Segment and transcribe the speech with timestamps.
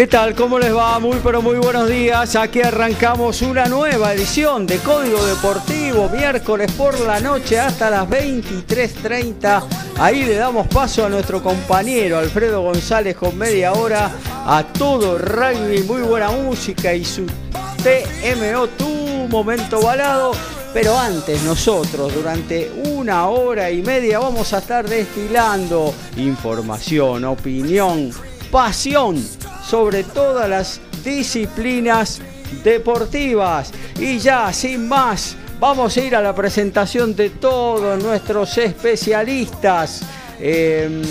[0.00, 0.34] ¿Qué tal?
[0.34, 0.98] ¿Cómo les va?
[0.98, 2.34] Muy pero muy buenos días.
[2.34, 9.62] Aquí arrancamos una nueva edición de Código Deportivo, miércoles por la noche hasta las 23.30.
[9.98, 14.10] Ahí le damos paso a nuestro compañero Alfredo González con media hora
[14.46, 18.88] a todo rugby, muy buena música y su TMO, tu
[19.28, 20.32] momento balado.
[20.72, 28.10] Pero antes nosotros durante una hora y media vamos a estar destilando información, opinión,
[28.50, 29.22] pasión
[29.64, 32.20] sobre todas las disciplinas
[32.64, 33.72] deportivas.
[33.98, 40.02] Y ya, sin más, vamos a ir a la presentación de todos nuestros especialistas.
[40.40, 41.02] Em,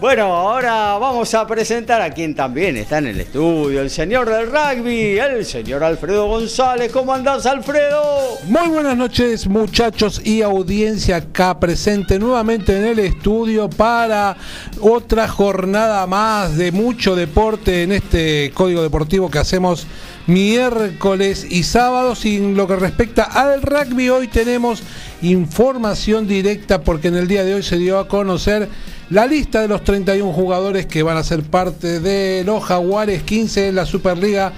[0.00, 4.46] Bueno, ahora vamos a presentar a quien también está en el estudio, el señor del
[4.46, 6.92] rugby, el señor Alfredo González.
[6.92, 8.38] ¿Cómo andás, Alfredo?
[8.46, 14.36] Muy buenas noches, muchachos y audiencia acá presente nuevamente en el estudio para
[14.80, 19.88] otra jornada más de mucho deporte en este código deportivo que hacemos
[20.28, 22.24] miércoles y sábados.
[22.24, 24.84] Y en lo que respecta al rugby, hoy tenemos
[25.22, 28.68] información directa porque en el día de hoy se dio a conocer
[29.10, 33.68] la lista de los 31 jugadores que van a ser parte de los Jaguares 15
[33.68, 34.52] en la Superliga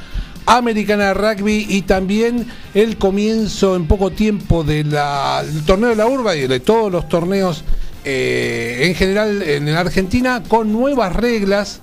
[0.47, 4.91] Americana de Rugby y también el comienzo en poco tiempo del
[5.67, 7.63] torneo de la urba y de todos los torneos
[8.05, 11.81] eh, en general en Argentina con nuevas reglas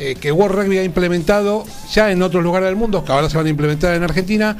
[0.00, 3.36] eh, que World Rugby ha implementado ya en otros lugares del mundo, que ahora se
[3.36, 4.56] van a implementar en Argentina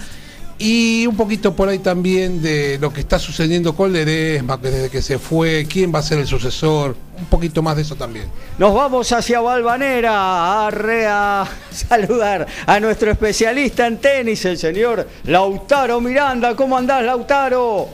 [0.59, 5.01] y un poquito por ahí también de lo que está sucediendo con Ledesma, desde que
[5.03, 8.27] se fue, quién va a ser el sucesor, un poquito más de eso también.
[8.59, 16.01] Nos vamos hacia Valvanera a, a saludar a nuestro especialista en tenis, el señor Lautaro
[16.01, 16.57] Miranda.
[16.57, 17.89] ¿Cómo andás, Lautaro?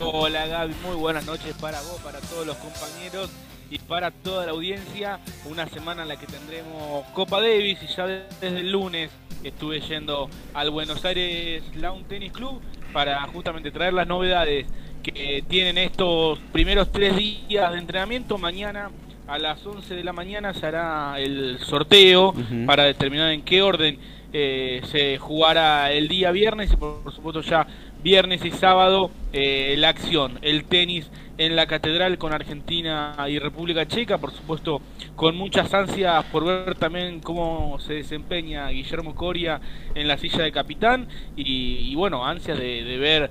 [0.00, 3.28] Hola Gaby, muy buenas noches para vos, para todos los compañeros
[3.70, 5.20] y para toda la audiencia.
[5.48, 9.10] Una semana en la que tendremos Copa Davis y ya desde el lunes
[9.44, 12.60] estuve yendo al Buenos Aires Lawn Tennis Club
[12.92, 14.66] para justamente traer las novedades
[15.02, 18.36] que tienen estos primeros tres días de entrenamiento.
[18.36, 18.90] Mañana
[19.26, 22.34] a las 11 de la mañana se hará el sorteo
[22.66, 23.98] para determinar en qué orden
[24.32, 27.66] eh, se jugará el día viernes y por, supuesto ya
[28.02, 33.88] viernes y sábado eh, la acción, el tenis en la catedral con Argentina y República
[33.88, 34.82] Checa, por supuesto
[35.16, 39.58] con muchas ansias por ver también cómo se desempeña Guillermo Coria
[39.94, 43.30] en la silla de capitán y, bueno, ansias de, ver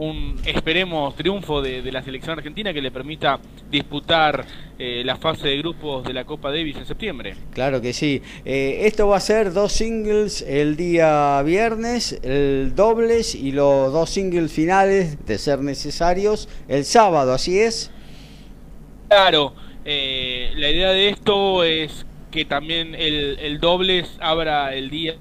[0.00, 3.38] un, esperemos, triunfo de, la selección argentina que le permita
[3.70, 4.44] disputar
[4.78, 7.34] eh, la fase de grupos de la Copa Davis en septiembre.
[7.52, 8.22] Claro que sí.
[8.44, 14.08] Eh, esto va a ser dos singles el día viernes, el dobles y los dos
[14.08, 17.90] singles finales, de ser necesarios, el sábado, ¿así es?
[19.08, 19.52] Claro.
[19.84, 25.16] Eh, la idea de esto es que también el, el dobles abra el día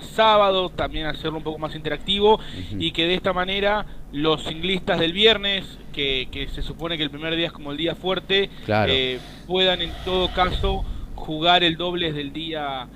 [0.00, 2.40] sábado, también hacerlo un poco más interactivo
[2.78, 7.10] y que de esta manera los singlistas del viernes, que, que, se supone que el
[7.10, 10.84] primer día es como el día fuerte, eh, puedan en todo caso
[11.14, 12.88] jugar el dobles del día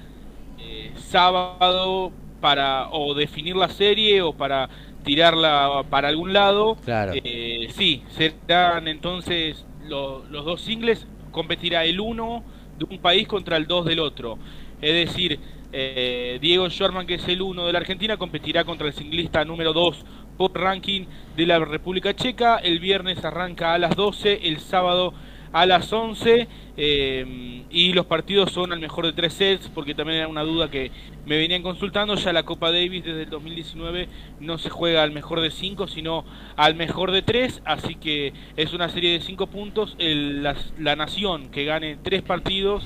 [0.59, 4.69] eh, sábado para o definir la serie o para
[5.05, 6.77] tirarla para algún lado.
[6.85, 7.13] Claro.
[7.15, 12.43] Eh, sí, serán entonces los dos singles, competirá el uno
[12.79, 14.39] de un país contra el 2 del otro.
[14.81, 15.39] Es decir,
[15.73, 19.73] eh, Diego Schwarman, que es el 1 de la Argentina, competirá contra el singlista número
[19.73, 20.05] 2
[20.37, 21.07] por ranking
[21.37, 22.59] de la República Checa.
[22.59, 25.15] El viernes arranca a las 12, el sábado
[25.53, 30.19] a las 11 eh, y los partidos son al mejor de tres sets porque también
[30.19, 30.91] era una duda que
[31.27, 32.15] me venían consultando.
[32.17, 34.09] Ya la Copa Davis desde el 2019
[34.41, 36.25] no se juega al mejor de 5 sino
[36.57, 39.97] al mejor de 3 así que es una serie de 5 puntos.
[39.99, 42.85] La, la, nación que gane tres partidos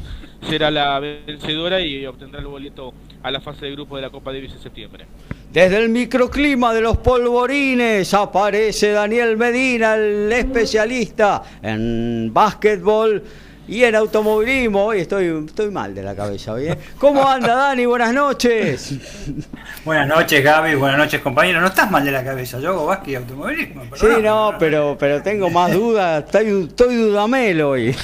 [0.49, 4.33] será la vencedora y obtendrá el boleto a la fase de grupo de la Copa
[4.33, 5.07] Davis en septiembre.
[5.53, 13.23] Desde el microclima de los polvorines aparece Daniel Medina, el especialista en básquetbol
[13.69, 14.87] y en automovilismo.
[14.87, 16.73] Hoy estoy, estoy mal de la cabeza, ¿bien?
[16.73, 16.79] ¿eh?
[16.99, 17.85] ¿Cómo anda, Dani?
[17.85, 18.95] Buenas noches.
[19.85, 20.75] Buenas noches, Gaby.
[20.75, 21.61] Buenas noches, compañero.
[21.61, 22.59] No estás mal de la cabeza.
[22.59, 23.83] Yo hago básquet y automovilismo.
[23.95, 26.25] Sí, no, pero, pero tengo más dudas.
[26.25, 27.95] Estoy, estoy dudamelo hoy.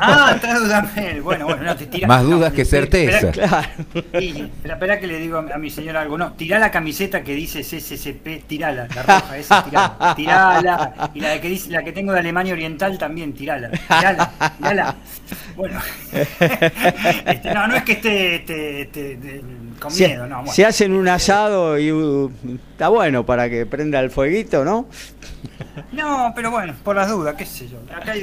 [0.00, 1.22] Ah, estás dudamelo.
[1.22, 2.08] Bueno, bueno, no te tiras.
[2.08, 3.30] Más dudas que certeza.
[3.30, 3.68] claro.
[4.12, 6.18] espera, que le digo a mi señora algo.
[6.18, 8.88] No, tirá la camiseta que dice CCCP, tirala.
[8.94, 10.14] La roja esa, tirala.
[10.16, 11.10] Tirala.
[11.14, 13.70] Y la que, dice, la que tengo de Alemania Oriental también, tirala.
[13.70, 14.32] Tirala.
[14.58, 14.95] Tirala.
[15.56, 15.80] Bueno,
[16.12, 19.42] este, no, no es que esté,
[19.80, 20.46] con miedo, no.
[20.46, 22.30] Se hacen un asado y uh,
[22.72, 24.88] está bueno para que prenda el fueguito, ¿no?
[25.92, 27.78] No, pero bueno, por las dudas, qué sé yo.
[27.94, 28.14] Acá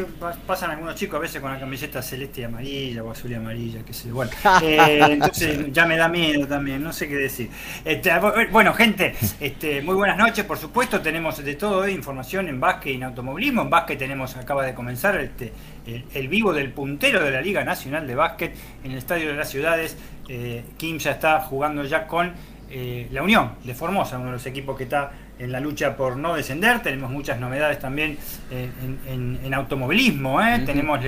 [0.45, 3.81] pasan algunos chicos a veces con la camiseta celeste y amarilla o azul y amarilla,
[3.85, 4.15] qué sé yo.
[4.15, 4.31] Bueno,
[4.61, 7.49] eh, entonces ya me da miedo también, no sé qué decir.
[7.83, 8.11] Este,
[8.51, 12.95] bueno, gente, este, muy buenas noches, por supuesto, tenemos de todo, información en básquet y
[12.95, 13.63] en automovilismo.
[13.63, 15.53] En básquet tenemos, acaba de comenzar este,
[15.85, 19.49] el, vivo del puntero de la Liga Nacional de Básquet en el Estadio de las
[19.49, 19.97] Ciudades.
[20.27, 22.31] Eh, Kim ya está jugando ya con
[22.69, 26.17] eh, la Unión de Formosa, uno de los equipos que está en la lucha por
[26.17, 26.81] no descender.
[26.81, 28.17] Tenemos muchas novedades también
[28.51, 28.69] eh,
[29.07, 30.39] en, automovilismo.
[30.65, 30.99] Tenemos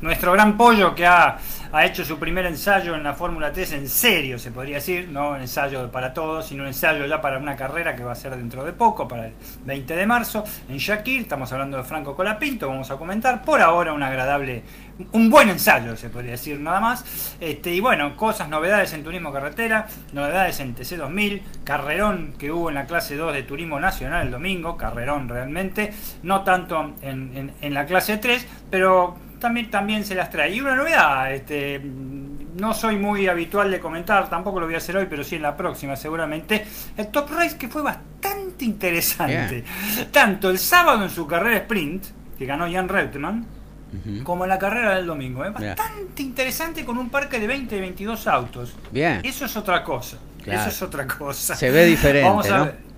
[0.00, 1.38] nuestro gran pollo que ha,
[1.72, 5.30] ha, hecho su primer ensayo en la Fórmula 3 en serio, se podría decir, no
[5.30, 8.36] un ensayo para todos, sino un ensayo ya para una carrera que va a ser
[8.36, 9.32] dentro de poco, para el
[9.64, 11.22] 20 de marzo, en Shakir.
[11.22, 13.42] Estamos hablando de Franco Colapinto, vamos a comentar.
[13.42, 14.62] Por ahora un agradable,
[15.12, 17.36] un buen ensayo, se podría decir nada más.
[17.40, 22.76] Este, y bueno, cosas, novedades en turismo carretera, novedades en TC2000, carrerón que hubo en
[22.76, 25.92] la clase 2 de turismo nacional el domingo, carrerón realmente,
[26.22, 30.54] no tanto en, en la clase 3, pero también, también se las trae.
[30.54, 34.96] Y una novedad, este, no soy muy habitual de comentar, tampoco lo voy a hacer
[34.96, 36.64] hoy, pero sí en la próxima seguramente.
[36.96, 39.64] El Top Race que fue bastante interesante.
[40.10, 42.04] Tanto el sábado en su carrera sprint,
[42.38, 43.44] que ganó Jan Reutemann,
[44.22, 45.44] como en la carrera del domingo.
[45.44, 45.50] ¿eh?
[45.50, 48.74] Bastante interesante con un parque de 20 y 22 autos.
[48.90, 49.20] Bien.
[49.22, 50.16] Eso es otra cosa.
[50.46, 51.54] Eso es otra cosa.
[51.54, 52.28] Se ve diferente.
[52.28, 52.91] Vamos a ver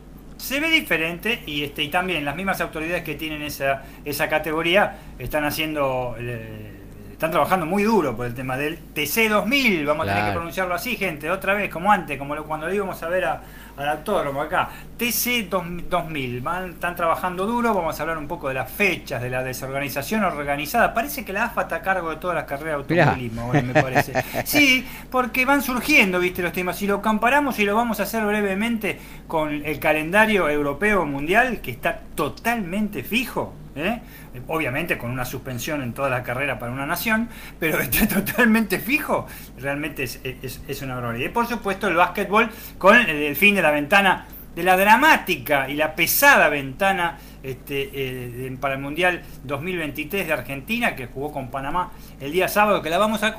[0.45, 4.99] se ve diferente y este y también las mismas autoridades que tienen esa, esa categoría
[5.19, 6.84] están haciendo eh,
[7.25, 10.75] están trabajando muy duro por el tema del TC 2000 vamos a tener que pronunciarlo
[10.75, 13.43] así gente otra vez como antes como cuando lo íbamos a ver a,
[13.77, 14.69] al autódromo acá.
[14.97, 19.31] TC 2000, van, están trabajando duro, vamos a hablar un poco de las fechas, de
[19.31, 20.95] la desorganización organizada.
[20.95, 24.13] Parece que la AFA está a cargo de todas las carreras de automovilismo, me parece.
[24.45, 26.77] Sí, porque van surgiendo, viste, los temas.
[26.77, 31.71] Si lo comparamos y lo vamos a hacer brevemente con el calendario europeo mundial, que
[31.71, 34.01] está totalmente fijo, ¿eh?
[34.49, 37.29] obviamente con una suspensión en toda la carrera para una nación,
[37.59, 39.27] pero está totalmente fijo,
[39.59, 41.27] realmente es, una barbaridad.
[41.27, 45.75] Y por supuesto el básquetbol con el, fin de la ventana, de la dramática y
[45.75, 51.93] la pesada ventana este, eh, para el Mundial 2023 de Argentina, que jugó con Panamá
[52.21, 53.35] el día sábado, que la vamos a,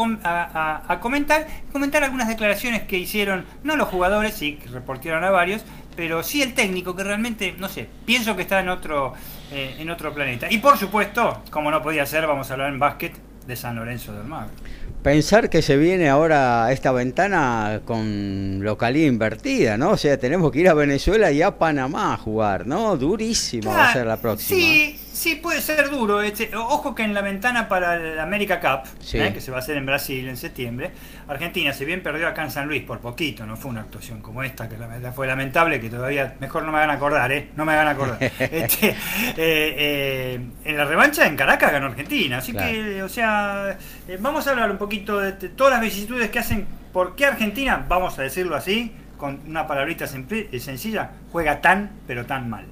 [0.87, 5.65] a, comentar, comentar algunas declaraciones que hicieron, no los jugadores, sí, que reportaron a varios,
[5.95, 9.13] pero sí el técnico, que realmente, no sé, pienso que está en otro,
[9.51, 10.47] eh, en otro planeta.
[10.51, 13.13] Y por supuesto, como no podía ser, vamos a hablar en básquet
[13.45, 14.47] de San Lorenzo del Mar.
[15.03, 19.91] Pensar que se viene ahora esta ventana con localía invertida, ¿no?
[19.91, 22.97] O sea, tenemos que ir a Venezuela y a Panamá a jugar, ¿no?
[22.97, 24.59] Durísima va a ser la próxima.
[24.59, 26.21] Sí, sí, puede ser duro.
[26.21, 29.17] Este, ojo que en la ventana para el América Cup, Sí.
[29.19, 29.33] ¿eh?
[29.33, 30.91] que se va a hacer en Brasil en septiembre,
[31.27, 34.43] Argentina, si bien perdió acá en San Luis por poquito, no fue una actuación como
[34.43, 37.49] esta, que la verdad fue lamentable, que todavía mejor no me van a acordar, ¿eh?
[37.55, 38.17] No me van a acordar.
[38.39, 38.95] Este, eh,
[39.37, 42.71] eh, en la revancha en Caracas ganó Argentina, así Claro.
[42.71, 43.77] que, o sea,
[44.19, 47.85] vamos a hablar un poquito de, de todas las vicisitudes que hacen, por qué Argentina,
[47.87, 52.65] vamos a decirlo así, con una palabrita sencilla, juega tan, pero tan mal.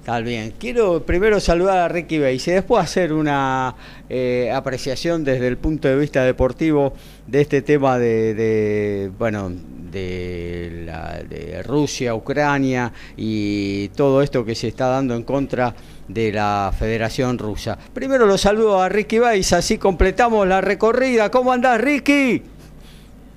[0.00, 0.54] Está bien.
[0.58, 3.74] Quiero primero saludar a Ricky Beis y después hacer una
[4.08, 6.94] eh, apreciación desde el punto de vista deportivo
[7.26, 9.52] de este tema de, de, bueno
[9.92, 15.74] de, la, de Rusia, Ucrania y todo esto que se está dando en contra
[16.08, 17.76] de la Federación Rusa.
[17.92, 21.30] Primero lo saludo a Ricky Beis, así completamos la recorrida.
[21.30, 22.42] ¿Cómo andás, Ricky?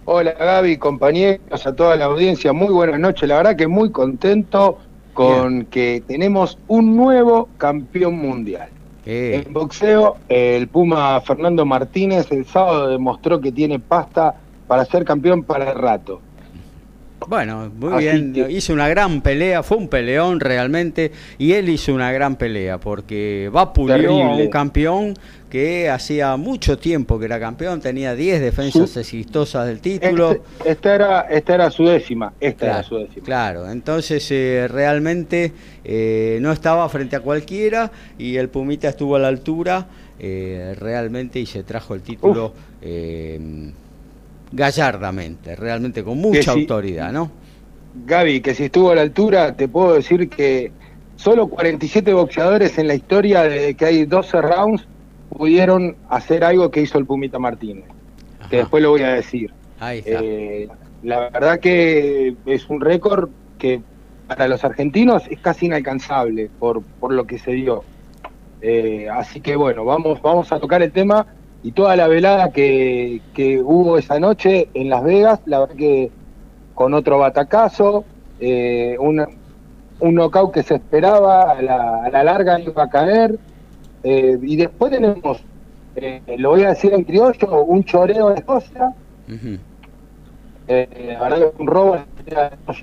[0.05, 3.27] Hola Gaby, compañeros, a toda la audiencia, muy buenas noches.
[3.27, 4.79] La verdad que muy contento
[5.13, 8.69] con que tenemos un nuevo campeón mundial.
[9.05, 14.35] Eh, En boxeo, el Puma Fernando Martínez el sábado demostró que tiene pasta
[14.67, 16.21] para ser campeón para el rato.
[17.27, 21.69] Bueno, muy Así bien, que- hizo una gran pelea, fue un peleón realmente, y él
[21.69, 24.43] hizo una gran pelea, porque vapuleó a Terrible.
[24.45, 25.13] un campeón
[25.49, 30.31] que hacía mucho tiempo que era campeón, tenía 10 defensas exitosas del título.
[30.31, 33.23] Este- esta, era, esta era su décima, esta era su décima.
[33.25, 35.51] claro, entonces eh, realmente
[35.83, 39.85] eh, no estaba frente a cualquiera y el Pumita estuvo a la altura
[40.19, 43.39] eh, realmente y se trajo el título eh,
[44.53, 47.31] gallardamente, realmente con mucha autoridad, ¿no?
[48.05, 50.71] Gaby, que si estuvo a la altura, te puedo decir que
[51.15, 54.87] solo 47 boxeadores en la historia de que hay 12 rounds
[55.29, 57.85] pudieron hacer algo que hizo el Pumita Martínez.
[58.49, 59.51] Que después lo voy a decir.
[59.79, 60.19] ahí está.
[60.21, 60.67] Eh,
[61.01, 63.81] la verdad que es un récord que
[64.27, 67.83] para los argentinos es casi inalcanzable por, por lo que se dio.
[68.61, 71.25] Eh, así que bueno, vamos, vamos a tocar el tema
[71.63, 76.13] y toda la velada que, que hubo esa noche en Las Vegas, la verdad que
[76.73, 79.27] con otro batacazo, eh, una-
[79.99, 83.39] un knockout que se esperaba, a la, a la larga iba a caer,
[84.03, 85.47] eh, y después tenemos,
[85.95, 88.93] eh, lo voy a decir en criollo, un choreo de Escocia,
[90.67, 92.05] eh, la verdad que un robo de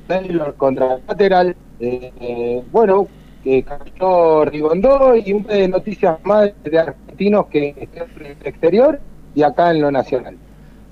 [0.07, 1.57] Taylor contra Lateral.
[1.79, 3.11] Eh, eh, bueno,
[3.43, 8.37] que cayó Rigondó y un par de noticias más de argentinos que están en el
[8.47, 9.01] exterior
[9.35, 10.37] y acá en lo nacional.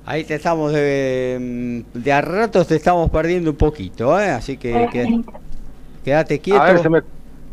[0.06, 4.30] Ahí te estamos de, de a ratos te estamos perdiendo un poquito, ¿eh?
[4.30, 5.20] así que, que-
[6.04, 6.62] quédate quieto.
[6.62, 7.02] A ver, se me-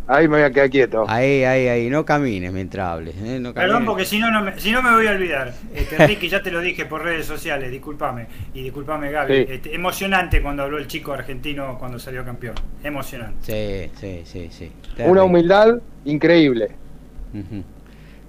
[0.08, 1.06] ahí me voy a quedar quieto.
[1.08, 3.16] Ahí, ahí, ahí, no camines mientras hables.
[3.18, 3.40] ¿eh?
[3.40, 5.54] No Perdón, porque si no, no me, si no me voy a olvidar.
[5.74, 8.28] Este, Ricky, ya te lo dije por redes sociales, discúlpame.
[8.54, 9.34] Y discúlpame, Gaby.
[9.34, 9.46] Sí.
[9.50, 12.56] Este, emocionante cuando habló el chico argentino cuando salió campeón.
[12.84, 13.90] Emocionante.
[13.92, 14.72] Sí, sí, sí, sí.
[15.04, 16.70] Una humildad increíble.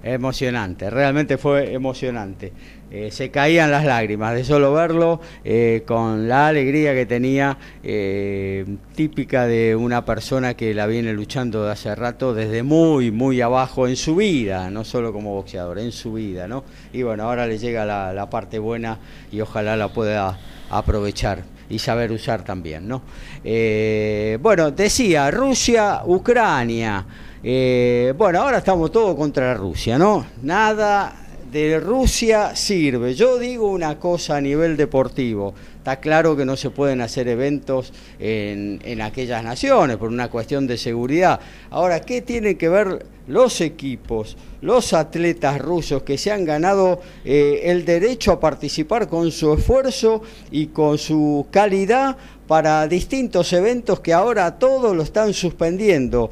[0.03, 2.53] Emocionante, realmente fue emocionante.
[2.89, 8.65] Eh, se caían las lágrimas de solo verlo, eh, con la alegría que tenía, eh,
[8.95, 13.89] típica de una persona que la viene luchando de hace rato, desde muy, muy abajo
[13.89, 16.63] en su vida, no solo como boxeador, en su vida, ¿no?
[16.93, 18.99] Y bueno, ahora le llega la, la parte buena
[19.33, 20.39] y ojalá la pueda
[20.71, 23.03] aprovechar y saber usar también, ¿no?
[23.43, 27.05] Bueno, decía, Rusia, Ucrania.
[27.43, 30.25] Bueno, ahora estamos todos contra Rusia, ¿no?
[30.43, 33.15] Nada de Rusia sirve.
[33.15, 35.55] Yo digo una cosa a nivel deportivo.
[35.79, 40.67] Está claro que no se pueden hacer eventos en, en aquellas naciones por una cuestión
[40.67, 41.41] de seguridad.
[41.71, 47.63] Ahora, ¿qué tienen que ver los equipos, los atletas rusos que se han ganado eh,
[47.65, 54.13] el derecho a participar con su esfuerzo y con su calidad para distintos eventos que
[54.13, 56.31] ahora todos lo están suspendiendo?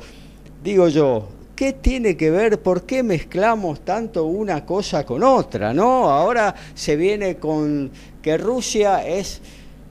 [0.65, 2.61] digo yo, ¿qué tiene que ver?
[2.61, 5.73] ¿Por qué mezclamos tanto una cosa con otra?
[5.73, 6.11] ¿No?
[6.11, 7.91] Ahora se viene con
[8.23, 9.41] que Rusia es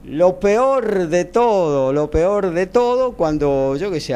[0.06, 4.14] lo peor de todo, lo peor de todo, cuando yo que sé,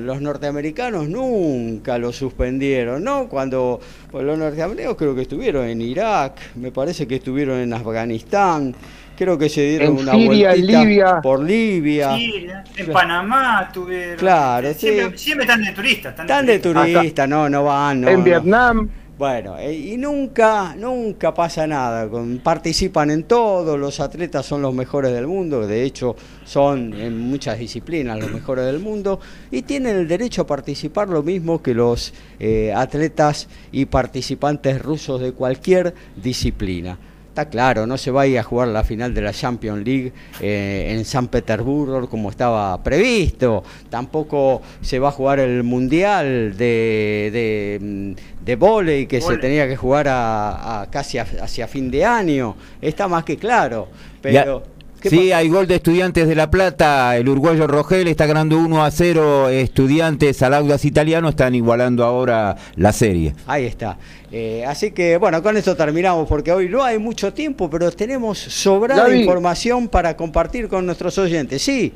[0.00, 3.26] los norteamericanos nunca lo suspendieron, ¿no?
[3.26, 3.80] Cuando
[4.10, 8.74] pues, los norteamericanos creo que estuvieron en Irak, me parece que estuvieron en Afganistán,
[9.20, 11.20] creo que se dieron En una Siria, vueltita Libia.
[11.20, 12.16] por Libia.
[12.16, 12.46] Sí,
[12.78, 14.16] en Panamá tuvieron.
[14.16, 15.24] Claro, siempre, sí.
[15.24, 16.10] siempre están de turistas.
[16.12, 16.92] Están, Están de turistas.
[16.94, 18.08] turista, no, no van, no.
[18.08, 18.24] en no.
[18.24, 22.08] Vietnam, Bueno, eh, y nunca, nunca pasa nada.
[22.08, 27.18] con- participan en todo, los atletas son los mejores del mundo, de hecho son en
[27.20, 31.74] muchas disciplinas los mejores del mundo, y tienen el derecho a participar lo mismo que
[31.74, 36.96] los eh, atletas y participantes rusos de cualquier disciplina.
[37.30, 40.12] Está claro, no se va a ir a jugar la final de la Champions League
[40.40, 43.62] eh, en San Petersburgo como estaba previsto.
[43.88, 49.68] Tampoco se va a jugar el Mundial de, de, mm, de volei que se tenía
[49.68, 52.56] que jugar a, a casi a- hacia fin de año.
[52.82, 53.86] Está más que claro.
[54.20, 55.36] Pero, ¿qué Sí, pasa?
[55.38, 57.16] hay gol de Estudiantes de La Plata.
[57.16, 59.48] El uruguayo Rogel está ganando 1 a 0.
[59.48, 63.34] Estudiantes al Audas Italiano están igualando ahora la serie.
[63.46, 63.96] Ahí está.
[64.32, 68.38] Eh, así que bueno, con esto terminamos porque hoy no hay mucho tiempo, pero tenemos
[68.38, 71.62] sobrada información para compartir con nuestros oyentes.
[71.62, 71.92] Sí,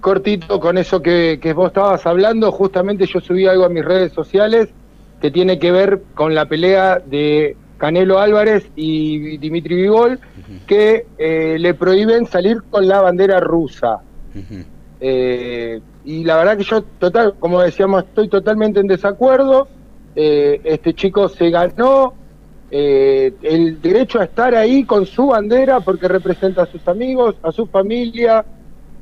[0.00, 4.12] cortito con eso que, que vos estabas hablando, justamente yo subí algo a mis redes
[4.12, 4.68] sociales
[5.20, 10.20] que tiene que ver con la pelea de Canelo Álvarez y Dimitri Vivol,
[10.66, 14.00] que eh, le prohíben salir con la bandera rusa.
[15.00, 19.66] Eh, y la verdad que yo, total, como decíamos, estoy totalmente en desacuerdo.
[20.14, 22.12] Eh, este chico se ganó
[22.70, 27.50] eh, el derecho a estar ahí con su bandera porque representa a sus amigos, a
[27.50, 28.44] su familia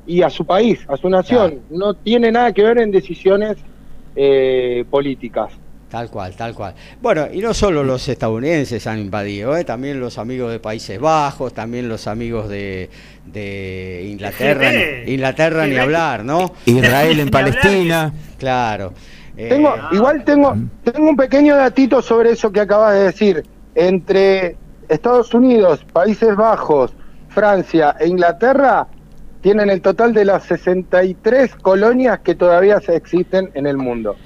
[0.07, 1.63] y a su país, a su nación.
[1.69, 3.57] No tiene nada que ver en decisiones
[4.15, 5.53] eh, políticas.
[5.91, 6.75] Tal cual, tal cual.
[7.01, 9.65] Bueno, y no solo los estadounidenses han invadido, ¿eh?
[9.65, 12.91] también los amigos de Países Bajos, también los amigos de,
[13.25, 15.05] de Inglaterra, Fíjate.
[15.11, 16.53] Inglaterra ni hablar, ¿no?
[16.67, 18.13] Israel en Ni Palestina.
[18.39, 18.93] Claro.
[19.37, 20.55] Eh, Tengo, igual tengo,
[20.85, 23.45] tengo un pequeño datito sobre eso que acabas de decir.
[23.75, 24.57] Entre
[24.89, 26.93] Estados Unidos, Países Bajos,
[27.29, 28.89] Francia e Inglaterra
[29.41, 34.17] tienen el total de las 63 colonias que todavía se existen en el mundo.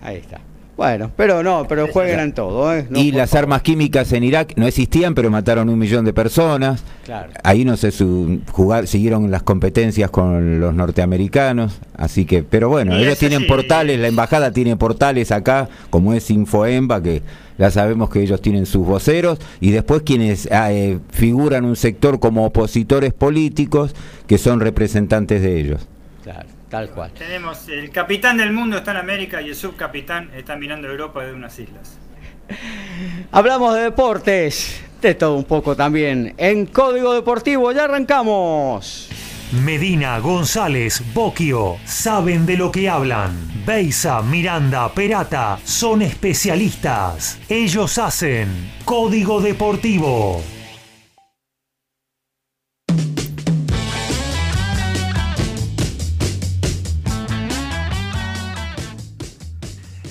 [0.00, 0.40] Ahí está.
[0.76, 2.86] Bueno, pero no, pero jueguen en todo, ¿eh?
[2.90, 3.44] No, y las favor.
[3.44, 6.82] armas químicas en Irak no existían, pero mataron un millón de personas.
[7.06, 7.32] Claro.
[7.44, 12.98] Ahí no sé su, jugar, siguieron las competencias con los norteamericanos, así que, pero bueno,
[12.98, 13.46] Y ellos tienen sí.
[13.46, 17.22] portales, la embajada tiene portales acá, como es Infoemba, que
[17.56, 22.20] ya sabemos que ellos tienen sus voceros, y después quienes ah, eh, figuran un sector
[22.20, 23.94] como opositores políticos,
[24.26, 25.86] que son representantes de ellos.
[26.22, 27.12] Claro, tal cual.
[27.12, 31.32] Tenemos el capitán del mundo está en América y el subcapitán está mirando Europa de
[31.32, 31.98] unas islas.
[33.32, 36.34] Hablamos de deportes, de todo un poco también.
[36.36, 39.10] En Código Deportivo ya arrancamos.
[39.52, 43.32] Medina, González, Boquio, saben de lo que hablan.
[43.64, 47.38] Beisa, Miranda, Perata, son especialistas.
[47.48, 48.48] Ellos hacen
[48.84, 50.42] Código Deportivo.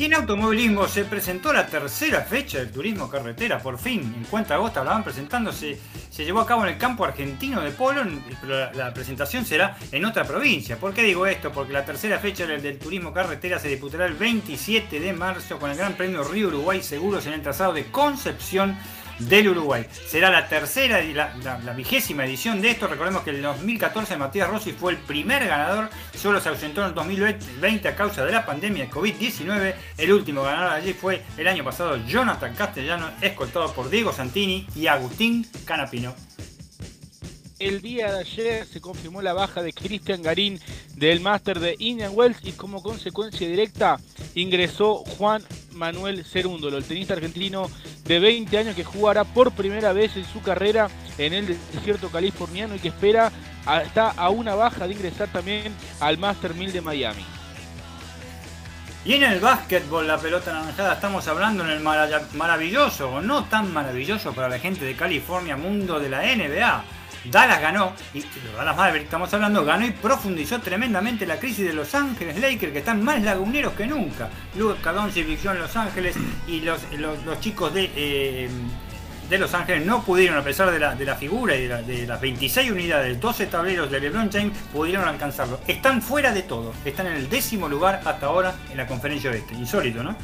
[0.06, 4.84] En automovilismo se presentó la tercera fecha del turismo carretera, por fin, en cuenta agosto
[4.84, 5.80] la van presentando, se,
[6.16, 8.04] llevó a cabo en el campo argentino de Polo,
[8.40, 10.78] pero la, presentación será en otra provincia.
[10.78, 11.52] ¿Por qué digo esto?
[11.52, 15.78] Porque la tercera fecha del turismo carretera se disputará el 27 de marzo con el
[15.78, 18.78] Gran Premio Río Uruguay Seguros en el trazado de Concepción
[19.20, 19.86] del Uruguay.
[20.08, 22.88] Será la tercera y la, la- vigésima edición de esto.
[22.88, 26.88] Recordemos que en el 2014 Matías Rossi fue el primer ganador, solo se ausentó en
[26.88, 29.76] el 2020 a causa de la pandemia de COVID-19.
[29.98, 34.88] El último ganador allí fue el año pasado Jonathan Castellano, escoltado por Diego Santini y
[34.88, 36.16] Agustín Canapino.
[37.58, 40.60] El día de ayer se confirmó la baja de Cristian Garín
[40.96, 43.98] del máster de Indian Wells y como consecuencia directa
[44.36, 45.42] ingresó Juan
[45.72, 47.70] Manuel Cerúndolo, el tenista argentino
[48.04, 52.76] de 20 años que jugará por primera vez en su carrera en el desierto californiano
[52.76, 53.32] y que espera
[53.66, 57.24] hasta a una baja de ingresar también al Master 1000 de Miami.
[59.06, 63.46] Y en el básquetbol, la pelota naranjada, estamos hablando en el mara- maravilloso o no
[63.46, 66.84] tan maravilloso para la gente de California mundo de la NBA.
[67.30, 68.24] Dallas ganó, y
[68.56, 72.80] Dallas Mavericks estamos hablando, ganó y profundizó tremendamente la crisis de Los Ángeles Lakers, que
[72.80, 74.30] están más laguneros que nunca.
[74.56, 76.16] Luka Doncic vivió en Los Ángeles
[76.48, 78.50] y los, los, los chicos de, eh,
[79.30, 81.82] de Los Ángeles no pudieron, a pesar de la, de la figura y de, la-
[81.82, 85.60] de las 26 unidades, 12 tableros de LeBron James, pudieron alcanzarlo.
[85.68, 89.56] Están fuera de todo, están en el décimo lugar hasta ahora en la conferencia oeste.
[89.56, 90.16] Insólito, ¿no?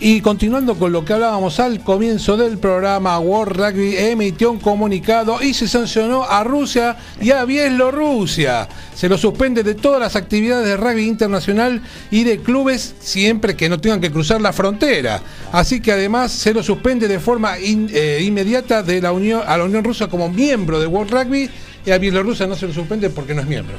[0.00, 5.42] Y continuando con lo que hablábamos al comienzo del programa, World Rugby emitió un comunicado
[5.42, 8.68] y se sancionó a Rusia y a Bielorrusia.
[8.94, 11.82] Se lo suspende de todas las actividades de rugby internacional
[12.12, 15.20] y de clubes siempre que no tengan que cruzar la frontera.
[15.50, 19.64] Así que además se lo suspende de forma eh, inmediata de la Unión, a la
[19.64, 21.50] Unión Rusa como miembro de World Rugby
[21.84, 23.76] y a Bielorrusia no se lo suspende porque no es miembro.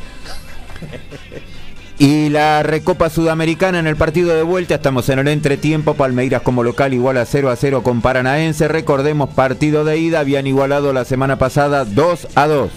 [2.01, 6.63] Y la Recopa Sudamericana en el partido de vuelta, estamos en el entretiempo, Palmeiras como
[6.63, 11.03] local igual a 0 a 0 con Paranaense, recordemos partido de ida, habían igualado la
[11.03, 12.71] semana pasada 2 a 2.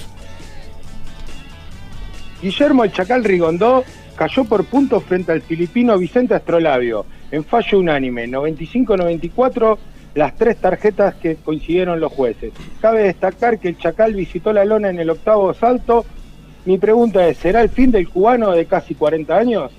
[2.42, 3.85] Guillermo el Chacal Rigondó
[4.16, 9.78] cayó por puntos frente al filipino Vicente Astrolabio en fallo unánime 95-94
[10.16, 12.52] las tres tarjetas que coincidieron los jueces.
[12.80, 16.04] Cabe destacar que el Chacal visitó la lona en el octavo salto.
[16.64, 19.72] Mi pregunta es, ¿será el fin del cubano de casi 40 años?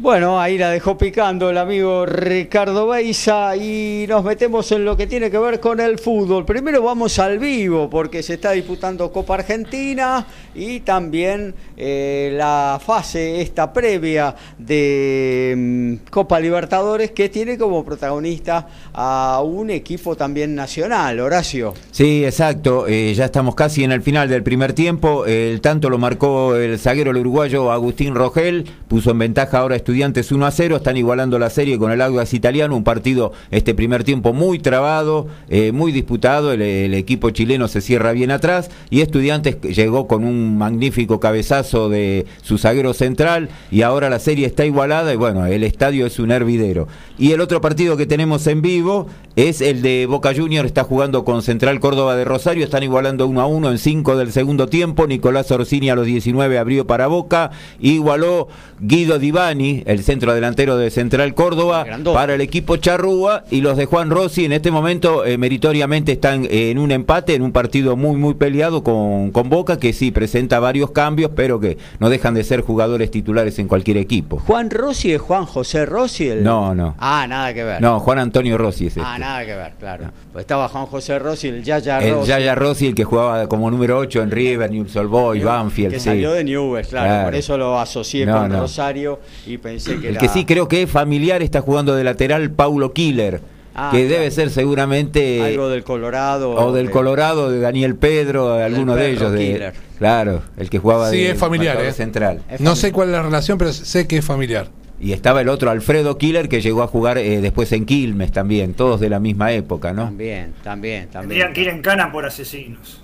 [0.00, 5.08] Bueno, ahí la dejó picando el amigo Ricardo Beiza y nos metemos en lo que
[5.08, 6.44] tiene que ver con el fútbol.
[6.44, 13.40] Primero vamos al vivo porque se está disputando Copa Argentina y también eh, la fase
[13.40, 21.18] esta previa de mm, Copa Libertadores que tiene como protagonista a un equipo también nacional,
[21.18, 21.74] Horacio.
[21.90, 22.86] Sí, exacto.
[22.86, 25.26] Eh, ya estamos casi en el final del primer tiempo.
[25.26, 28.64] El tanto lo marcó el zaguero el uruguayo Agustín Rogel.
[28.86, 32.34] Puso en ventaja ahora Estudiantes 1 a 0, están igualando la serie con el Audax
[32.34, 37.68] italiano, un partido este primer tiempo muy trabado, eh, muy disputado, el, el, equipo chileno
[37.68, 43.48] se cierra bien atrás y Estudiantes llegó con un magnífico cabezazo de su zaguero central
[43.70, 46.86] y ahora la serie está igualada y bueno, el estadio es un hervidero.
[47.16, 51.24] Y el otro partido que tenemos en vivo es el de Boca Junior, está jugando
[51.24, 55.06] con Central Córdoba de Rosario, están igualando 1 a 1 en 5 del segundo tiempo,
[55.06, 58.48] Nicolás Orsini a los 19 abrió para Boca, igualó
[58.80, 63.86] Guido Divani, el centro delantero de Central Córdoba, para el equipo Charrúa y los de
[63.86, 67.96] Juan Rossi en este momento eh, meritoriamente están eh, en un empate, en un partido
[67.96, 72.34] muy muy peleado con, con Boca, que sí presenta varios cambios, pero que no dejan
[72.34, 74.38] de ser jugadores titulares en cualquier equipo.
[74.46, 76.28] Juan Rossi es Juan José Rossi.
[76.28, 76.44] El...
[76.44, 76.94] No, no.
[76.98, 77.80] Ah, nada que ver.
[77.80, 79.02] No, Juan Antonio Rossi es este.
[79.04, 80.04] Ah, nada que ver, claro.
[80.32, 82.28] Pues estaba Juan José Rossi, el Yaya El Rossi.
[82.28, 85.92] Yaya Rossi, el que jugaba como número 8 en River, Newell's Old Boys, Banfield.
[85.92, 86.04] que sí.
[86.06, 87.24] salió de Newell's, claro, Claro.
[87.26, 88.60] por eso lo asocié No, con no.
[88.60, 90.20] Rosario y pensé que El era...
[90.20, 93.40] que sí creo que es familiar está jugando de lateral Paulo Killer,
[93.80, 94.12] Ah, que claro.
[94.14, 96.50] debe ser seguramente algo del Colorado.
[96.50, 99.30] o del de- Colorado de Daniel Pedro, de alguno de ellos.
[99.30, 101.92] De, claro, el que jugaba Sí, de es familiar, eh.
[101.92, 102.38] central.
[102.50, 102.76] Es No familiar.
[102.76, 104.66] sé cuál es la relación, pero sé que es familiar.
[105.00, 108.74] Y estaba el otro Alfredo Killer que llegó a jugar eh, después en Quilmes también,
[108.74, 110.06] todos de la misma época, ¿no?
[110.06, 111.28] También, también, también.
[111.28, 113.00] Tendrían que ir en cana por asesinos.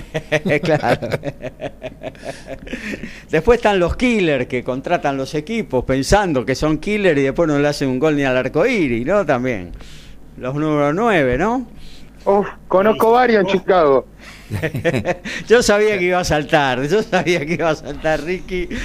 [0.62, 1.08] claro.
[3.30, 7.58] Después están los killers que contratan los equipos pensando que son killers y después no
[7.58, 9.24] le hacen un gol ni al arcoíris, ¿no?
[9.24, 9.72] También.
[10.36, 11.66] Los número 9, ¿no?
[12.24, 14.06] Uf, conozco varios en Chicago.
[15.48, 18.68] yo sabía que iba a saltar, yo sabía que iba a saltar Ricky.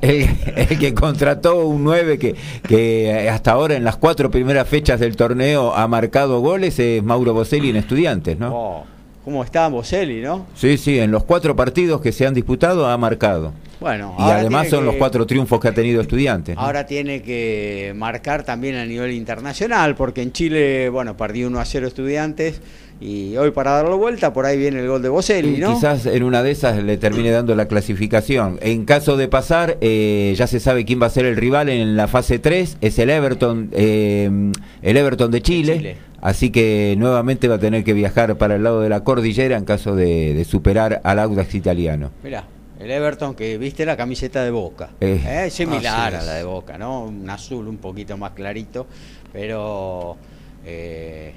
[0.00, 2.34] El, el que contrató un 9 que,
[2.66, 7.32] que hasta ahora en las cuatro primeras fechas del torneo ha marcado goles es Mauro
[7.34, 8.54] Boselli en Estudiantes, ¿no?
[8.54, 8.86] Oh,
[9.26, 10.46] ¿Cómo está Boselli, no?
[10.54, 13.52] Sí, sí, en los cuatro partidos que se han disputado ha marcado.
[13.80, 16.54] Bueno, Y además son los cuatro triunfos que ha tenido Estudiantes.
[16.54, 16.62] ¿no?
[16.62, 21.64] Ahora tiene que marcar también a nivel internacional, porque en Chile, bueno, perdió 1 a
[21.64, 22.60] 0 estudiantes
[23.00, 25.74] y hoy para darlo vuelta, por ahí viene el gol de Boselli, Y ¿no?
[25.74, 28.60] Quizás en una de esas le termine dando la clasificación.
[28.62, 31.96] En caso de pasar, eh, ya se sabe quién va a ser el rival en
[31.96, 35.96] la fase 3, es el Everton, eh, el Everton de Chile, Chile.
[36.26, 39.64] Así que nuevamente va a tener que viajar para el lado de la cordillera en
[39.64, 42.10] caso de, de superar al Audax italiano.
[42.24, 42.42] Mirá,
[42.80, 44.90] el Everton que viste la camiseta de Boca.
[45.00, 47.04] Eh, Eh, similar a la de Boca, ¿no?
[47.04, 48.88] Un azul un poquito más clarito,
[49.32, 50.16] pero
[50.64, 51.32] eh,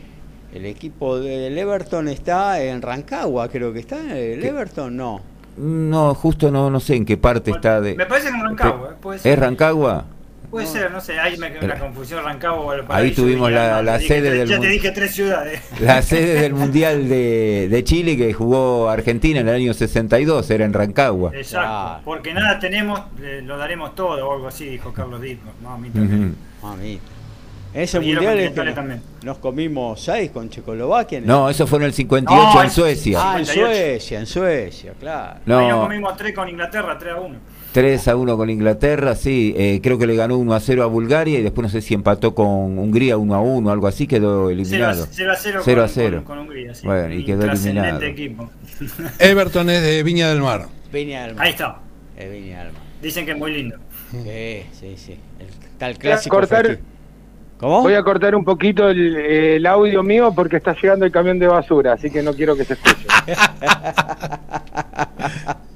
[0.55, 4.17] el equipo del Everton está en Rancagua, creo que está.
[4.17, 5.21] El Everton no.
[5.55, 7.93] No, justo no, no sé en qué parte está de...
[7.93, 9.33] Me parece que en Rancagua, eh, puede ser.
[9.33, 10.05] ¿Es Rancagua?
[10.49, 13.81] Puede ser, no sé, ahí me quedó una confusión, Rancagua o el Ahí tuvimos la-
[13.97, 15.61] dije sede del Ya te mun- dije tres ciudades.
[15.79, 20.65] La sede del Mundial de, de Chile que jugó Argentina en el año 62 era
[20.65, 21.31] en Rancagua.
[21.35, 22.99] Exacto, porque nada tenemos,
[23.43, 25.51] lo daremos todo o algo así, dijo Carlos Dico.
[25.61, 26.35] No, a mí también.
[26.61, 26.67] Ujú.
[26.67, 26.99] A mí.
[27.71, 29.01] Ese mundial es que nos, también.
[29.21, 31.21] nos comimos seis con Checoslovaquia.
[31.21, 33.19] No, eso fue en el 58 No, en Suecia.
[33.21, 33.75] Ah, en 58.
[33.75, 35.33] Suecia, en Suecia, claro.
[35.35, 37.35] Ahí nos No, comimos tres con Inglaterra, 3 a 1.
[37.79, 39.53] 3 a 1 con Inglaterra, sí.
[39.55, 41.93] eh, creo que le ganó 1 a 0 a Bulgaria y después no sé si
[41.93, 45.07] empató con Hungría 1 a 1, algo así, quedó 0 a eliminado.
[45.09, 46.17] 0, 0, 0 a con, 0.
[46.17, 46.85] Con, con Hungría, sí.
[46.85, 48.01] Bueno, y quedó eliminado.
[48.01, 48.49] equipo.
[49.19, 50.65] Everton es de Viña del Mar.
[50.91, 51.45] Viña del Mar.
[51.45, 51.77] Ahí está.
[52.17, 52.81] Eh, Viña del Mar.
[53.01, 53.77] Dicen que es muy lindo.
[54.11, 55.17] Sí, sí, sí.
[55.39, 56.35] El tal a clásico.
[56.35, 56.79] cortar- festi-
[57.59, 57.81] ¿Cómo?
[57.81, 61.47] Voy a cortar un poquito el, el audio mío porque está llegando el camión de
[61.47, 63.07] basura, así que no quiero que se escuche.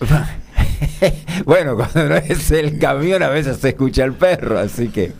[1.44, 5.12] bueno, cuando no es el camión a veces se escucha el perro, así que...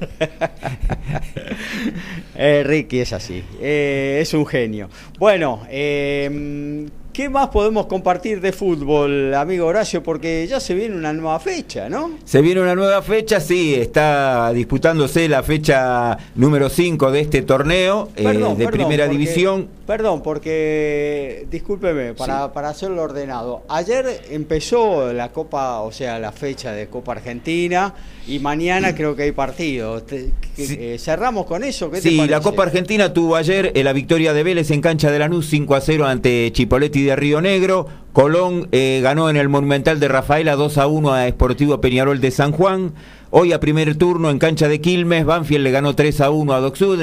[2.41, 4.89] Eh, Ricky es así, eh, es un genio.
[5.19, 10.05] Bueno, eh, ¿Qué más podemos compartir de fútbol, amigo Horacio?
[10.05, 12.13] Porque ya se viene una nueva fecha, ¿no?
[12.25, 18.11] Se viene una nueva fecha, sí, está disputándose la fecha número 5 de este torneo
[18.15, 19.69] eh, de perdón, primera porque- división.
[19.89, 23.63] Perdón, porque, discúlpeme, para, para hacerlo ordenado.
[23.71, 27.95] Ayer empezó la Copa, o sea, la fecha de Copa Argentina,
[28.27, 30.03] y mañana creo que hay partido.
[30.03, 30.77] Te- que- Sí.
[30.79, 31.91] eh, ¿Cerramos con eso?
[31.91, 32.41] ¿Qué te Sí, la?
[32.41, 35.81] Copa Argentina tuvo ayer eh, la victoria de Vélez en cancha de Lanús 5 a
[35.81, 37.87] 0 ante Chipoletti de Río Negro.
[38.13, 42.31] Colón eh, ganó en el Monumental de Rafaela 2 a 1 a Sportivo Peñarol de
[42.31, 42.93] San Juan.
[43.31, 46.61] Hoy a primer turno en cancha de Quilmes, Banfield le ganó 3 a 1 a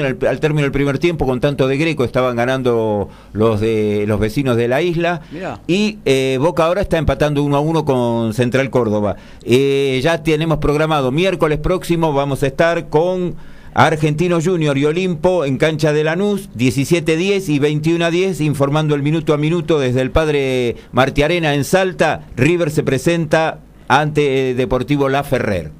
[0.08, 4.18] el- al término del primer tiempo, con tanto de Greco, estaban ganando los de los
[4.18, 5.20] vecinos de la isla.
[5.30, 5.60] Mirá.
[5.68, 9.14] Y eh, Boca ahora está empatando 1 a 1 con Central Córdoba.
[9.44, 13.36] Eh, ya tenemos programado miércoles próximo, vamos a estar con
[13.78, 19.36] Argentino Junior y Olimpo en cancha de Lanús, 17-10 y 21-10, informando el minuto a
[19.36, 22.22] minuto desde el padre Martiarena en Salta.
[22.36, 25.72] River se presenta ante eh, Deportivo La Ferrer.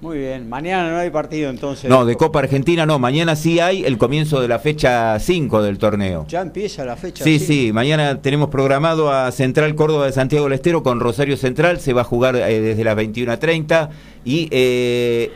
[0.00, 1.88] Muy bien, mañana no hay partido entonces.
[1.88, 5.78] No, de Copa Argentina no, mañana sí hay el comienzo de la fecha 5 del
[5.78, 6.26] torneo.
[6.28, 7.22] Ya empieza la fecha.
[7.22, 11.78] Sí, sí, mañana tenemos programado a Central Córdoba de Santiago del Estero con Rosario Central,
[11.78, 13.90] se va a jugar eh, desde las 21.30
[14.24, 15.30] y eh,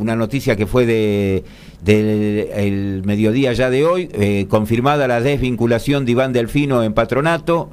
[0.00, 1.44] una noticia que fue de
[1.82, 7.70] del el mediodía ya de hoy, eh, confirmada la desvinculación de Iván Delfino en patronato,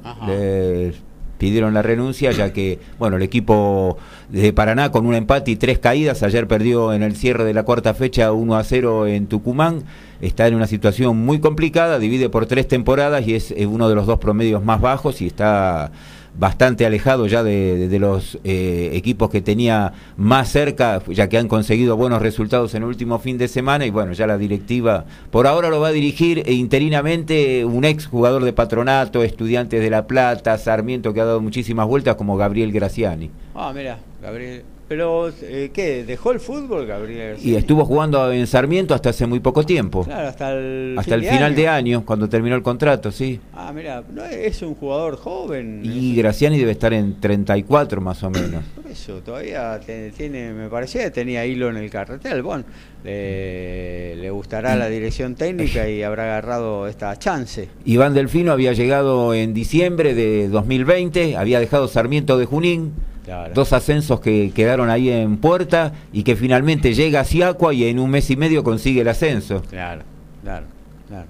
[1.38, 3.96] pidieron la renuncia ya que, bueno, el equipo
[4.28, 7.62] de Paraná con un empate y tres caídas, ayer perdió en el cierre de la
[7.62, 9.84] cuarta fecha 1 a 0 en Tucumán,
[10.20, 13.94] está en una situación muy complicada, divide por tres temporadas y es eh, uno de
[13.94, 15.92] los dos promedios más bajos y está
[16.38, 21.96] bastante alejado ya de, los eh, equipos que tenía más cerca, ya que han conseguido
[21.96, 25.68] buenos resultados en el último fin de semana y bueno, ya la directiva por ahora
[25.68, 30.56] lo va a dirigir eh, interinamente un ex jugador de patronato, estudiantes de La Plata,
[30.58, 33.30] Sarmiento que ha dado muchísimas vueltas como Gabriel Graciani.
[33.54, 34.77] Ah, mira, Gabriel.
[34.88, 36.02] Pero, eh, ¿qué?
[36.04, 37.36] ¿Dejó el fútbol, Gabriel?
[37.42, 40.04] Y estuvo jugando en Sarmiento hasta hace muy poco tiempo.
[40.04, 43.38] Claro, hasta el, Hasta el final de año, cuando terminó el contrato, sí.
[43.54, 45.82] Ah, mira, no es un jugador joven.
[45.84, 48.64] Y Graciani debe estar en 34 más o menos.
[48.82, 52.40] Por eso, todavía te- tiene, me parecía que tenía hilo en el carretel.
[52.42, 52.64] Bueno,
[53.04, 57.68] le, le gustará la dirección técnica y habrá agarrado esta chance.
[57.84, 62.92] Iván Delfino había llegado en diciembre de 2020, había dejado Sarmiento de Junín,
[63.28, 63.52] Claro.
[63.54, 67.98] dos ascensos que quedaron ahí en puerta y que finalmente llega a Siacua y en
[67.98, 69.60] un mes y medio consigue el ascenso.
[69.68, 70.00] Claro,
[70.42, 70.64] claro,
[71.08, 71.26] claro.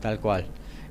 [0.00, 0.44] Tal cual.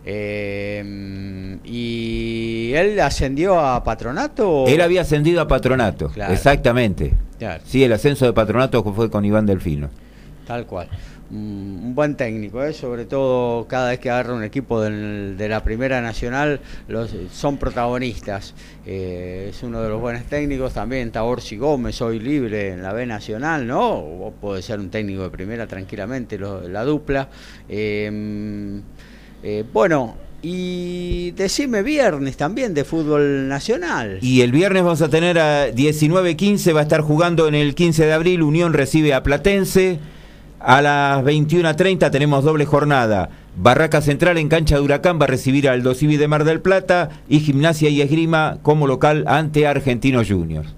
[0.08, 4.66] Eh, ¿Y él ascendió a patronato?
[4.68, 6.34] Él había ascendido a patronato, Claro.
[6.34, 7.14] exactamente.
[7.38, 9.90] Claro, Sí, el ascenso de patronato fue con Iván Delfino.
[10.48, 10.88] tal cual.
[11.36, 12.72] Un buen técnico, ¿eh?
[12.72, 16.62] sobre todo cada vez que agarra un equipo de la Primera Nacional,
[17.30, 18.54] son protagonistas.
[18.86, 23.06] Eh, es uno de los buenos técnicos, también Taborsi Gómez, hoy libre en la B
[23.06, 23.96] Nacional, ¿no?
[23.96, 27.28] O puede ser un técnico de primera tranquilamente, la dupla.
[27.68, 28.82] Eh,
[29.44, 34.20] eh, bueno, y decime viernes también de fútbol nacional.
[34.22, 38.06] Y el viernes vamos a tener a 19-15, va a estar jugando en el 15
[38.06, 40.00] de abril, Unión recibe a Platense.
[40.68, 43.30] A las 21.30 tenemos doble jornada.
[43.56, 47.22] Barraca Central en cancha de Huracán va a recibir al Dosivi de Mar del Plata
[47.30, 50.74] y Gimnasia y Esgrima como local ante Argentinos Juniors.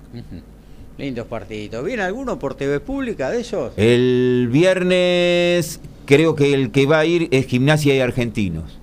[0.98, 1.86] Lindos partiditos.
[1.86, 3.72] ¿Viene alguno por TV pública de esos?
[3.78, 8.78] El viernes creo que el que va a ir es Gimnasia y Argentinos.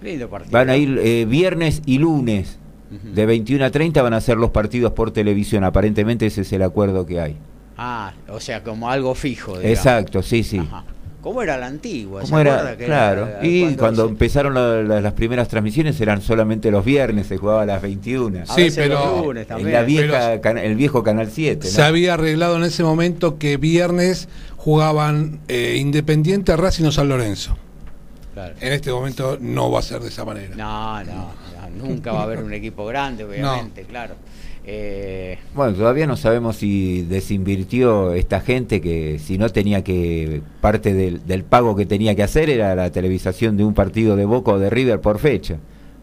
[0.00, 0.52] Lindo partido.
[0.52, 2.60] Van a ir eh, viernes y lunes.
[3.02, 5.64] De 21 a 30 van a ser los partidos por televisión.
[5.64, 7.36] Aparentemente ese es el acuerdo que hay.
[7.76, 9.58] Ah, o sea, como algo fijo.
[9.58, 9.78] digamos.
[9.78, 10.58] Exacto, sí, sí.
[10.58, 10.84] Ajá.
[11.20, 12.20] ¿Cómo era la antigua?
[12.22, 12.54] ¿Se ¿Cómo era?
[12.54, 13.26] acuerda que Claro.
[13.26, 17.36] era y cuando, se- empezaron la- la- las primeras transmisiones eran solamente los viernes, se
[17.36, 18.42] jugaba a las 21.
[18.42, 21.66] a Sí, pero- lunes En la vieja, pero- el viejo Canal 7.
[21.66, 21.74] ¿no?
[21.74, 27.56] Se había arreglado en ese momento que viernes jugaban eh, Independiente, Racing o San Lorenzo.
[28.32, 28.54] Claro.
[28.60, 30.54] En este momento no va a ser de esa manera.
[30.54, 31.28] No, no, no,
[31.76, 34.14] nunca va a haber un equipo grande, obviamente, claro.
[34.68, 40.92] Eh, Bueno, todavía no sabemos si desinvirtió esta gente que si no tenía que, parte
[40.92, 44.52] del, del pago que tenía que hacer era la televisación de un partido de Boca
[44.52, 45.58] o de River por fecha.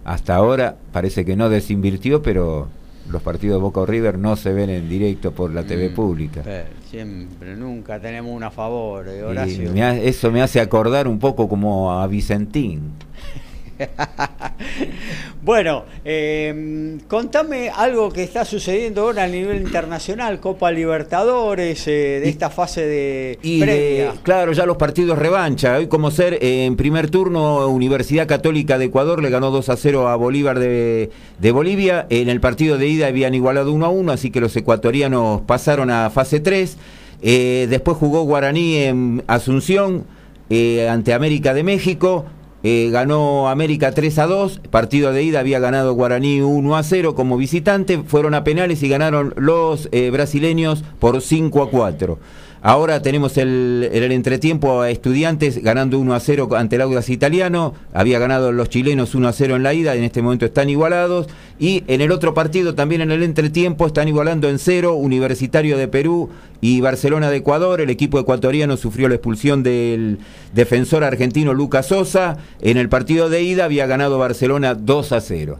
[0.05, 2.67] Hasta ahora parece que no desinvirtió, pero
[3.09, 5.93] los partidos de Boca o River no se ven en directo por la TV mm,
[5.93, 6.41] pública.
[6.45, 9.71] pero siempre, nunca tenemos una a favor, eh, Y Horacio.
[9.73, 12.93] me ha- eso me hace acordar un poco como a Vicentín.
[15.41, 22.29] bueno, eh, contame algo que está sucediendo ahora a nivel internacional, Copa Libertadores, eh, de
[22.29, 25.77] esta fase de Y de- claro, ya los partidos revancha.
[25.77, 29.75] Hoy como ser, eh, en primer turno, Universidad Católica de Ecuador le ganó 2 a
[29.77, 32.05] 0 a Bolívar de, de Bolivia.
[32.09, 35.89] En el partido de ida habían igualado 1 a 1, así que los ecuatorianos pasaron
[35.89, 36.77] a fase 3.
[37.21, 40.03] Eh, después jugó Guaraní en Asunción
[40.49, 42.25] eh, ante América de México.
[42.65, 47.13] Eh, ganó América 3 a 2, partido de ida había ganado Guaraní 1 a 0
[47.13, 52.19] como visitante, fueron a penales y ganaron los eh, brasileños por 5 a 4.
[52.65, 57.73] Ahora tenemos el, el entretiempo a Estudiantes ganando 1 a 0 ante el Audax Italiano.
[57.91, 61.27] Había ganado los chilenos 1 a 0 en la ida, en este momento están igualados.
[61.59, 65.89] Y en el otro partido, también en el entretiempo, están igualando en 0 Universitario de
[65.89, 66.29] Perú
[66.61, 67.81] y Barcelona de Ecuador.
[67.81, 70.19] El equipo ecuatoriano sufrió la expulsión del
[70.53, 72.37] defensor argentino Lucas Sosa.
[72.61, 75.59] En el partido de ida había ganado Barcelona 2 a 0.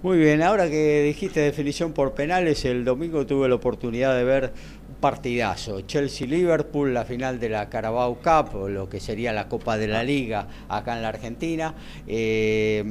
[0.00, 4.52] Muy bien, ahora que dijiste definición por penales, el domingo tuve la oportunidad de ver
[5.00, 5.82] partidazo.
[5.82, 10.02] Chelsea-Liverpool, la final de la Carabao Cup, o lo que sería la Copa de la
[10.02, 11.74] Liga acá en la Argentina.
[12.06, 12.84] Eh,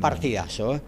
[0.00, 0.80] partidazo, ¿eh?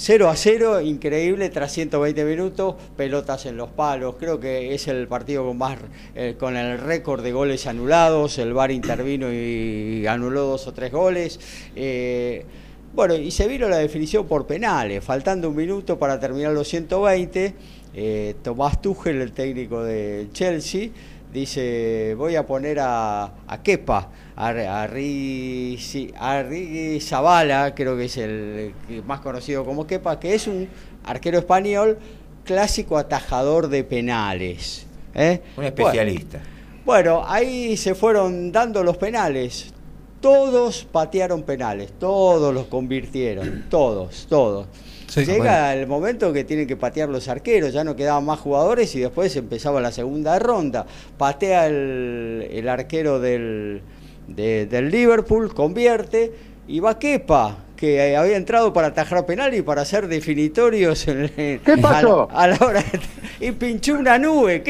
[0.00, 4.14] 0 a 0, increíble, tras 120 minutos, pelotas en los palos.
[4.16, 5.76] Creo que es el partido con más
[6.14, 8.38] eh, con el récord de goles anulados.
[8.38, 11.40] El VAR intervino y anuló dos o tres goles.
[11.74, 12.46] Eh,
[12.94, 17.54] bueno, y se vino la definición por penales, faltando un minuto para terminar los 120.
[18.00, 20.90] Eh, Tomás Tuchel, el técnico del Chelsea,
[21.32, 28.16] dice, voy a poner a, a Kepa, a, a, Rizi- a Rizabala, creo que es
[28.16, 28.72] el
[29.04, 30.68] más conocido como Kepa, que es un
[31.04, 31.98] arquero español
[32.44, 34.86] clásico atajador de penales.
[35.14, 35.42] ¿eh?
[35.56, 36.40] Un especialista.
[36.84, 39.74] Bueno, ahí se fueron dando los penales.
[40.20, 44.66] Todos patearon penales, todos los convirtieron, todos, todos.
[45.08, 48.94] Sí, Llega el momento que tienen que patear los arqueros, ya no quedaban más jugadores
[48.94, 50.84] y después empezaba la segunda ronda.
[51.16, 53.80] Patea el, el arquero del,
[54.26, 56.32] de- del Liverpool, convierte
[56.68, 61.08] y va Kepa, que eh, había entrado para atajar penal y para hacer definitorios.
[61.08, 61.30] En,
[61.64, 62.28] ¿Qué pasó?
[62.30, 64.62] A la, a la hora de- y pinchó una nube,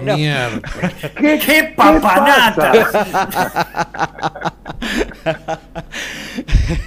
[0.00, 0.16] menos.
[0.16, 0.60] mierda.
[1.20, 2.72] ¿Qué, ¡Qué papanata!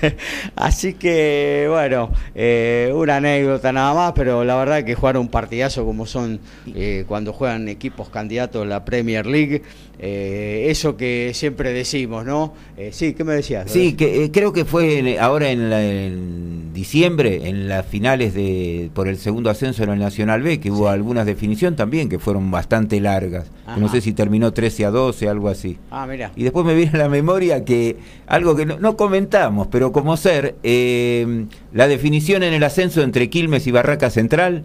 [0.55, 5.85] Así que, bueno, eh, una anécdota nada más, pero la verdad que jugar un partidazo
[5.85, 6.39] como son
[6.73, 9.63] eh, cuando juegan equipos candidatos a la Premier League,
[9.99, 12.53] eh, eso que siempre decimos, ¿no?
[12.81, 13.69] Eh, sí, ¿qué me decías?
[13.69, 18.33] Sí, que eh, creo que fue en- ahora en, la- en diciembre, en las finales
[18.33, 22.19] de por el segundo ascenso en el Nacional B, que hubo algunas definición también que
[22.19, 23.47] fueron bastante largas.
[23.75, 25.77] Que No sé si terminó 13 a 12, algo así.
[25.91, 26.31] Ah, mira.
[26.37, 30.15] Y después me viene a la memoria que algo que no, no comentamos, pero como
[30.15, 34.63] ser, eh, la definición en el ascenso entre Quilmes y Barraca Central,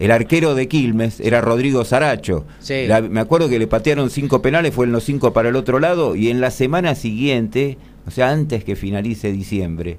[0.00, 2.44] el arquero de Quilmes era Rodrigo Saracho.
[2.58, 2.86] Sí.
[2.88, 6.16] La- me acuerdo que le patearon cinco penales, fueron los cinco para el otro lado,
[6.16, 9.98] y en la semana siguiente, o sea, antes que finalice diciembre,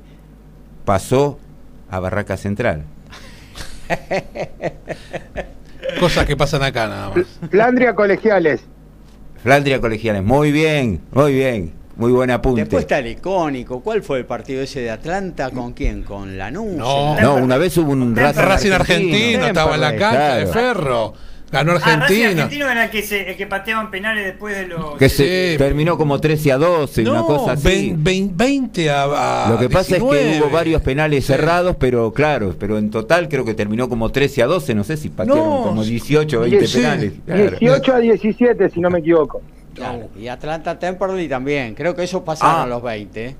[0.83, 1.39] pasó
[1.89, 2.83] a Barraca Central.
[5.99, 7.25] Cosas que pasan acá nada más.
[7.49, 8.61] Flandria Colegiales.
[9.43, 12.61] Flandria Colegiales, muy bien, muy bien, muy buen apunte.
[12.61, 13.81] Después está el icónico.
[13.81, 15.49] ¿Cuál fue el partido ese de Atlanta?
[15.51, 16.03] ¿Con quién?
[16.03, 16.73] ¿Con Lanús?
[16.73, 17.19] No.
[17.19, 20.53] No, una vez hubo un Racing, Racing Argentino, estaba en la cancha de claro.
[20.53, 21.13] Ferro.
[21.51, 22.29] Ganó Ah, Racing Argentino.
[22.43, 24.95] Argentino era el que, se, el que pateaban penales después de los.
[24.97, 25.57] que se Sí.
[25.57, 27.67] terminó como 13 a 12, una no, cosa así.
[27.67, 30.31] vein- vein- 20 a, a Lo que pasa es 19.
[30.31, 31.33] que hubo varios penales Sí.
[31.33, 34.95] cerrados, pero claro, pero en total creo que terminó como 13 a 12, no sé
[34.95, 35.63] si patearon No.
[35.63, 37.13] como 18 o 20 Sí, penales.
[37.25, 37.43] claro.
[37.59, 39.41] 18 a 17, si no me equivoco.
[39.73, 41.75] Claro, Y Atlanta Temperley también.
[41.75, 42.65] Creo que eso pasaron Ah.
[42.67, 43.25] los 20.
[43.27, 43.35] ¿eh?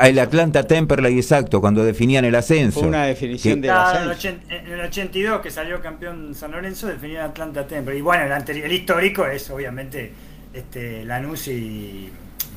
[0.00, 2.80] El Atlanta Temperley, exacto, cuando definían el ascenso.
[2.80, 4.40] Fue una definición Que- de Claro, en el, ascenso.
[4.48, 7.98] en el 82 que salió campeón San Lorenzo definía Atlanta Temple.
[7.98, 10.12] Y bueno, el, anteri- el histórico es obviamente
[10.54, 12.08] este Lanús y.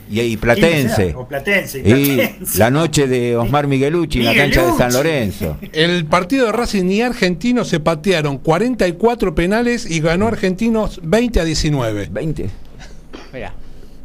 [0.09, 1.13] Y, y Platense.
[1.15, 1.79] O Platense.
[1.79, 2.59] Y Y Platense.
[2.59, 4.93] la noche de Osmar Miguelucci en la cancha de San.
[4.93, 5.57] Lorenzo.
[5.73, 11.43] El partido de Racing y Argentino se patearon 44 penales y ganó Argentinos 20 a
[11.43, 12.07] 19.
[12.11, 12.49] 20.
[13.35, 13.53] Mirá,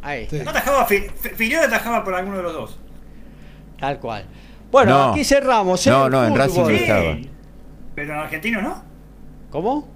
[0.01, 0.35] ahí Sí.
[0.35, 2.77] está, No atajaba, Fi- Fi- Figueroa atajaba por alguno de los dos.
[3.79, 4.25] tal cual.
[4.71, 5.11] Bueno, No.
[5.13, 5.87] aquí cerramos.
[5.87, 5.89] ¿eh?
[5.89, 7.17] No, no, en Racing no estaba.
[7.95, 8.83] Pero en argentino no.
[9.49, 9.87] ¿Cómo?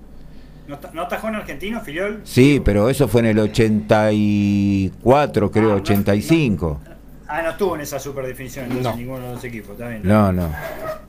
[0.68, 2.22] ¿No, ta- no atajó en argentino, Filiol?
[2.24, 6.80] Sí, pero eso fue en el 84, creo, Ah, no, 85.
[7.28, 8.96] Ah, no estuvo en esa super definición entonces No.
[8.98, 10.02] ninguno de los equipos, está bien.
[10.04, 10.52] No, no.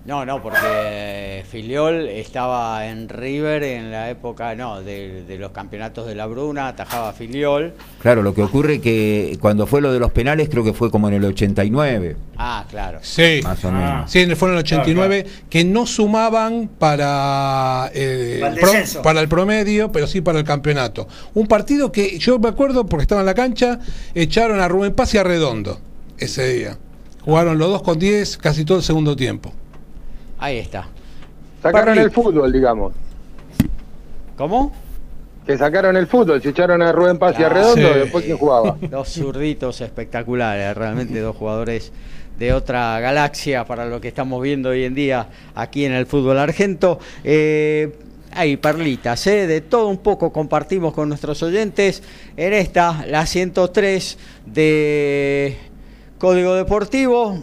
[0.07, 6.07] No, no, porque Filiol estaba en River en la época, no, de, de los campeonatos
[6.07, 7.75] de la Bruna, atajaba a Filiol.
[8.01, 11.09] Claro, lo que ocurre que cuando fue lo de los penales creo que fue como
[11.09, 12.99] en el 89, Ah, claro.
[13.03, 13.41] Sí.
[13.43, 13.73] más o Ah.
[13.73, 14.11] menos.
[14.11, 19.29] Sí, fue en el 89, que no sumaban para, eh, Para el pro- para el
[19.29, 21.09] promedio, pero sí para el campeonato.
[21.35, 23.81] Un partido que yo me acuerdo porque estaba en la cancha,
[24.15, 25.79] echaron a Rubén Paz y a Redondo
[26.19, 26.79] ese día.
[27.25, 29.53] Jugaron los dos con 10 casi todo el segundo tiempo.
[30.39, 30.89] Ahí está.
[31.63, 32.93] Sacaron el fútbol, digamos.
[34.37, 34.73] ¿Cómo?
[35.47, 37.99] Que sacaron el fútbol, se echaron a Rubén Paz y a Ah, Redondo, sí.
[38.01, 38.77] después quién jugaba.
[38.91, 41.93] Dos zurditos espectaculares, realmente dos jugadores
[42.39, 46.39] de otra galaxia para lo que estamos viendo hoy en día aquí en el fútbol
[46.39, 46.99] argento.
[47.25, 47.97] Eh,
[48.33, 49.47] hay perlitas, ¿eh?
[49.47, 52.03] de todo un poco compartimos con nuestros oyentes
[52.37, 55.57] en esta, la 103 de
[56.19, 57.43] Código Deportivo.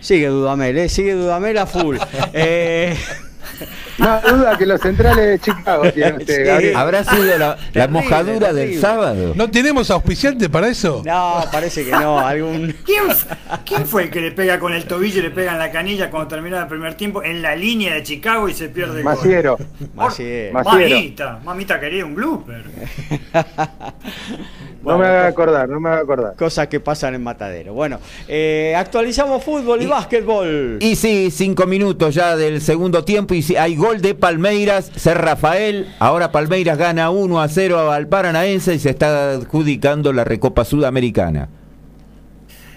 [0.00, 0.88] Sigue Dudamel, ¿eh?
[0.88, 1.96] sigue Dudamel a full.
[2.34, 2.96] Eh,
[3.98, 6.44] No duda que los centrales de Chicago tienen ustedes, Sí.
[6.44, 6.76] Gabriel.
[6.76, 9.32] ¿Habrá sido la, la Terrible, mojadura del sábado?
[9.34, 11.02] ¿No tenemos auspiciante para eso?
[11.04, 12.74] no, parece que no, algún...
[12.84, 13.04] ¿Quién,
[13.64, 16.10] quién fue el que le pega con el tobillo y le pega en la canilla
[16.10, 19.14] cuando termina el primer tiempo en la línea de Chicago y se pierde el gol?
[19.14, 19.58] Maciero.
[19.94, 20.52] Maciero.
[20.52, 20.94] Maciero.
[20.94, 22.64] Mamita, mamita quería un blooper.
[24.82, 26.34] No me haga acordar, no me haga acordar.
[26.34, 27.72] Cosas que pasan en Matadero.
[27.72, 30.78] Bueno, eh, actualizamos fútbol y, básquetbol.
[30.80, 35.18] Y sí, cinco minutos ya del segundo tiempo y sí, hay gol de Palmeiras, Ser
[35.18, 35.88] Rafael.
[35.98, 41.48] Ahora Palmeiras gana 1 a 0 al Paranaense y se está adjudicando la Recopa Sudamericana.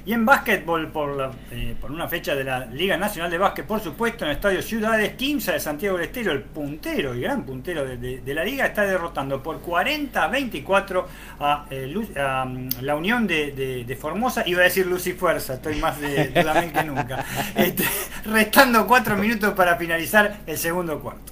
[0.07, 3.65] Y en básquetbol, por, la- eh, por una fecha de la Liga Nacional de Básquet,
[3.65, 7.43] por supuesto, en el Estadio Ciudades, Quimsa de Santiago del Estero, el puntero y gran
[7.43, 11.07] puntero de, de- de la liga, está derrotando por 40 a 24
[11.39, 14.43] a, eh, Lu- a, mm, la Unión de, de- Formosa.
[14.45, 16.31] Iba a decir Luz y Fuerza, estoy más de
[16.71, 17.25] que nunca.
[17.55, 17.83] Este,
[18.25, 21.31] restando 4 minutos para finalizar el segundo cuarto.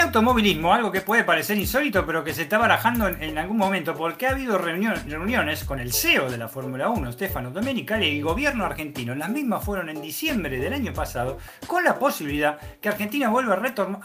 [0.00, 4.26] Automovilismo, algo que puede parecer insólito, pero que se está barajando en, algún momento, porque
[4.26, 8.64] ha habido reuniones con el CEO de la Fórmula 1, Stefano Domenicali, y el gobierno
[8.64, 9.14] argentino.
[9.14, 11.36] Las mismas fueron en diciembre del año pasado,
[11.66, 13.58] con la posibilidad que Argentina vuelva a,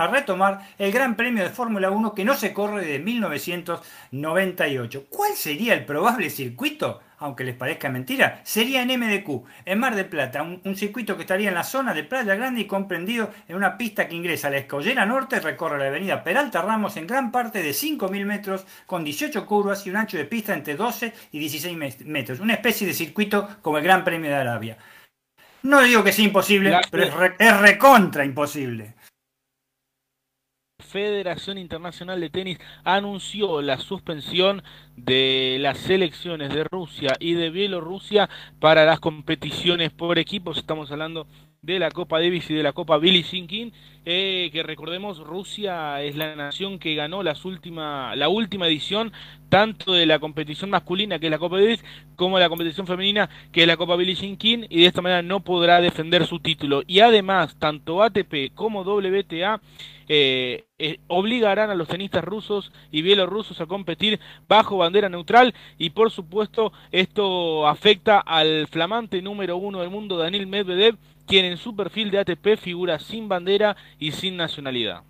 [0.03, 5.05] a retomar el Gran Premio de Fórmula 1 que no se corre desde 1998.
[5.09, 6.99] ¿Cuál sería el probable circuito?
[7.19, 11.21] Aunque les parezca mentira, sería en MDQ, en Mar del Plata, un, un circuito que
[11.23, 14.51] estaría en la zona de Playa Grande y comprendido en una pista que ingresa a
[14.51, 19.03] la Escollera Norte, recorre la avenida Peralta Ramos en gran parte de 5.000 metros, con
[19.03, 22.85] 18 curvas y un ancho de pista entre 12 y 16 mes- metros, una especie
[22.87, 24.77] de circuito como el Gran Premio de Arabia.
[25.63, 28.93] No digo que sea imposible, pero es, re- es recontra imposible.
[30.95, 34.63] Federación Internacional de Tenis anunció la suspensión
[34.95, 38.29] de las selecciones de Rusia y de Bielorrusia
[38.61, 40.57] para las competiciones por equipos.
[40.57, 41.27] Estamos hablando
[41.65, 43.71] de la Copa Davis y de la Copa Billie Jean King,
[44.05, 49.11] eh, que recordemos Rusia es la nación que ganó las última, la última edición
[49.49, 51.83] tanto de la competición masculina que es la Copa Davis
[52.15, 55.01] como de la competición femenina que es la Copa Billie Jean King y de esta
[55.01, 56.83] manera no podrá defender su título.
[56.85, 59.59] Y además tanto ATP como WTA
[60.07, 65.55] eh, eh, obligarán a los tenistas rusos y bielorrusos a competir bajo bandera neutral.
[65.77, 70.97] Y por supuesto esto afecta al flamante número uno del mundo Daniel Medvedev
[71.27, 75.03] quien en su perfil de ATP figura sin bandera y sin nacionalidad.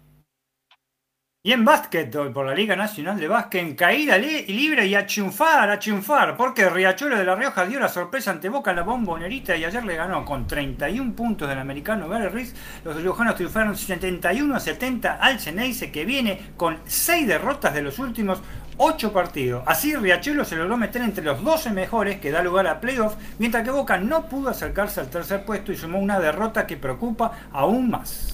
[1.44, 5.06] Y en básquet, por la Liga Nacional de Básquet, en caída li- libre y a
[5.06, 9.56] triunfar, a triunfar, porque Riachuelo de la Rioja dio la sorpresa ante Boca la bombonerita
[9.56, 12.56] y ayer le ganó con 31 puntos del americano Gary Ruiz.
[12.84, 18.00] Los riojanos triunfaron 71 a 70 al Ceneice, que viene con 6 derrotas de los
[18.00, 18.42] últimos
[18.78, 19.64] 8 partidos.
[19.66, 23.64] Así Riachuelo se logró meter entre los 12 mejores, que da lugar a playoff, mientras
[23.64, 27.90] que Boca no pudo acercarse al tercer puesto y sumó una derrota que preocupa aún
[27.90, 28.34] más.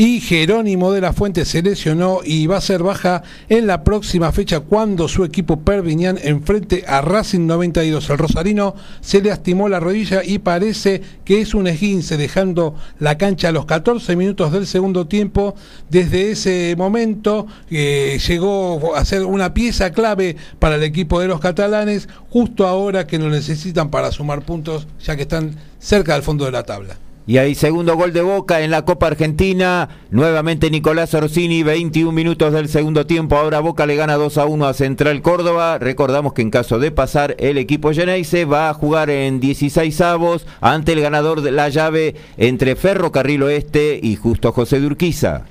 [0.00, 4.30] Y Jerónimo de la Fuente se lesionó y va a ser baja en la próxima
[4.30, 8.08] fecha cuando su equipo Perviñán enfrente a Racing 92.
[8.08, 13.18] El Rosarino se le lastimó la rodilla y parece que es un esguince, dejando la
[13.18, 15.56] cancha a los 14 minutos del segundo tiempo.
[15.90, 21.40] Desde ese momento eh, llegó a ser una pieza clave para el equipo de los
[21.40, 26.44] catalanes, justo ahora que lo necesitan para sumar puntos, ya que están cerca del fondo
[26.44, 26.98] de la tabla.
[27.28, 29.90] Y hay segundo gol de Boca en la Copa Argentina.
[30.10, 33.36] Nuevamente Nicolás Orsini, 21 minutos del segundo tiempo.
[33.36, 35.76] Ahora Boca le gana 2 a 1 a Central Córdoba.
[35.76, 40.46] Recordamos que en caso de pasar, el equipo Geneise va a jugar en 16 avos
[40.62, 45.42] ante el ganador de la llave entre Ferrocarril Oeste y Justo José de Urquiza.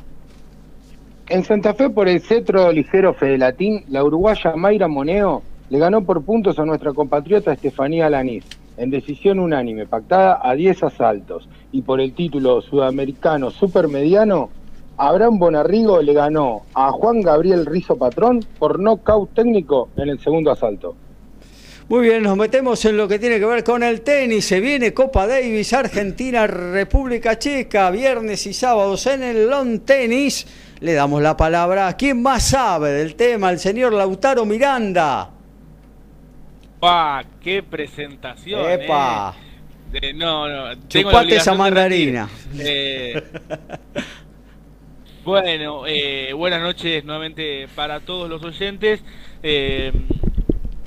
[1.29, 6.23] En Santa Fe, por el cetro ligero Fedelatín, la uruguaya Mayra Moneo le ganó por
[6.23, 8.45] puntos a nuestra compatriota Estefanía Lanís
[8.77, 11.49] en decisión unánime, pactada a 10 asaltos.
[11.71, 14.49] Y por el título sudamericano supermediano,
[14.97, 20.51] Abraham Bonarrigo le ganó a Juan Gabriel Rizo Patrón por nocaut técnico en el segundo
[20.51, 20.95] asalto.
[21.89, 24.43] Muy bien, nos metemos en lo que tiene que ver con el tenis.
[24.43, 30.45] Se viene Copa Davis, Argentina, República Checa, viernes y sábados en el long tenis.
[30.81, 35.36] Le damos la palabra a quien más sabe del tema, el señor Lautaro Miranda.
[36.79, 37.23] ¡Pa!
[37.41, 38.69] ¡Qué presentación!
[38.69, 39.35] ¡Epa!
[39.93, 40.13] Eh.
[40.13, 40.77] no, no.
[40.87, 42.29] Tengo Chupate esa mandarina.
[42.59, 43.23] Eh,
[45.23, 49.03] bueno, eh, buenas noches nuevamente para todos los oyentes.
[49.41, 49.91] Eh,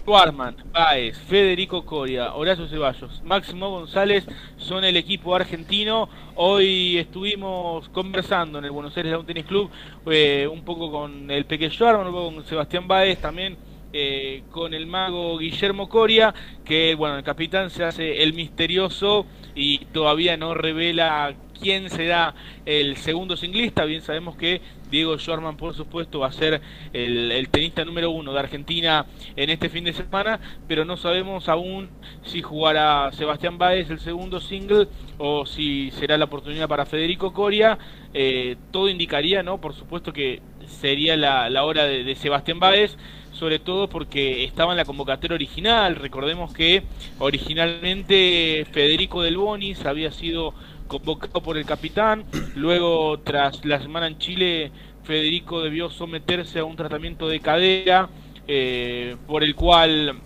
[0.07, 4.27] Warman, Baez, Federico Coria, Horacio Ceballos, Máximo González
[4.57, 6.09] son el equipo argentino.
[6.35, 9.71] Hoy estuvimos conversando en el Buenos Aires Lawn Tennis Club
[10.07, 13.57] eh, un poco con el pequeño Arman, un poco con Sebastián Baez también
[13.93, 16.33] eh, con el mago Guillermo Coria,
[16.65, 22.35] que bueno, el capitán se hace el misterioso y todavía no revela quién será
[22.67, 23.85] el segundo singlista.
[23.85, 24.61] Bien sabemos que
[24.91, 26.61] Diego Schwarman, por supuesto, va a ser
[26.93, 31.91] el, tenista número uno de Argentina en este fin de semana, pero no sabemos aún
[32.23, 34.89] si jugará Sebastián Báez el segundo single
[35.19, 37.79] o si será la oportunidad para Federico Coria.
[38.15, 39.61] Eh, todo indicaría, ¿no?
[39.61, 42.97] Por supuesto que sería la, hora de, de Sebastián Báez
[43.41, 45.97] sobre todo porque estaba en la convocatoria original.
[45.97, 46.83] Recordemos que
[47.19, 50.53] originalmente Federico Del Bonis había sido
[50.87, 52.25] convocado por el capitán,
[52.55, 54.71] luego tras la semana en Chile
[55.05, 58.11] Federico debió someterse a un tratamiento de cadera
[58.47, 60.21] eh, por el cual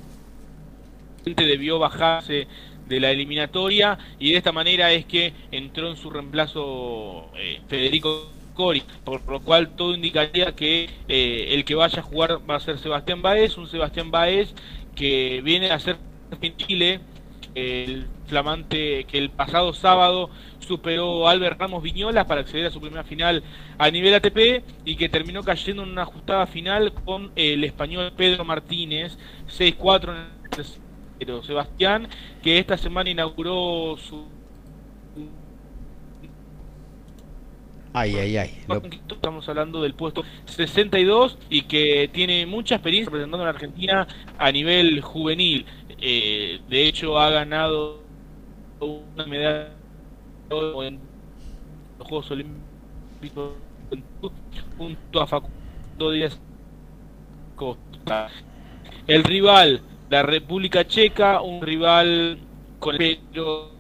[1.25, 2.49] debió bajarse
[2.89, 8.29] de la eliminatoria y de esta manera es que entró en su reemplazo eh, Federico
[8.55, 12.61] Cori, por lo cual todo indicaría que eh, el que vaya a jugar va a
[12.61, 14.55] ser Sebastián Baez, un Sebastián Baez
[14.95, 15.99] que viene a ser
[16.57, 17.01] Chile
[17.55, 22.81] el flamante que el pasado sábado superó a Albert Ramos Viñolas para acceder a su
[22.81, 23.43] primera final
[23.79, 28.45] a nivel ATP y que terminó cayendo en una ajustada final con el español Pedro
[28.45, 30.85] Martínez 6-4 en el tercero.
[31.43, 32.09] Sebastián
[32.43, 34.27] que esta semana inauguró su
[37.97, 38.51] Ay, ay, ay.
[39.09, 44.51] Estamos hablando del puesto 62 y que tiene mucha experiencia representando a la Argentina a
[44.51, 45.65] nivel juvenil.
[46.01, 48.03] Eh, de hecho, ha ganado
[48.81, 49.69] una medalla
[50.51, 50.99] en
[51.99, 53.53] los Juegos Olímpicos
[54.77, 56.41] junto a Facundo Díaz
[57.55, 58.29] Costa.
[59.07, 62.41] El rival, la República Checa, un rival
[62.81, 63.74] con el pelo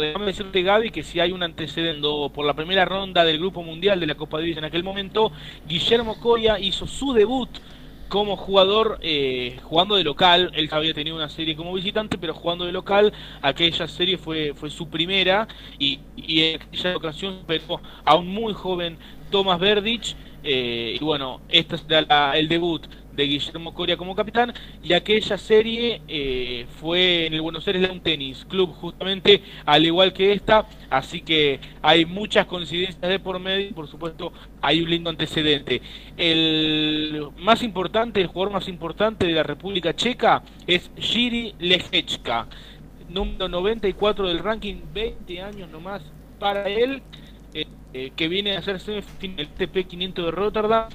[0.00, 4.00] déjame decirte Gaby que si hay un antecedente por la primera ronda del Grupo Mundial
[4.00, 5.32] de la Copa Davis en aquel momento,
[5.66, 7.48] Guillermo Coria hizo su debut
[8.08, 12.64] como jugador eh, jugando de local, él había tenido una serie como visitante, pero jugando
[12.64, 15.46] de local, aquella serie fue, fue su primera
[15.78, 18.98] y, en aquella ocasión superó a un muy joven
[19.30, 21.84] Tomás Verdich eh, y bueno, este es
[22.34, 22.86] el debut
[23.18, 28.00] de Guillermo Coria como capitán y aquella serie eh, fue en el Buenos Aires Lawn
[28.00, 30.66] Tennis Club justamente al igual que esta.
[30.88, 35.82] Así que hay muchas coincidencias de por medio y por supuesto hay un lindo antecedente.
[36.16, 42.46] El más importante el jugador más importante de la República Checa es Jiri Lechechka
[43.08, 46.02] número 94 del ranking 20 años nomás
[46.38, 47.02] para él
[47.54, 50.88] eh, eh, que viene a hacer semifinal del TP 500 de Rotterdam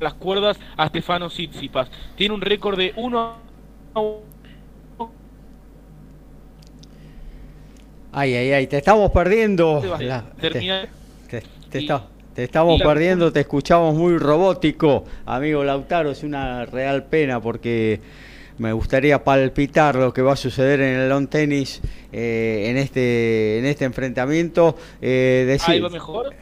[0.00, 1.90] las cuerdas a Stefano Tsitsipas.
[2.16, 3.52] Tiene un récord de 1
[8.14, 9.82] Ay, ay, ay, te estamos perdiendo.
[11.70, 15.04] te, estamos perdiendo, te escuchamos muy robótico.
[15.24, 18.00] Amigo Lautaro, es una real pena porque
[18.58, 21.80] me gustaría palpitar lo que va a suceder en el long tenis
[22.12, 24.76] eh, en este en este enfrentamiento.
[25.00, 26.34] Eh, ¿Ahí va mejor?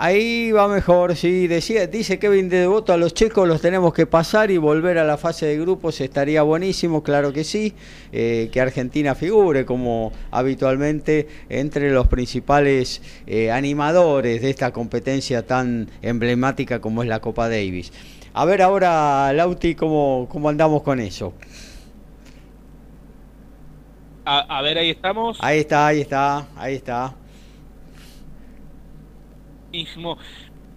[0.00, 1.48] Ahí va mejor, sí.
[1.48, 5.04] Decía, dice Kevin de Devoto, a los checos los tenemos que pasar y volver a
[5.04, 7.74] la fase de grupos estaría buenísimo, claro que sí.
[8.12, 15.90] Eh, que Argentina figure como habitualmente entre los principales eh, animadores de esta competencia tan
[16.00, 17.92] emblemática como es la Copa Davis.
[18.34, 21.34] A ver ahora, Lauti, cómo, cómo andamos con eso.
[24.24, 25.38] A, ver, ahí estamos.
[25.40, 27.16] Ahí está, ahí está, ahí está.
[29.78, 30.18] Mismo.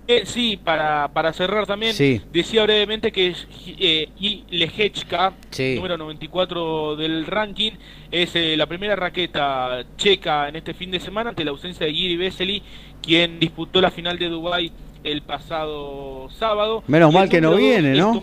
[0.08, 1.96] Eh, sí, para, para cerrar también,
[2.32, 3.34] decía brevemente que
[3.80, 4.10] eh,
[4.50, 5.34] Lehechka,
[5.76, 7.72] número 94 del ranking,
[8.12, 11.94] es eh, la primera raqueta checa en este fin de semana ante la ausencia de
[11.94, 12.62] Giri Vesely,
[13.02, 14.72] quien disputó la final de Dubai
[15.04, 16.84] el pasado sábado.
[16.88, 18.22] Menos mal que no viene, ¿no?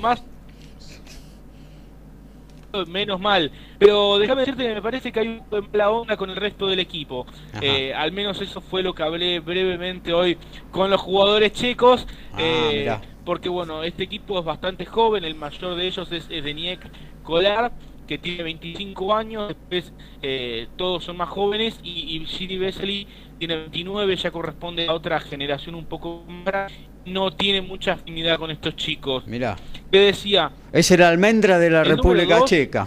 [2.86, 3.50] Menos mal.
[3.78, 7.26] Pero déjame decirte que me parece que hay una onda con el resto del equipo.
[7.60, 10.38] Eh, al menos eso fue lo que hablé brevemente hoy
[10.70, 12.06] con los jugadores checos.
[12.32, 16.80] Ah, eh, porque bueno, este equipo es bastante joven, el mayor de ellos es, Deniek
[17.22, 17.72] Kolar,
[18.06, 19.92] que tiene 25 años, después
[20.22, 23.06] eh, todos son más jóvenes y, y Giri
[23.38, 26.72] tiene 29, ya corresponde a otra generación un poco más
[27.08, 29.26] no tiene mucha afinidad con estos chicos.
[29.26, 29.56] Mira.
[29.90, 30.50] ¿Qué decía?
[30.72, 32.86] Es el almendra de la República Checa.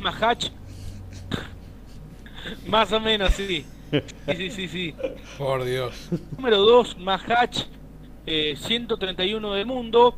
[0.00, 0.50] Mahach.
[2.66, 3.64] Más o menos, sí.
[4.36, 4.94] Sí, sí, sí,
[5.38, 6.08] Por Dios.
[6.36, 7.66] Número 2, Mahach,
[8.26, 10.16] 131 del mundo.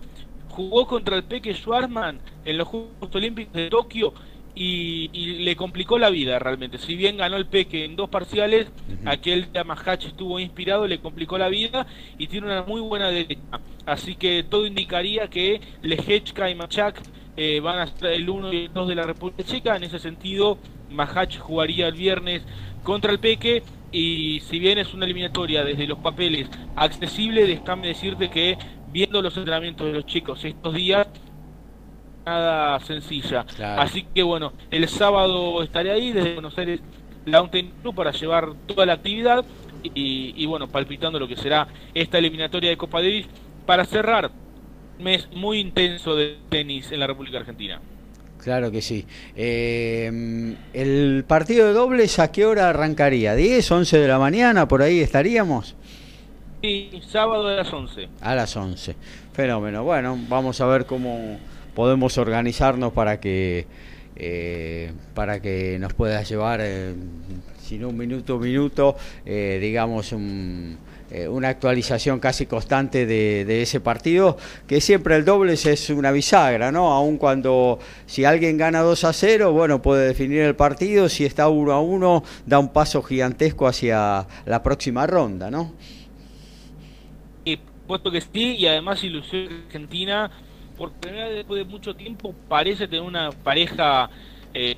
[0.49, 4.13] Jugó contra el Peque Schwarzman en los Juegos Olímpicos de Tokio
[4.59, 6.79] y, le complicó la vida realmente.
[6.79, 8.67] Si bien ganó el Peque en dos parciales,
[9.05, 11.87] aquel de Amahach estuvo inspirado, le complicó la vida
[12.19, 13.41] y tiene una muy buena derecha.
[13.87, 17.01] Así que todo indicaría que Lehechka y Machak
[17.37, 19.77] eh, van a estar el 1 y el 2 de la República Checa.
[19.77, 20.59] En ese sentido,
[20.91, 22.43] Mahach jugaría el viernes
[22.83, 23.63] contra el Peque.
[23.93, 28.59] Y si bien es una eliminatoria desde los papeles accesible, déjame decirte que
[28.93, 31.07] viendo los entrenamientos de los chicos estos días,
[32.29, 33.47] nada sencilla.
[33.77, 36.81] Así que bueno, el sábado estaré ahí desde Buenos Aires
[37.27, 39.45] Mountain Club para llevar toda la actividad
[39.83, 43.27] y, bueno, palpitando lo que será esta eliminatoria de Copa Davis
[43.65, 44.31] para cerrar
[44.99, 47.81] un mes muy intenso de tenis en la República Argentina.
[48.43, 49.05] Claro que sí.
[49.35, 53.37] Eh, ¿El partido de dobles a qué hora arrancaría?
[53.37, 54.69] ¿10, 11 de la mañana?
[54.69, 55.75] ¿Por ahí estaríamos?
[56.63, 58.09] Sí, sábado a las 11.
[58.21, 58.97] A las 11.
[59.33, 59.85] Fenómeno.
[59.85, 61.39] Bueno, vamos a ver cómo
[61.79, 63.65] podemos organizarnos para que
[64.17, 66.93] eh, para que nos pueda llevar eh,
[67.63, 74.81] sin un minuto a minuto eh, digamos una actualización casi constante de, ese partido, que
[74.81, 76.93] siempre el doble es una bisagra, ¿no?
[76.93, 81.49] Aun cuando si alguien gana 2 a 0, bueno, puede definir el partido, si está
[81.49, 85.73] 1 a 1, da un paso gigantesco hacia la próxima ronda, ¿no?
[87.47, 87.57] Y
[87.87, 90.31] puesto que sí, y además Ilusión Argentina
[90.79, 94.09] por primera vez después de mucho tiempo parece tener una pareja
[94.55, 94.77] eh,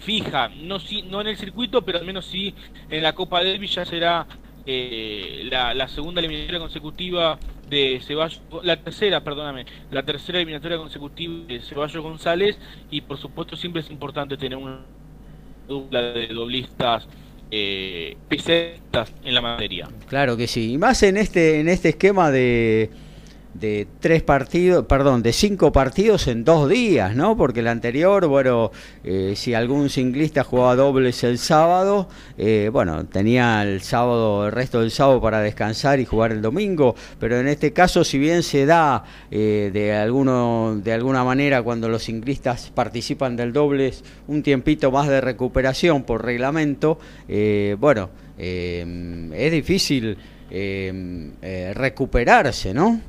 [0.00, 2.54] fija, no si, no en el circuito, pero al menos sí
[2.88, 3.74] en la Copa Davis.
[3.74, 4.26] Ya será
[4.64, 11.60] eh, la, segunda eliminatoria consecutiva de Ceballos, la tercera, perdóname, la tercera eliminatoria consecutiva de
[11.60, 12.56] Ceballos González.
[12.90, 14.80] Y por supuesto siempre es importante tener una
[15.66, 17.08] dupla de doblistas
[17.50, 19.88] eh, en la materia.
[20.08, 22.90] Claro que sí, y más en este en este esquema de
[23.60, 27.36] de tres partidos, perdón, de cinco partidos en dos días, ¿no?
[27.36, 28.70] Porque el anterior, bueno,
[29.04, 34.80] eh, si algún ciclista jugaba dobles el sábado, eh, bueno, tenía el sábado, el resto
[34.80, 38.66] del sábado para descansar y jugar el domingo, pero en este caso, si bien se
[38.66, 44.90] da eh, de alguno, de alguna manera cuando los ciclistas participan del dobles un tiempito
[44.90, 46.98] más de recuperación por reglamento,
[47.78, 50.18] bueno, es difícil
[51.74, 53.00] recuperarse, ¿no?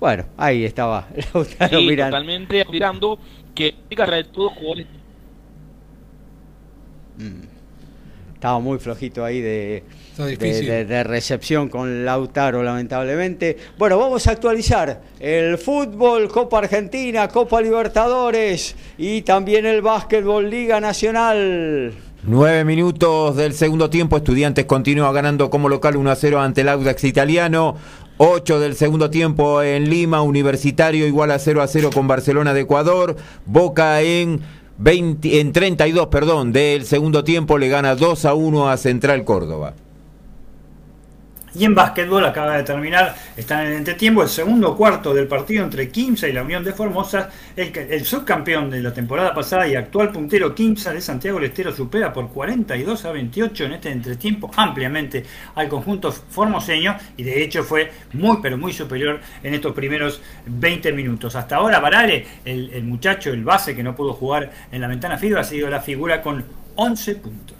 [0.00, 3.18] Bueno, ahí estaba Lautaro sí, totalmente mirando
[3.54, 4.86] que de todos jugadores.
[7.18, 7.50] Mm.
[8.34, 9.84] Estaba muy flojito ahí de,
[10.16, 13.58] de, recepción con Lautaro, lamentablemente.
[13.76, 20.80] Bueno, vamos a actualizar el fútbol, Copa Argentina, Copa Libertadores y también el básquetbol Liga
[20.80, 21.92] Nacional.
[22.22, 26.68] Nueve minutos del segundo tiempo, Estudiantes continúa ganando como local 1 a 0 ante el
[26.68, 27.76] Audax italiano.
[28.22, 32.60] 8 del segundo tiempo en Lima, Universitario igual a 0 a 0 con Barcelona de
[32.60, 33.16] Ecuador,
[33.46, 34.42] Boca en
[34.76, 39.72] 20, en 32, perdón, del segundo tiempo le gana 2 a 1 a Central Córdoba.
[41.54, 45.64] Y en básquetbol acaba de terminar, está en el entretiempo, el segundo cuarto del partido
[45.64, 47.28] entre Quimsa y la Unión de Formosa.
[47.56, 52.12] El, subcampeón de la temporada pasada y actual puntero Quimsa de Santiago del Estero supera
[52.12, 55.24] por 42 a 28 en este entretiempo ampliamente
[55.54, 60.92] al conjunto formoseño y de hecho fue muy pero muy superior en estos primeros 20
[60.92, 61.34] minutos.
[61.36, 65.18] Hasta ahora Varale, el, el muchacho, el base que no pudo jugar en la ventana
[65.18, 66.44] FIBA, ha sido la figura con
[66.76, 67.59] 11 puntos.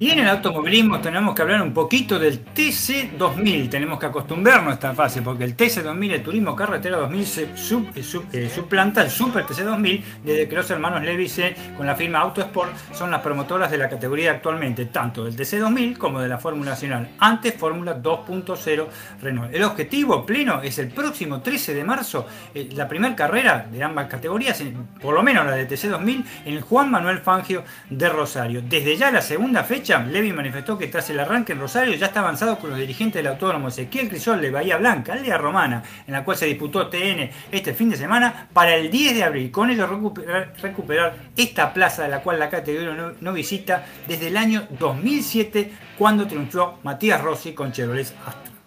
[0.00, 3.68] Y en el automovilismo tenemos que hablar un poquito del TC2000.
[3.68, 8.04] Tenemos que acostumbrarnos a esta fase porque el TC2000, el Turismo Carretera 2000, se eh,
[8.32, 13.10] eh, suplanta el Super TC2000 desde que los hermanos Levice con la firma Autosport son
[13.10, 17.56] las promotoras de la categoría actualmente, tanto del TC2000 como de la Fórmula Nacional, antes
[17.56, 18.86] Fórmula 2.0
[19.20, 19.52] Renault.
[19.52, 22.24] El objetivo pleno es el próximo 13 de marzo,
[22.54, 24.62] eh, la primera carrera de ambas categorías,
[25.02, 28.62] por lo menos la de TC2000, en el Juan Manuel Fangio de Rosario.
[28.62, 32.20] Desde ya la segunda fecha, Levi manifestó que tras el arranque en Rosario ya está
[32.20, 36.24] avanzado con los dirigentes del autódromo Ezequiel Crisol de Bahía Blanca, aldea romana, en la
[36.24, 39.50] cual se disputó TN este fin de semana, para el 10 de abril.
[39.50, 44.28] Con ello recuperar, recuperar esta plaza de la cual la categoría no, no visita desde
[44.28, 48.57] el año 2007, cuando triunfó Matías Rossi con Chevrolet Astra.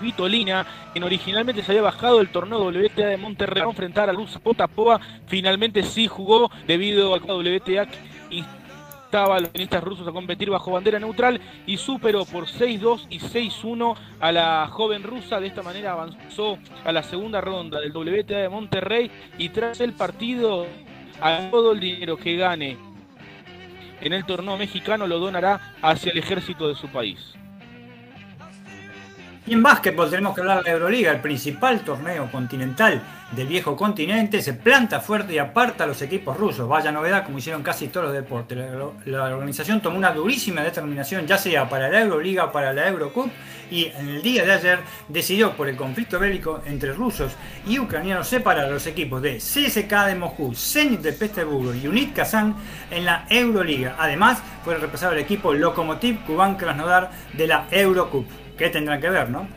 [0.00, 4.38] Vitolina, quien originalmente se había bajado del torneo WTA de Monterrey a enfrentar a Luz
[4.42, 7.98] Potapova, finalmente sí jugó debido al WTA que
[8.30, 13.18] instaba a los tenistas rusos a competir bajo bandera neutral y superó por 6-2 y
[13.18, 15.38] 6-1 a la joven rusa.
[15.38, 19.92] De esta manera avanzó a la segunda ronda del WTA de Monterrey y tras el
[19.92, 20.66] partido
[21.20, 22.78] a todo el dinero que gane
[24.00, 27.34] en el torneo mexicano lo donará hacia el ejército de su país.
[29.44, 33.74] Y en básquetbol tenemos que hablar de la Euroliga, el principal torneo continental del viejo
[33.74, 36.68] continente, se planta fuerte y aparta a los equipos rusos.
[36.68, 38.56] Vaya novedad, como hicieron casi todos los deportes.
[39.06, 43.32] La, organización tomó una durísima determinación, ya sea para la Euroliga o para la Eurocup,
[43.68, 44.78] y en el día de ayer
[45.08, 47.32] decidió por el conflicto bélico entre rusos
[47.66, 52.14] y ucranianos separar a los equipos de CSK de Moscú, Zenit de Petersburgo y Unit
[52.14, 52.54] Kazán
[52.92, 53.96] en la Euroliga.
[53.98, 58.41] Además, fue repasado el equipo Lokomotiv Kuban Krasnodar de la Eurocup.
[58.62, 59.48] ¿Qué tendrán que ver, no?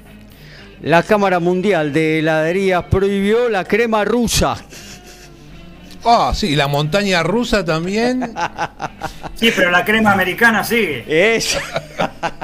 [0.81, 4.57] La Cámara Mundial de Heladerías prohibió la crema rusa.
[6.03, 8.33] Ah, sí, la montaña rusa también.
[9.35, 11.03] Sí, pero la crema americana sigue.
[11.07, 11.59] Es.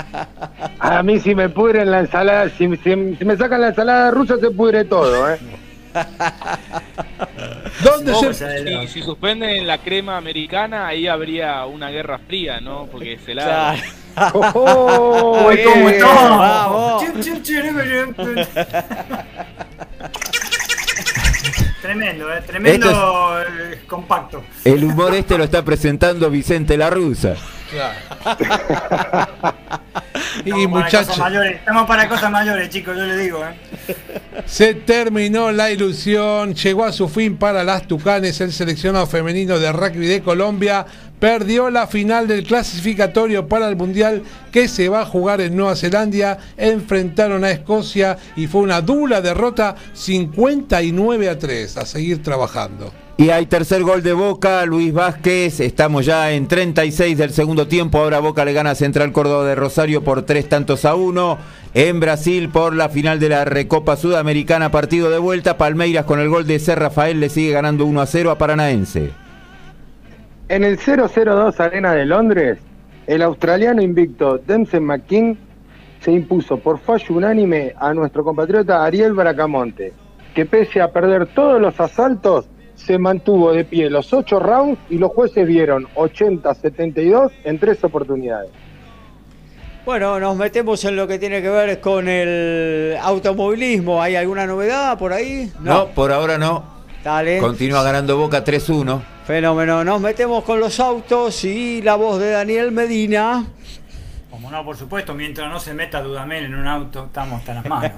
[0.80, 4.38] A mí si me pudren la ensalada, si, si- si me sacan la ensalada rusa
[4.38, 5.40] se pudre todo, ¿eh?
[7.84, 12.88] ¿Dónde se, Si, suspenden la crema americana, ahí habría una guerra fría, ¿no?
[12.92, 13.44] Porque se la...
[13.46, 14.01] Claro.
[14.34, 15.48] ¡Oh!
[15.48, 17.04] Uy, ¿cómo eh, estamos?
[21.82, 22.42] Tremendo, ¿eh?
[22.46, 24.44] tremendo eh, compacto.
[24.64, 27.36] El humor este lo está presentando Vicente La Rusa.
[30.46, 33.44] y Estamos para muchachos, cosas mayores, estamos para cosas mayores, chicos, yo le digo.
[33.44, 33.56] ¿eh?
[34.46, 39.72] se terminó la ilusión, llegó a su fin para las Tucanes, el seleccionado femenino de
[39.72, 40.86] rugby de Colombia
[41.22, 45.76] perdió la final del clasificatorio para el Mundial que se va a jugar en Nueva
[45.76, 52.92] Zelanda, enfrentaron a Escocia y fue una dura derrota 59 a 3, a seguir trabajando.
[53.18, 58.00] Y hay tercer gol de Boca, Luis Vázquez, estamos ya en 36 del segundo tiempo,
[58.00, 61.38] ahora Boca le gana a Central Córdoba de Rosario por tres tantos a uno.
[61.76, 66.30] En Brasil por la final de la Recopa Sudamericana, partido de vuelta, Palmeiras con el
[66.30, 66.74] gol de C.
[66.74, 69.21] Rafael le sigue ganando 1 a 0 a Paranaense.
[70.52, 72.60] En el 002 Arena de Londres,
[73.08, 75.38] el australiano invicto Dempsey McKean
[76.02, 79.94] se impuso por fallo unánime a nuestro compatriota Ariel Bracamonte,
[80.36, 84.98] que pese a perder todos los asaltos, se mantuvo de pie los ocho rounds y
[84.98, 88.52] los jueces vieron 80-72 en tres oportunidades.
[89.86, 94.02] Bueno, nos metemos en lo que tiene que ver con el automovilismo.
[94.02, 95.50] ¿Hay alguna novedad por ahí?
[95.62, 96.81] No, por ahora no.
[97.04, 97.40] Dale.
[97.40, 99.02] Continúa ganando Boca 3-1.
[99.26, 99.84] Fenómeno.
[99.84, 103.46] Nos metemos con los autos y la voz de Daniel Medina.
[104.30, 107.66] Como no, por supuesto, mientras no se meta Dudamel en un auto, estamos hasta las
[107.66, 107.92] manos.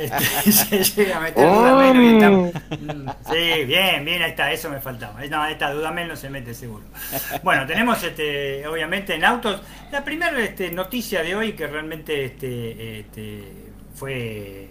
[0.02, 4.68] Este, se llega a meter Dudamel y estamos- Mm, Sí, bien, bien, ahí está, eso
[4.70, 5.20] me faltaba.
[5.30, 6.84] No, ahí está, Dudamel no se mete seguro.
[7.42, 9.60] Bueno, tenemos este, obviamente en autos,
[9.92, 13.44] la primera este, noticia de hoy que realmente este, este,
[13.94, 14.68] fue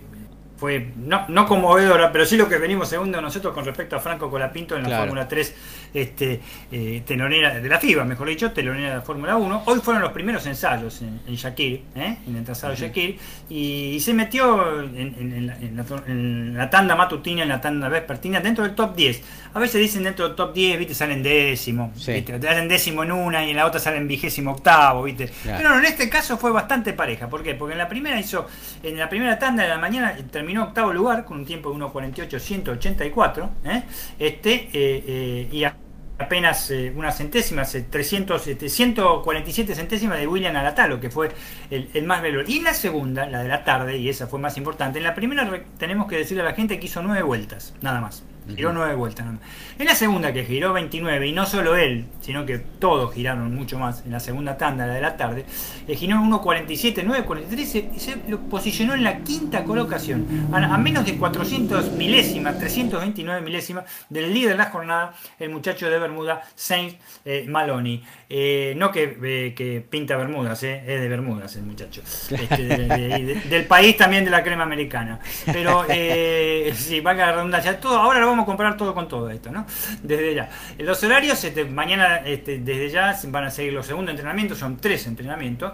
[0.58, 4.30] fue no, no conmovedora, pero sí lo que venimos segundo nosotros con respecto a Franco
[4.30, 5.04] Colapinto en la Claro.
[5.04, 5.56] Fórmula 3
[6.02, 6.40] este,
[6.72, 9.64] eh, telonera de la FIBA, mejor dicho, telonera de la Fórmula 1.
[9.66, 12.18] Hoy fueron los primeros ensayos en, en Shakir, ¿eh?
[12.28, 13.18] en el trazado de Shakir,
[13.50, 17.62] y, y se metió en, la, en la to- en la tanda matutina, en la
[17.62, 19.22] tanda vespertina, dentro del top 10.
[19.54, 22.14] A veces dicen dentro del top 10, viste, salen décimo, Sí.
[22.14, 22.38] ¿viste?
[22.40, 25.28] te salen décimo en una y en la otra salen vigésimo octavo, viste.
[25.44, 25.58] Claro.
[25.64, 27.28] Pero en este caso fue bastante pareja.
[27.30, 27.56] ¿Por qué?
[27.56, 28.48] Porque en la primera hizo,
[28.84, 33.50] en la primera tanda de la mañana terminó octavo lugar con un tiempo de 1.48.184.
[33.66, 33.84] ¿eh?
[34.20, 35.76] Este, eh, eh, y a-
[36.20, 41.32] apenas unas centésimas, eh, 300, este, 147 centésimas de William Alatalo, que fue
[41.70, 42.48] el, el más veloz.
[42.50, 45.64] Y la segunda, la de la tarde, y esa fue más importante, en la primera
[45.78, 48.24] tenemos que decirle a la gente que hizo nueve vueltas, nada más.
[48.56, 49.26] Giró nueve vueltas.
[49.26, 49.36] más.
[49.80, 53.78] En la segunda que giró 29, y no solo él, sino que todos giraron mucho
[53.78, 55.46] más en la segunda tanda, la de la tarde,
[55.88, 61.92] giró 1.47, 9.43 y se lo posicionó en la quinta colocación, a, menos de 400
[61.94, 66.96] milésimas, 329 milésimas del líder de la jornada, el muchacho de Bermuda, Saint
[67.26, 68.04] eh, Maloney.
[68.30, 72.02] Eh, no que, eh, que pinta Bermudas, eh, es de Bermudas el muchacho.
[72.02, 75.20] Este, de- de- de- del país también de la crema americana.
[75.46, 75.86] Pero,
[76.76, 79.66] sí, valga la redundancia, todo, ahora lo vamos a comprar todo con todo esto, ¿no?
[80.04, 80.50] Desde ya.
[80.80, 85.08] Los horarios, este, mañana, este, desde ya, van a seguir los segundos entrenamientos, son tres
[85.08, 85.74] entrenamientos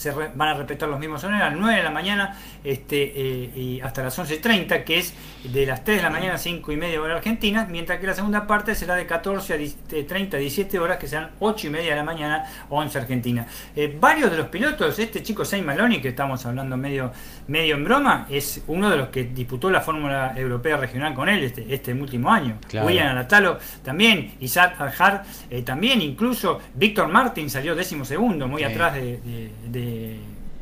[0.00, 3.12] se re- van a respetar los mismos horarios a las 9 de la mañana este,
[3.14, 5.12] eh, y hasta las 11.30, que es
[5.44, 8.14] de las 3 de la mañana a 5 y media hora argentina, mientras que la
[8.14, 11.66] segunda parte será de 14 a 10 de 30 a 17 horas, que serán 8
[11.66, 13.46] y media de la mañana, 11 argentina.
[13.76, 17.12] Eh, varios de los pilotos, este chico Saint Maloney, que estamos hablando medio,
[17.48, 21.44] medio en broma, es uno de los que disputó la Fórmula Europea Regional con él
[21.44, 22.56] este, este último año.
[22.68, 22.86] Claro.
[22.86, 28.64] William Alatalo también, Isaac Aljar eh, también, incluso Víctor Martin salió décimo segundo, muy Sí.
[28.64, 29.89] atrás de, de, de-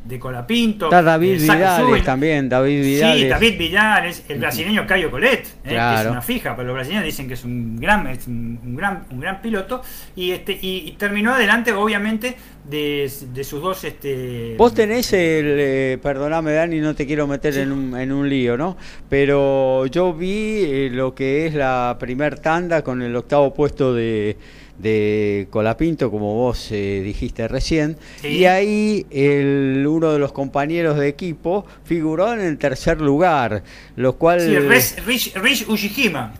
[0.04, 0.86] de Colapinto.
[0.86, 2.02] Está David Zubin.
[2.02, 3.22] también, David Vidales.
[3.22, 7.04] Sí, David Vidales, el brasileño Caio Colet, eh, que es una fija, pero los brasileños
[7.04, 9.82] dicen que es un gran, es un un gran, un gran piloto
[10.16, 15.44] y este y, y terminó adelante, obviamente, de, de sus dos este Vos tenés el,
[15.58, 17.60] eh, perdoname Dani, no te quiero meter Sí.
[17.60, 18.78] en, un, en un lío, ¿no?
[19.10, 24.38] Pero yo vi eh, lo que es la primer tanda con el octavo puesto de,
[24.78, 28.28] de Colapinto, como vos eh, dijiste recién, Sí.
[28.28, 33.62] y ahí el, uno de los compañeros de equipo figuró en el tercer lugar,
[33.96, 34.40] lo cual...
[34.40, 35.34] Sí, Rich, Rich.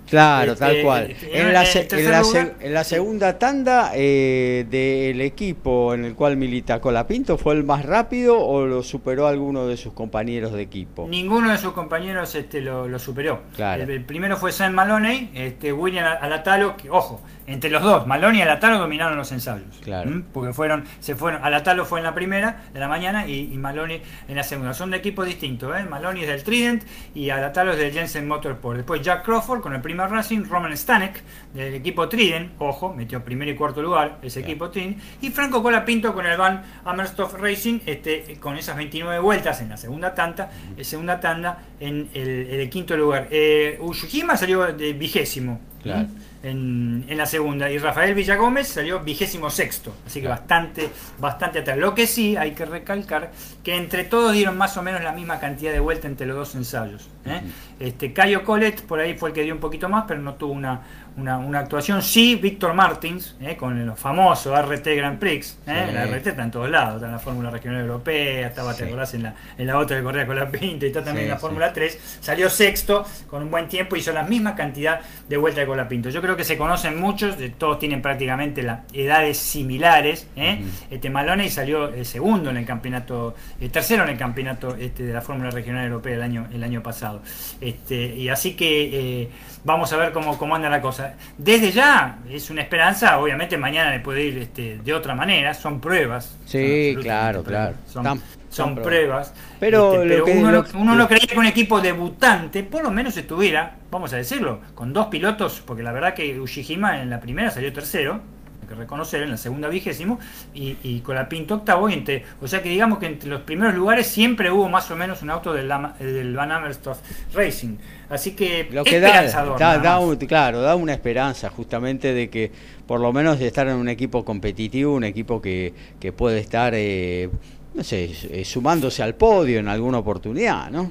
[0.09, 1.11] Claro, Este, tal cual.
[1.11, 4.67] este, En la, en se- tercer en la lugar- se- en la segunda tanda eh,
[4.71, 9.67] del equipo en el cual milita Colapinto, ¿fue el más rápido o lo superó alguno
[9.67, 11.07] de sus compañeros de equipo?
[11.09, 13.43] Ninguno de sus compañeros este, lo, lo superó.
[13.57, 13.83] Claro.
[13.83, 18.41] El, el primero fue Sam Maloney, este, William Alatalo, que, ojo, entre los dos, Maloney
[18.41, 19.79] y Alatalo dominaron los ensayos.
[19.83, 20.11] Claro.
[20.11, 20.25] ¿Mm?
[20.33, 24.03] Porque fueron, se fueron, Alatalo fue en la primera de la mañana y, y Maloney
[24.29, 24.75] en la segunda.
[24.75, 25.85] Son de equipos distintos, ¿eh?
[25.89, 26.85] Maloney es del Trident
[27.15, 28.77] y Alatalo es del Jensen Motorsport.
[28.77, 31.23] Después Jack Crawford con el primer Racing, Roman Stanek
[31.55, 36.15] del equipo Trident, ojo, metió primer y cuarto lugar ese equipo Trident, y Franco Colapinto
[36.15, 40.85] con el Van Amerstorff Racing, este, con esas 29 vueltas en la segunda tanda, eh,
[40.85, 43.29] segunda tanda en el, quinto lugar.
[43.31, 45.61] Eh, Ushihima salió de vigésimo.
[45.83, 46.09] Claro.
[46.43, 47.71] En, en la segunda.
[47.71, 49.95] Y Rafael Villagómez salió vigésimo sexto.
[50.07, 51.79] Así que bastante, bastante atrás.
[51.79, 53.33] Lo que sí hay que recalcar
[53.63, 56.55] que entre todos dieron más o menos la misma cantidad de vuelta entre los dos
[56.55, 57.09] ensayos.
[57.27, 57.43] ¿eh?
[57.81, 60.53] este, Cayo Collet por ahí fue el que dio un poquito más, pero no tuvo
[60.53, 60.83] una,
[61.19, 62.03] una, una actuación.
[62.03, 63.57] Sí, Víctor Martins, ¿eh?
[63.57, 65.59] con el famoso RT Grand Prix.
[65.67, 65.85] ¿eh?
[65.89, 65.95] Sí.
[65.95, 68.85] La RT está en todos lados, está en la Fórmula Regional Europea, estaba, te Sí.
[68.85, 71.31] acordás, en la, en la otra de Correa con la Pinta y está también Sí,
[71.31, 71.39] en la.
[71.39, 72.19] Fórmula 3.
[72.21, 76.09] Salió sexto con un buen tiempo, hizo la misma cantidad de vuelta de Colapinto.
[76.11, 80.29] Yo creo que se conocen muchos, de, todos tienen prácticamente las edades similares.
[80.37, 80.63] ¿eh?
[80.91, 85.13] Este Maloney salió eh, segundo en el campeonato, eh, tercero en el campeonato este, de
[85.13, 87.23] la Fórmula Regional Europea el año, el año pasado.
[87.61, 89.31] Este, y así que
[89.65, 91.15] vamos a ver cómo, cómo anda la cosa.
[91.37, 95.81] Desde ya es una esperanza, obviamente mañana le puede ir este, de otra manera, son
[95.81, 96.37] pruebas.
[96.47, 97.69] Sí, son claro, pruebas.
[97.71, 97.77] claro.
[97.93, 99.35] Son, Tan- son pruebas.
[99.61, 102.83] Pero Este, lo pero uno, lo- no- uno no creía que un equipo debutante, por
[102.83, 107.11] lo menos estuviera, vamos a decirlo, con dos pilotos, porque la verdad que Ushihima en
[107.11, 108.21] la primera salió tercero,
[108.69, 110.21] que reconocer, en la segunda vigésimo,
[110.55, 114.07] y, y Colapinto octavo, y entre, o sea que digamos que entre los primeros lugares
[114.07, 116.99] siempre hubo más o menos un auto del, del Van Amerstorff
[117.35, 117.77] Racing.
[118.11, 119.23] Así que, Lo que da,
[119.59, 122.51] da- da un- claro, da una esperanza justamente de que
[122.87, 126.73] por lo menos de estar en un equipo competitivo, un equipo que, que puede estar,
[126.75, 127.29] eh,
[127.75, 130.91] no sé, eh, sumándose al podio en alguna oportunidad, ¿no?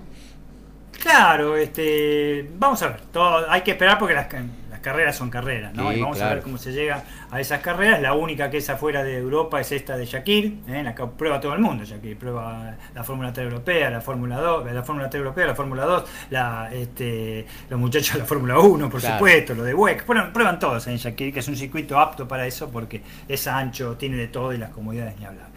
[1.02, 4.28] Claro, este, vamos a ver, todo, hay que esperar porque las,
[4.78, 5.90] las carreras son carreras, ¿no?
[5.92, 8.00] Sí, y vamos a ver cómo se llega a esas carreras.
[8.00, 10.78] La única que es afuera de Europa es esta de Shakir, ¿eh?
[10.80, 11.84] en la que prueba todo el mundo.
[11.84, 15.86] Shakir prueba la Fórmula 3 europea, la Fórmula 2, la Fórmula 3 europea, la Fórmula
[15.86, 19.16] 2, la, este, los muchachos de la Fórmula 1, por Claro.
[19.18, 20.04] supuesto, lo de WEC.
[20.06, 23.96] Prueban, prueban todos en Shakir, que es un circuito apto para eso porque es ancho,
[23.98, 25.48] tiene de todo y las comodidades ni hablar.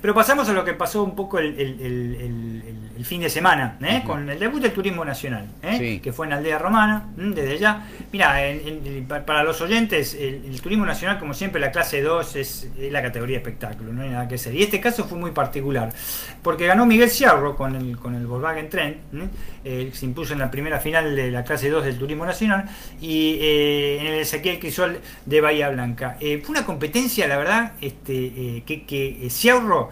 [0.00, 3.20] Pero pasamos a lo que pasó un poco el, el- el- el- el- el fin
[3.22, 4.02] de semana, ¿eh?
[4.06, 5.76] con el debut del turismo nacional, ¿eh?
[5.78, 6.00] Sí.
[6.00, 7.86] que fue en Aldea Romana, desde ya.
[8.12, 8.34] Mira,
[9.24, 13.92] para los oyentes, el, turismo nacional, como siempre, la clase 2 es, la categoría espectáculo,
[13.92, 14.54] no hay nada que hacer.
[14.54, 15.92] Y este caso fue muy particular,
[16.42, 19.28] porque ganó Miguel Ciarro con el, con el Volkswagen Tren, eh,
[19.64, 22.68] se impuso en la primera final de la clase 2 del turismo nacional,
[23.00, 26.16] y eh, en el Ezequiel Crisol de Bahía Blanca.
[26.18, 29.90] fue una competencia, la verdad, este, que, que Ciarro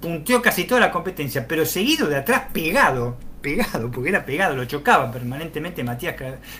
[0.00, 4.64] punteó casi toda la competencia, pero seguido de atrás pegado pegado, porque era pegado, lo
[4.64, 6.16] chocaba permanentemente Matías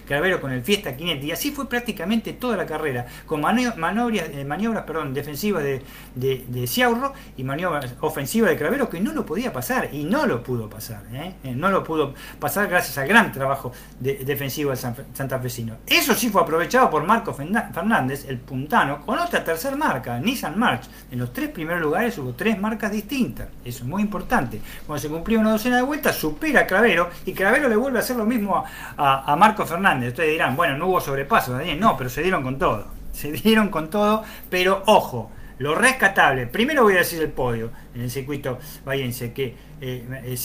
[0.07, 4.45] Cravero con el Fiesta 500 y así fue prácticamente toda la carrera, con maniobras, eh,
[4.45, 5.83] maniobras perdón, defensivas de,
[6.15, 10.43] de, Ciaurro y maniobras ofensivas de Cravero que no lo podía pasar y no lo
[10.43, 11.35] pudo pasar, ¿eh?
[11.43, 15.77] Eh, no lo pudo pasar gracias al gran trabajo defensivo del santafesino.
[15.87, 20.83] Eso sí fue aprovechado por Marco Fernández, el puntano, con otra tercera marca, Nissan March.
[21.11, 24.61] En los tres primeros lugares hubo tres marcas distintas, eso es muy importante.
[24.87, 28.17] Cuando se cumplió una docena de vueltas, supera Cravero y Cravero le vuelve a hacer
[28.17, 28.65] lo mismo
[28.97, 30.09] a, Marco Fernández.
[30.09, 31.79] Ustedes dirán, bueno, no hubo sobrepaso, Daniel.
[31.79, 32.87] No, pero se dieron con todo.
[33.13, 36.49] Se dieron con todo, pero ojo, lo rescatable.
[36.49, 40.37] Primero voy a decir el podio en el circuito bayense, que eh,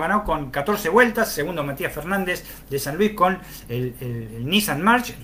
[0.00, 3.94] ganó con 14 vueltas, segundo Matías Fernández de San Luis con el
[4.44, 5.14] Nissan March,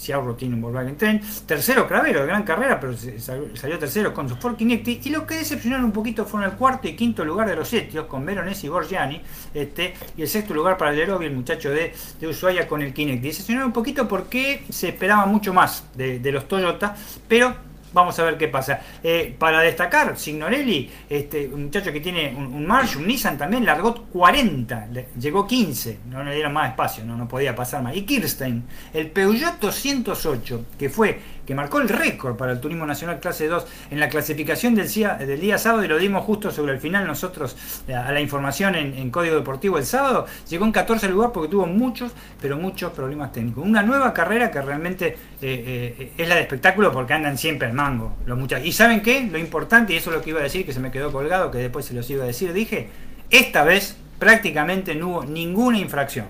[0.00, 1.20] Ciaurro tiene un Volkswagen Tren.
[1.46, 5.00] Tercero, Cravero, de gran carrera, pero salió tercero con su Ford Kinecti.
[5.04, 8.06] Y lo que decepcionaron un poquito fueron el cuarto y quinto lugar de los etios,
[8.06, 9.20] con Veronesi y Borgiani.
[9.52, 12.94] Este, y el sexto lugar para el Lerovi, el muchacho de, de Ushuaia, con el
[12.94, 13.28] Kinecti.
[13.28, 16.96] Decepcionaron un poquito porque se esperaba mucho más de, de los Toyota,
[17.28, 18.80] pero Vamos a ver qué pasa.
[19.02, 23.94] Eh, para destacar, Signorelli, este, un muchacho que tiene un, March, un Nissan también, largó
[23.94, 24.88] 40,
[25.18, 27.96] llegó 15, no le dieron más espacio, no, no podía pasar más.
[27.96, 28.64] Y Kirstein,
[28.94, 31.18] el Peugeot 208, que fue
[31.50, 35.14] que marcó el récord para el Turismo Nacional Clase 2 en la clasificación del día,
[35.14, 37.56] del día sábado y lo dimos justo sobre el final nosotros
[37.88, 41.66] eh, a la información en, Código Deportivo el sábado, llegó en 14 lugar porque tuvo
[41.66, 43.64] muchos, pero muchos problemas técnicos.
[43.66, 48.16] Una nueva carrera que realmente eh, es la de espectáculo porque andan siempre al mango
[48.26, 48.38] los.
[48.64, 49.28] Y ¿saben qué?
[49.30, 51.50] Lo importante, y eso es lo que iba a decir, que se me quedó colgado,
[51.50, 52.88] que después se los iba a decir, dije,
[53.30, 56.26] esta vez prácticamente no hubo ninguna infracción.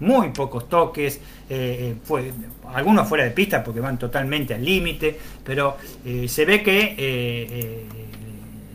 [0.00, 1.20] Muy pocos toques,
[2.02, 2.32] fue
[2.74, 6.96] algunos fuera de pista porque van totalmente al límite, pero eh, se ve que eh,
[6.98, 7.86] eh,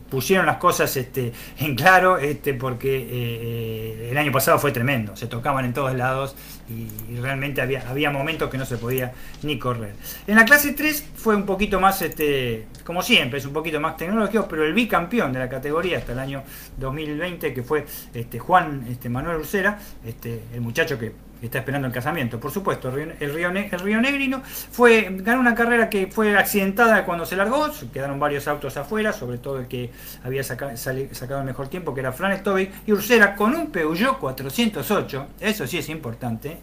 [0.09, 5.65] pusieron las cosas este, en claro este, porque el año pasado fue tremendo, se tocaban
[5.65, 6.35] en todos lados
[6.69, 9.13] y, realmente había, había momentos que no se podía
[9.43, 9.93] ni correr.
[10.27, 13.97] En la clase 3 fue un poquito más, este, como siempre, es un poquito más
[13.97, 16.43] tecnológico, pero el bicampeón de la categoría hasta el año
[16.77, 21.93] 2020, que fue este, Juan este, Manuel Ursera, este, el muchacho que está esperando el
[21.93, 27.05] casamiento, por supuesto, el Río, el Río Negrino fue, ganó una carrera que fue accidentada
[27.05, 29.91] cuando se largó, quedaron varios autos afuera, sobre todo el que
[30.23, 35.27] había sacado el mejor tiempo, que era Fran Stovic, y Ursera con un Peugeot 408,
[35.39, 36.57] eso sí es importante,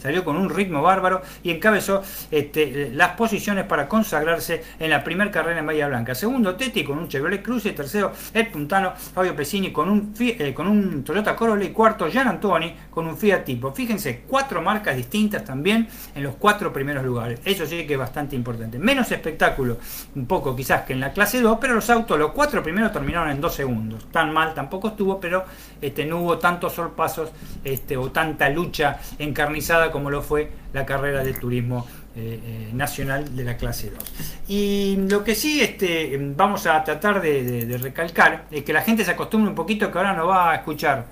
[0.00, 5.30] salió con un ritmo bárbaro y encabezó este, las posiciones para consagrarse en la primera
[5.30, 6.14] carrera en Bahía Blanca.
[6.14, 7.72] Segundo, Teti con un Chevrolet Cruze.
[7.72, 11.64] Tercero, el puntano Fabio Pesini con un, eh, con un Toyota Corolla.
[11.64, 13.72] Y cuarto, Gian Antoni con un Fiat Tipo.
[13.72, 17.40] Fíjense, cuatro marcas distintas también en los cuatro primeros lugares.
[17.44, 18.78] Eso sí que es bastante importante.
[18.78, 19.78] Menos espectáculo,
[20.14, 23.30] un poco quizás que en la clase 2, pero los autos, los cuatro primeros terminaron
[23.30, 24.06] en dos segundos.
[24.10, 25.44] Tan mal tampoco estuvo, pero
[25.80, 27.30] este, no hubo tantos sorpasos
[27.64, 31.86] este, o tanta lucha encarnizada como lo fue la carrera de turismo
[32.16, 34.04] eh, eh, nacional de la clase 2.
[34.48, 39.12] Y lo que sí este, vamos a tratar de, recalcar es que la gente se
[39.12, 41.06] acostumbre un poquito que ahora no va a escuchar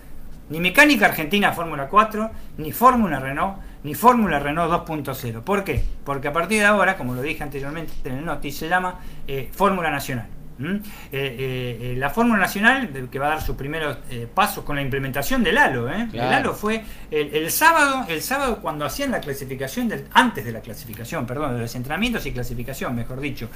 [0.50, 5.42] ni Mecánica Argentina Fórmula 4, ni Fórmula Renault, ni Fórmula Renault 2.0.
[5.42, 5.84] ¿Por qué?
[6.04, 9.50] Porque a partir de ahora, como lo dije anteriormente en el noti, se llama eh,
[9.52, 10.26] Fórmula Nacional.
[10.58, 10.74] ¿Mm?
[10.74, 10.80] Eh,
[11.12, 13.98] eh, eh, la Fórmula Nacional, que va a dar sus primeros
[14.34, 15.88] pasos con la implementación del halo.
[15.88, 20.60] El halo fue el, sábado, el sábado cuando hacían la clasificación, del, antes de la
[20.60, 23.48] clasificación, perdón, de los entrenamientos y clasificación, mejor dicho,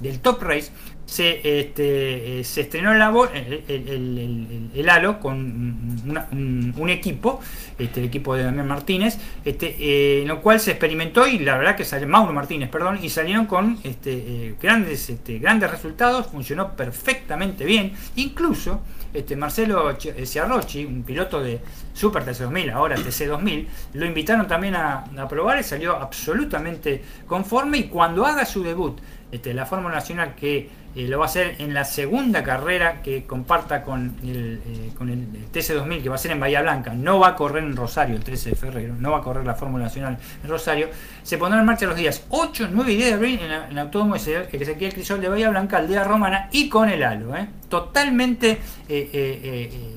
[0.00, 0.70] del Top Race,
[1.04, 7.40] se, este, se estrenó el, el, el, halo con un, equipo,
[7.78, 11.76] este, el equipo de Damián Martínez, este, en lo cual se experimentó y la verdad
[11.76, 17.64] que salió, Mauro Martínez, perdón, y salieron con este, grandes, este, grandes resultados, funcionó perfectamente
[17.64, 17.92] bien.
[18.16, 18.80] Incluso
[19.12, 21.60] este, Marcelo eh, Ciarrochi, un piloto de
[21.96, 27.78] Super TC2000, ahora TC2000, lo invitaron también a, probar y salió absolutamente conforme.
[27.78, 29.00] Y cuando haga su debut
[29.32, 33.24] este, la Fórmula Nacional que eh, lo va a hacer en la segunda carrera que
[33.24, 37.18] comparta con el, eh, con el TC2000 que va a ser en Bahía Blanca, no
[37.18, 39.84] va a correr en Rosario el 13 de febrero, no va a correr la Fórmula
[39.84, 40.88] Nacional en Rosario,
[41.22, 44.14] se pondrá en marcha los días 8, 9 y 10 de abril en, el Autódromo
[44.14, 47.46] Ezequiel Crisol de Bahía Blanca, Aldea Romana y con el halo, ¿eh?
[47.68, 48.58] totalmente,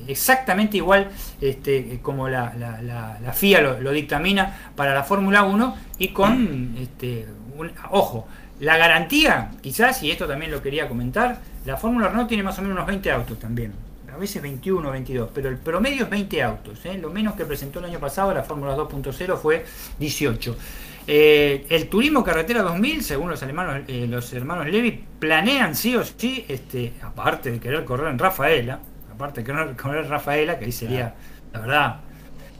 [0.06, 1.08] exactamente igual
[1.40, 7.26] este, como la, la, FIA lo, dictamina para la Fórmula 1 y con, este,
[7.90, 8.28] ojo,
[8.60, 12.62] la garantía, quizás, y esto también lo quería comentar, la Fórmula Renault tiene más o
[12.62, 13.72] menos unos 20 autos también.
[14.12, 16.84] A veces 21 o 22, pero el promedio es 20 autos.
[16.84, 16.98] ¿eh?
[16.98, 19.64] Lo menos que presentó el año pasado la Fórmula 2.0 fue
[19.98, 20.56] 18.
[21.06, 26.04] Eh, el turismo carretera 2000, según los hermanos, eh, los hermanos Levi, planean sí o
[26.04, 28.80] sí, este, aparte de querer correr en Rafaela,
[29.12, 31.14] aparte de querer correr en Rafaela, que ahí sería,
[31.52, 31.96] la verdad,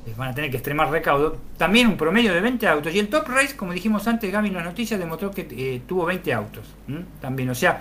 [0.06, 1.36] eh, van a tener que extremar recaudo.
[1.56, 2.94] También un promedio de 20 autos.
[2.94, 6.06] Y el Top Race, como dijimos antes, Gaby en las noticias demostró que eh, tuvo
[6.06, 6.64] 20 autos.
[7.20, 7.80] También, o sea,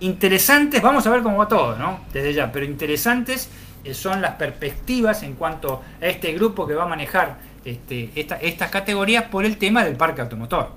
[0.00, 2.00] interesantes, vamos a ver cómo va todo, ¿no?
[2.12, 3.50] Desde ya, pero interesantes
[3.84, 8.70] eh, son las perspectivas en cuanto a este grupo que va a manejar este, estas
[8.70, 10.76] categorías por el tema del parque automotor.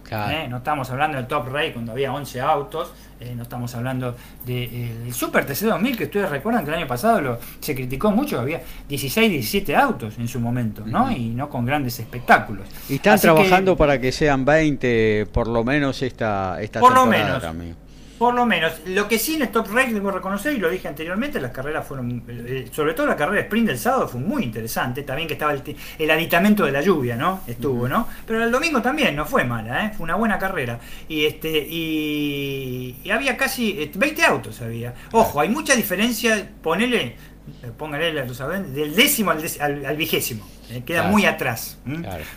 [0.49, 2.93] No estamos hablando del Top Race cuando había 11 autos,
[3.23, 4.15] eh, no estamos hablando
[4.45, 8.39] del de, Super TC2000, que ustedes recuerdan que el año pasado lo, se criticó mucho,
[8.39, 11.11] había 16, 17 autos en su momento, ¿no?
[11.11, 12.67] Y no con grandes espectáculos.
[12.89, 17.41] Y están trabajando para que sean 20, por lo menos esta, esta por lo menos.
[17.41, 17.75] También.
[18.17, 18.73] Por lo menos.
[18.85, 21.85] Lo que sí en el Top Race debo reconocer, y lo dije anteriormente, las carreras
[21.85, 25.03] fueron, eh, sobre todo la carrera de sprint del sábado fue muy interesante.
[25.03, 27.41] También que estaba el, aditamento de la lluvia, ¿no?
[27.47, 28.07] Estuvo, ¿no?
[28.25, 29.91] Pero el domingo también no fue mala, ¿eh?
[29.95, 30.79] Fue una buena carrera.
[31.07, 34.93] Y este y, había casi 20 eh, autos había.
[35.11, 37.15] Ojo, hay mucha diferencia, ponele
[37.61, 40.47] eh, póngale del décimo al, vigésimo.
[40.69, 41.77] Eh, queda muy atrás.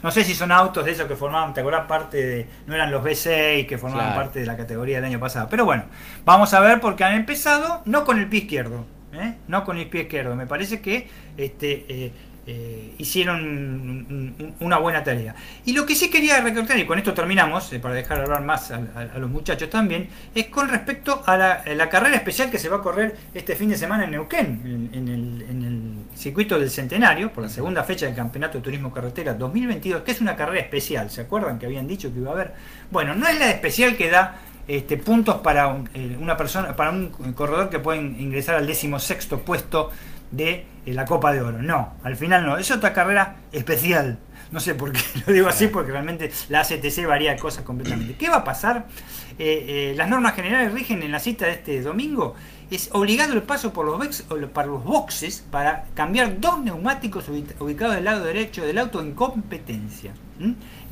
[0.02, 2.46] No sé si son autos de esos que formaban, te acordás, parte de.
[2.66, 5.48] No eran los B6 que formaban parte de la categoría del año pasado.
[5.48, 5.84] Pero bueno,
[6.24, 8.84] vamos a ver porque han empezado no con el pie izquierdo.
[9.12, 9.34] ¿eh?
[9.46, 10.34] No con el pie izquierdo.
[10.34, 12.12] Me parece que este,
[12.48, 15.34] eh, hicieron una buena tarea.
[15.64, 18.70] Y lo que sí quería recordar, y con esto terminamos, eh, para dejar hablar más
[18.70, 22.82] a, los muchachos también, es con respecto a la, carrera especial que se va a
[22.82, 27.82] correr este fin de semana en Neuquén, en, el, circuito del Centenario, por la segunda
[27.82, 31.10] fecha del Campeonato de Turismo Carretera 2022, que es una carrera especial.
[31.10, 32.54] ¿Se acuerdan que habían dicho que iba a haber?
[32.90, 34.38] Bueno, no es la especial que da
[34.68, 39.40] este, puntos para eh, una persona, para un corredor que puede ingresar al décimo sexto
[39.40, 39.90] puesto
[40.36, 41.62] de eh, la Copa de Oro.
[41.62, 42.58] No, al final no.
[42.58, 44.18] Es otra carrera especial.
[44.50, 48.14] No sé por qué lo digo así, porque realmente la ACTC varía cosas completamente.
[48.14, 48.86] ¿Qué va a pasar?
[49.38, 52.34] Eh, eh, las normas generales rigen en la cita de este domingo.
[52.68, 57.28] Es obligado el paso por los, los boxes para cambiar dos neumáticos
[57.60, 60.12] ubicados del lado derecho del auto en competencia.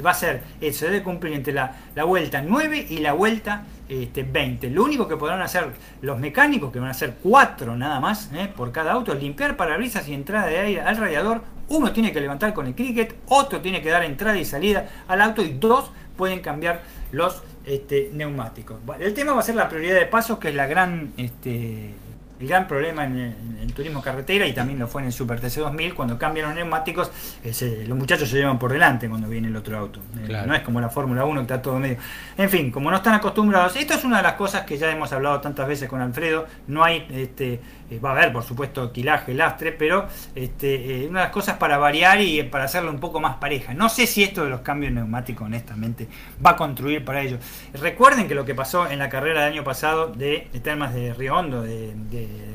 [0.05, 4.23] Va a ser, se debe cumplir entre la, la vuelta 9 y la vuelta este,
[4.23, 4.71] 20.
[4.71, 5.67] Lo único que podrán hacer
[6.01, 8.51] los mecánicos, que van a ser 4 nada más ¿eh?
[8.55, 11.43] por cada auto, es limpiar parabrisas y entrada de aire al radiador.
[11.69, 15.21] Uno tiene que levantar con el cricket, otro tiene que dar entrada y salida al
[15.21, 18.79] auto y dos pueden cambiar los este, neumáticos.
[18.99, 21.95] El tema va a ser la prioridad de pasos, que es la gran este,
[22.41, 25.95] el gran problema en el, turismo carretera y también lo fue en el Super TC2000,
[25.95, 27.11] cuando cambian los neumáticos,
[27.43, 30.01] los muchachos se llevan por delante cuando viene el otro auto.
[30.17, 31.97] Eh, no es como la Fórmula 1 que está todo medio.
[32.37, 35.13] En fin, como no están acostumbrados, esto es una de las cosas que ya hemos
[35.13, 37.61] hablado tantas veces con Alfredo, no hay este,
[37.95, 41.57] eh, va a haber, por supuesto, quilaje, lastre, pero este, eh, una de las cosas
[41.57, 43.75] para variar y para hacerlo un poco más pareja.
[43.75, 46.09] No sé si esto de los cambios neumáticos, honestamente,
[46.45, 47.39] va a construir para ello.
[47.75, 51.37] Recuerden que lo que pasó en la carrera del año pasado de, Termas de Río
[51.37, 51.95] Hondo, de,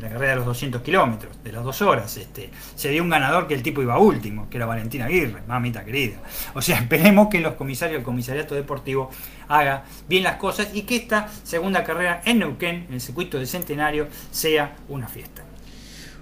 [0.01, 3.47] la carrera de los 200 kilómetros, de las dos horas, este, se dio un ganador
[3.47, 6.17] que el tipo iba último, que era Valentina Aguirre, mamita querida.
[6.53, 9.11] O sea, esperemos que los comisarios, el comisariato deportivo,
[9.49, 13.47] haga bien las cosas y que esta segunda carrera en Neuquén, en el circuito del
[13.47, 15.43] Centenario, sea una fiesta.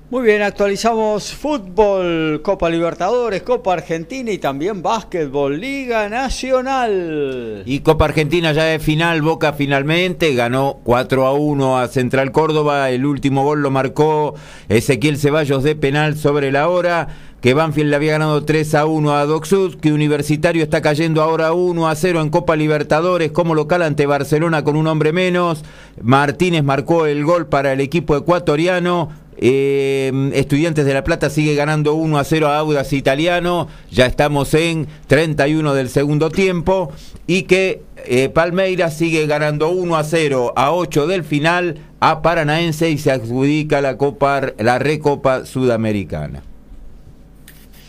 [0.10, 7.64] Muy bien, actualizamos fútbol, Copa Libertadores, Copa Argentina y también básquetbol, Liga Nacional.
[7.66, 12.90] Y Copa Argentina ya es final, Boca finalmente ganó 4 a 1 a Central Córdoba,
[12.90, 14.36] el último gol lo marcó
[14.70, 17.10] Ezequiel Ceballos de penal sobre la hora
[17.42, 21.54] que Banfield le había ganado 3 a 1 a Doxud, que Universitario está cayendo ahora
[21.54, 25.64] 1 a 0 en Copa Libertadores como local ante Barcelona con un hombre menos.
[26.02, 29.10] Martínez marcó el gol para el equipo ecuatoriano.
[29.40, 33.68] Eh, Estudiantes de La Plata sigue ganando 1 a 0 a Audas Italiano.
[33.92, 36.92] Ya estamos en 31 del segundo tiempo.
[37.28, 42.90] Y que eh, Palmeiras sigue ganando 1 a 0 a 8 del final a Paranaense
[42.90, 46.42] y se adjudica la, Copa, la Recopa Sudamericana.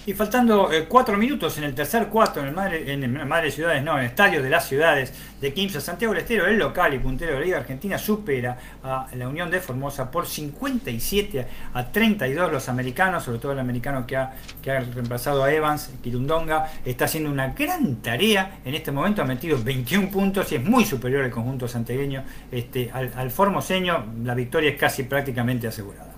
[0.08, 3.82] Y faltando eh, cuatro minutos en el tercer cuarto, en el Madre, el Madre Ciudades,
[3.82, 6.98] no, en el Estadio de las Ciudades de Quimsa, Santiago del Estero, el local y
[6.98, 12.50] puntero de la Liga Argentina, supera a la Unión de Formosa por 57 a 32.
[12.50, 14.32] Los americanos, sobre todo el americano que ha,
[14.64, 18.60] reemplazado a Evans, Kirundonga, está haciendo una gran tarea.
[18.64, 22.24] En este momento ha metido 21 puntos y es muy superior al conjunto santiagueño.
[22.50, 26.17] Este, al, al formoseño, la victoria es casi prácticamente asegurada.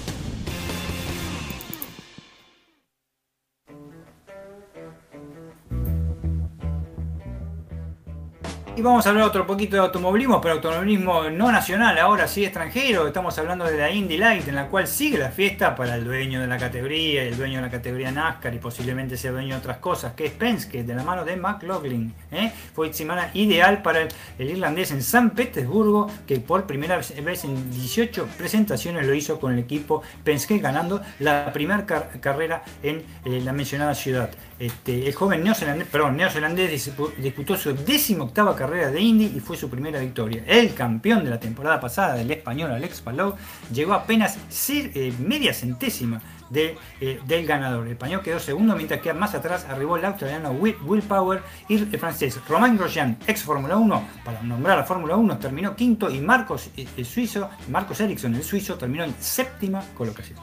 [8.73, 13.05] Y vamos a hablar otro poquito de automovilismo, pero automovilismo no nacional, ahora sí extranjero.
[13.05, 16.39] Estamos hablando de la Indy Light, en la cual sigue la fiesta para el dueño
[16.39, 19.77] de la categoría, el dueño de la categoría NASCAR y posiblemente sea dueño de otras
[19.79, 22.13] cosas, que es Penske, de la mano de McLaughlin.
[22.31, 22.49] ¿eh?
[22.73, 24.09] Fue semana ideal para el,
[24.49, 29.59] irlandés en San Petersburgo, que por primera vez en 18 presentaciones lo hizo con el
[29.59, 34.31] equipo Penske, ganando la primera car carrera en eh, la mencionada ciudad.
[34.61, 39.57] Este, el joven neozelandés, perdón, neozelandés disputó su décimo octava carrera de Indy y fue
[39.57, 40.43] su primera victoria.
[40.45, 43.33] El campeón de la temporada pasada, del español Alex Palou,
[43.73, 44.37] llegó apenas
[44.69, 46.21] eh, media centésima
[46.51, 47.87] de, eh, del ganador.
[47.87, 51.97] El español quedó segundo, mientras que más atrás arribó el australiano Will, Power y el
[51.97, 56.69] francés Romain Grosjean, ex Fórmula 1, para nombrar a Fórmula 1, terminó quinto y Marcos,
[56.75, 60.37] el suizo, Marcos Ericsson, el suizo, terminó en séptima colocación.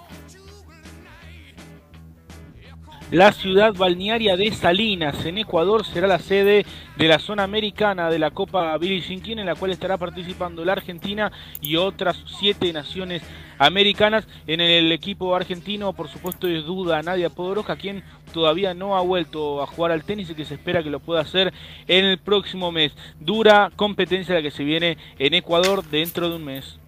[3.11, 6.67] La ciudad balnearia de Salinas, en Ecuador, será la sede
[6.99, 10.63] de la zona americana de la Copa Billie Jean King, en la cual estará participando
[10.63, 11.33] la Argentina
[11.63, 13.23] y otras siete naciones
[13.59, 14.29] americanas.
[14.47, 18.05] En el equipo argentino, por supuesto, es duda Nadia Podoroska, quien
[18.35, 21.23] todavía no ha vuelto a jugar al tenis y que se espera que lo pueda
[21.23, 21.55] hacer
[21.87, 22.93] en el próximo mes.
[23.21, 26.79] Dura competencia la que se viene en Ecuador dentro de un mes.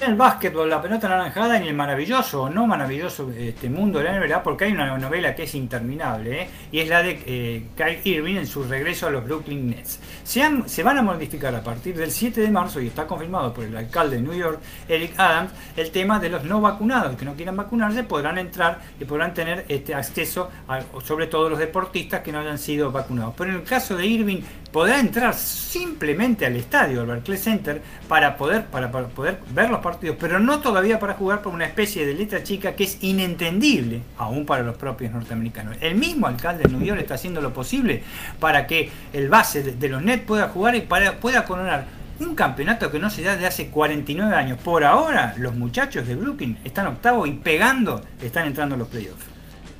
[0.00, 4.44] El básquetbol, la pelota anaranjada en el maravilloso no maravilloso este mundo de la NBA,
[4.44, 6.48] porque hay una novela que es interminable, ¿eh?
[6.70, 9.98] y es la de eh, Kyle Irving en su regreso a los Brooklyn Nets.
[10.22, 13.76] Se, van a modificar a partir del 7 de marzo, y está confirmado por el
[13.76, 17.56] alcalde de New York, Eric Adams, el tema de los no vacunados, que no quieran
[17.56, 22.38] vacunarse, podrán entrar y podrán tener este acceso, a, sobre todo los deportistas que no
[22.38, 23.34] hayan sido vacunados.
[23.36, 24.42] Pero en el caso de Irving,
[24.72, 29.80] podrá entrar simplemente al estadio, al Barclays Center, para poder, para, para poder ver los
[29.80, 34.02] partidos, pero no todavía para jugar por una especie de letra chica que es inentendible,
[34.16, 35.76] aún para los propios norteamericanos.
[35.80, 38.02] El mismo alcalde de New York está haciendo lo posible
[38.40, 41.86] para que el base de, los Nets pueda jugar y para, pueda coronar
[42.20, 44.58] un campeonato que no se da de hace 49 años.
[44.58, 49.27] Por ahora, los muchachos de Brooklyn están octavos y pegando, están entrando a los playoffs.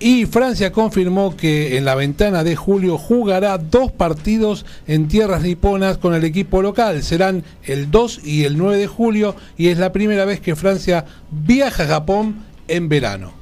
[0.00, 5.98] Y Francia confirmó que en la ventana de julio jugará dos partidos en tierras niponas
[5.98, 7.02] con el equipo local.
[7.02, 11.04] Serán el 2 y el 9 de julio y es la primera vez que Francia
[11.32, 13.32] viaja a Japón en verano.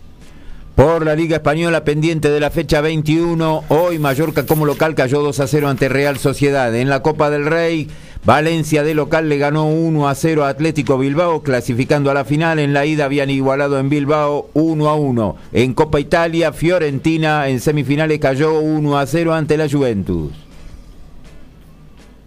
[0.76, 5.40] Por la Liga Española pendiente de la fecha 21, hoy Mallorca como local cayó 2
[5.40, 6.74] a 0 ante Real Sociedad.
[6.74, 7.88] En la Copa del Rey,
[8.26, 12.58] Valencia de local le ganó 1 a 0 a Atlético Bilbao, clasificando a la final.
[12.58, 15.36] En la ida habían igualado en Bilbao 1 a 1.
[15.52, 20.32] En Copa Italia, Fiorentina en semifinales cayó 1 a 0 ante la Juventus.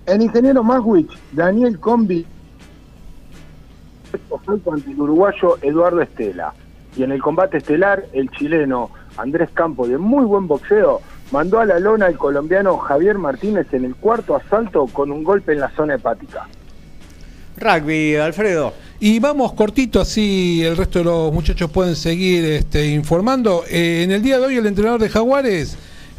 [0.05, 2.25] El ingeniero Maswich, Daniel Combi,
[4.47, 6.53] ante el uruguayo Eduardo Estela.
[6.95, 11.01] Y en el combate estelar, el chileno Andrés Campo, de muy buen boxeo,
[11.31, 15.53] mandó a la lona al colombiano Javier Martínez en el cuarto asalto con un golpe
[15.53, 16.47] en la zona hepática.
[17.57, 18.73] Rugby, Alfredo.
[19.01, 23.63] Y vamos cortito, así el resto de los muchachos pueden seguir este, informando.
[23.69, 25.77] Eh, en el día de hoy el entrenador de Jaguares,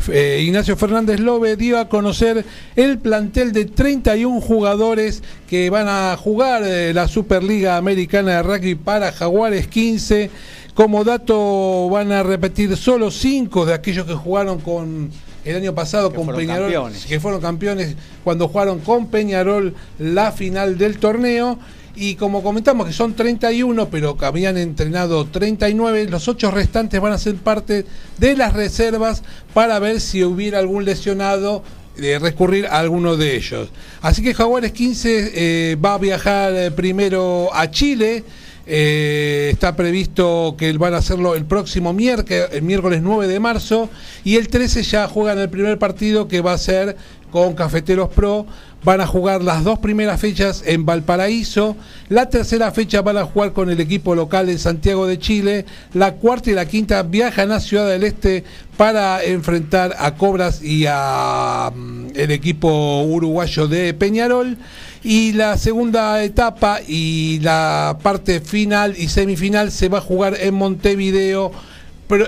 [0.09, 2.45] eh, Ignacio Fernández Lobe, dio a conocer
[2.77, 8.74] el plantel de 31 jugadores que van a jugar eh, la Superliga Americana de Rugby
[8.77, 10.31] para Jaguares 15.
[10.74, 15.10] Como dato van a repetir solo 5 de aquellos que jugaron con
[15.44, 17.06] el año pasado Que con Peñarol, campeones.
[17.06, 21.59] que fueron campeones cuando jugaron con Peñarol la final del torneo.
[21.97, 27.12] Y como comentamos que son 31, pero que habían entrenado 39, los 8 restantes van
[27.12, 27.84] a ser parte
[28.18, 29.22] de las reservas
[29.52, 31.62] para ver si hubiera algún lesionado,
[31.97, 33.68] de recurrir a alguno de ellos.
[34.01, 35.32] Así que Jaguares 15
[35.72, 38.24] eh, va a viajar eh, primero a Chile.
[38.72, 43.90] Eh, está previsto que van a hacerlo el próximo miércoles, el miércoles 9 de marzo,
[44.22, 46.97] y el 13 ya juegan el primer partido que va a ser
[47.32, 48.47] con Cafeteros Pro.
[48.84, 51.76] Van a jugar las dos primeras fechas en Valparaíso.
[52.09, 55.66] La tercera fecha van a jugar con el equipo local en Santiago de Chile.
[55.92, 58.44] La cuarta y la quinta viajan a Ciudad del Este
[58.76, 64.56] para enfrentar a Cobras y a mm, el equipo uruguayo de Peñarol.
[65.02, 70.55] Y la segunda etapa y la parte final y semifinal se va a jugar en
[70.55, 71.52] Montevideo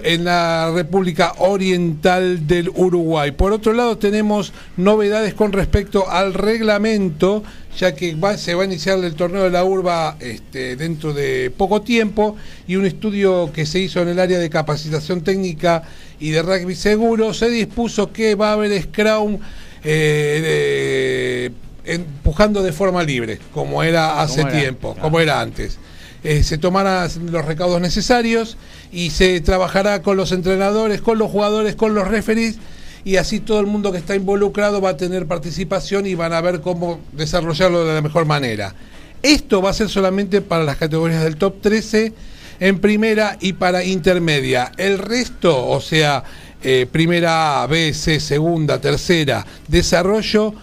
[0.04, 3.32] en la República Oriental del Uruguay.
[3.32, 7.42] Por otro lado, tenemos novedades con respecto al reglamento,
[7.76, 11.82] ya que se va a iniciar el torneo de la urba este, dentro de poco
[11.82, 12.36] tiempo,
[12.68, 15.82] y un estudio que se hizo en el área de capacitación técnica
[16.20, 19.38] y de rugby seguro, se dispuso que va a haber Scrum
[19.82, 21.50] eh,
[21.84, 25.78] empujando de forma libre, como era hace tiempo, como era antes.
[26.24, 28.56] Eh, se tomarán los recaudos necesarios
[28.92, 32.58] y se trabajará con los entrenadores, con los jugadores, con los referees
[33.04, 36.40] y así todo el mundo que está involucrado va a tener participación y van a
[36.40, 38.74] ver cómo desarrollarlo de la mejor manera.
[39.22, 42.12] Esto va a ser solamente para las categorías del top 13
[42.60, 44.70] en primera y para intermedia.
[44.76, 46.22] El resto, o sea,
[46.62, 50.54] eh, primera A, B, C, segunda, tercera, desarrollo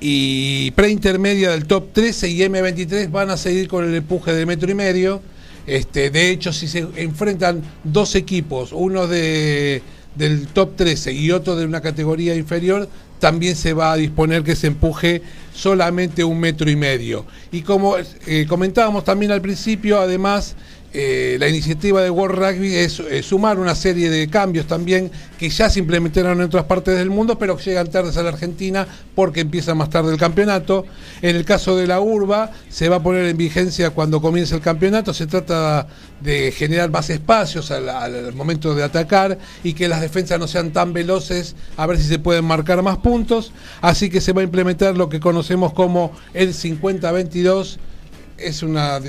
[0.00, 4.70] y preintermedia del top 13 y M23 van a seguir con el empuje de metro
[4.70, 5.20] y medio.
[5.66, 9.82] Este, de hecho, si se enfrentan dos equipos, uno de,
[10.14, 12.88] del top 13 y otro de una categoría inferior,
[13.18, 15.22] también se va a disponer que se empuje
[15.52, 17.26] solamente un metro y medio.
[17.50, 20.54] Y como eh, comentábamos también al principio, además
[20.92, 25.68] eh, la iniciativa de World Rugby es sumar una serie de cambios también que ya
[25.68, 29.40] se implementaron en otras partes del mundo, pero que llegan tardes a la Argentina porque
[29.40, 30.86] empieza más tarde el campeonato.
[31.20, 34.62] En el caso de la urba, se va a poner en vigencia cuando comience el
[34.62, 35.12] campeonato.
[35.12, 35.86] Se trata
[36.20, 40.72] de generar más espacios al, al momento de atacar y que las defensas no sean
[40.72, 43.52] tan veloces, a ver si se pueden marcar más puntos.
[43.82, 47.76] Así que se va a implementar lo que conocemos como el 50-22.
[48.38, 49.00] Es una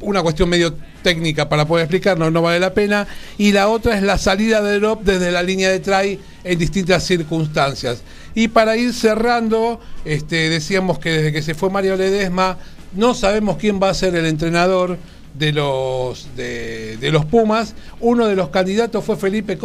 [0.00, 3.06] una cuestión medio técnica para poder explicarlo, no vale la pena.
[3.38, 7.04] Y la otra es la salida de drop desde la línea de try en distintas
[7.04, 8.02] circunstancias.
[8.34, 12.58] Y para ir cerrando, este, decíamos que desde que se fue Mario Ledesma,
[12.94, 14.98] no sabemos quién va a ser el entrenador
[15.38, 17.74] de los, de, los Pumas.
[18.00, 19.58] Uno de los candidatos fue Felipe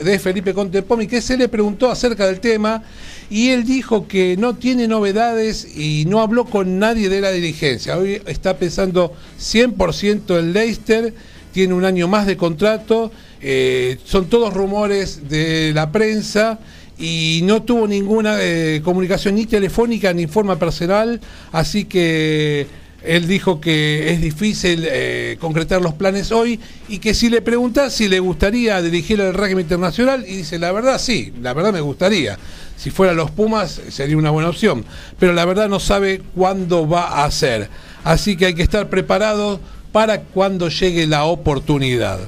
[0.00, 2.82] de Felipe Contempomi, que se le preguntó acerca del tema
[3.28, 7.96] y él dijo que no tiene novedades y no habló con nadie de la dirigencia.
[7.96, 11.14] Hoy está pensando 100% en Leicester,
[11.52, 16.58] tiene un año más de contrato, eh, son todos rumores de la prensa
[16.98, 21.20] y no tuvo ninguna eh, comunicación ni telefónica ni forma personal,
[21.52, 22.66] así que
[23.02, 27.92] él dijo que es difícil eh, concretar los planes hoy y que si le preguntas
[27.92, 31.80] si le gustaría dirigir el régimen internacional, y dice, la verdad sí, la verdad me
[31.80, 32.38] gustaría.
[32.76, 34.84] Si fuera los Pumas sería una buena opción,
[35.18, 37.68] pero la verdad no sabe cuándo va a ser.
[38.04, 39.60] Así que hay que estar preparado
[39.92, 42.20] para cuando llegue la oportunidad.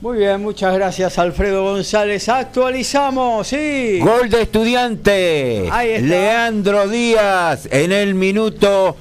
[0.00, 2.28] Muy bien, muchas gracias Alfredo González.
[2.28, 3.98] Actualizamos, sí.
[4.00, 5.68] Gol de estudiante.
[6.02, 8.96] Leandro Díaz en el minuto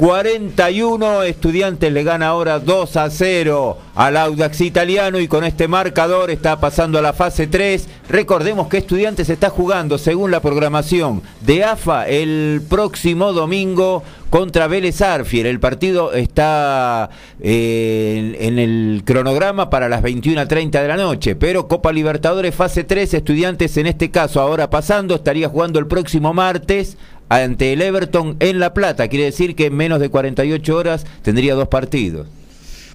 [0.00, 6.30] 41 Estudiantes le gana ahora 2 a 0 al Audax italiano y con este marcador
[6.30, 7.86] está pasando a la fase 3.
[8.08, 15.02] Recordemos que Estudiantes está jugando según la programación de AFA el próximo domingo contra Vélez
[15.02, 15.44] Arfier.
[15.44, 21.92] El partido está eh, en, el cronograma para las 21.30 de la noche, pero Copa
[21.92, 26.96] Libertadores fase 3, Estudiantes en este caso ahora pasando, estaría jugando el próximo martes
[27.30, 29.08] ante el Everton en La Plata.
[29.08, 32.26] Quiere decir que en menos de 48 horas tendría dos partidos.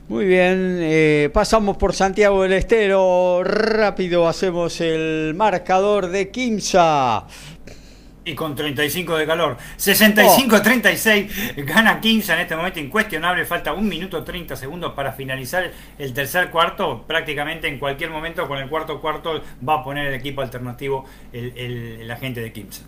[0.08, 3.44] Muy bien, eh, pasamos por Santiago del Estero.
[3.44, 7.26] Rápido hacemos el marcador de Quimsa.
[8.24, 9.58] Y con 35 de calor.
[9.78, 13.46] 65-36 gana Quimsa en este momento incuestionable.
[13.46, 17.04] Falta un minuto 30 segundos para finalizar el tercer cuarto.
[17.08, 21.54] Prácticamente en cualquier momento con el cuarto cuarto va a poner el equipo alternativo el,
[22.02, 22.84] el agente de Quimsa.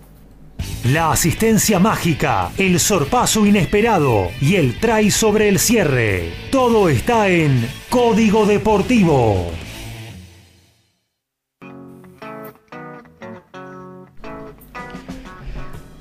[0.85, 6.29] La asistencia mágica, el sorpaso inesperado y el try sobre el cierre.
[6.51, 9.47] Todo está en Código Deportivo.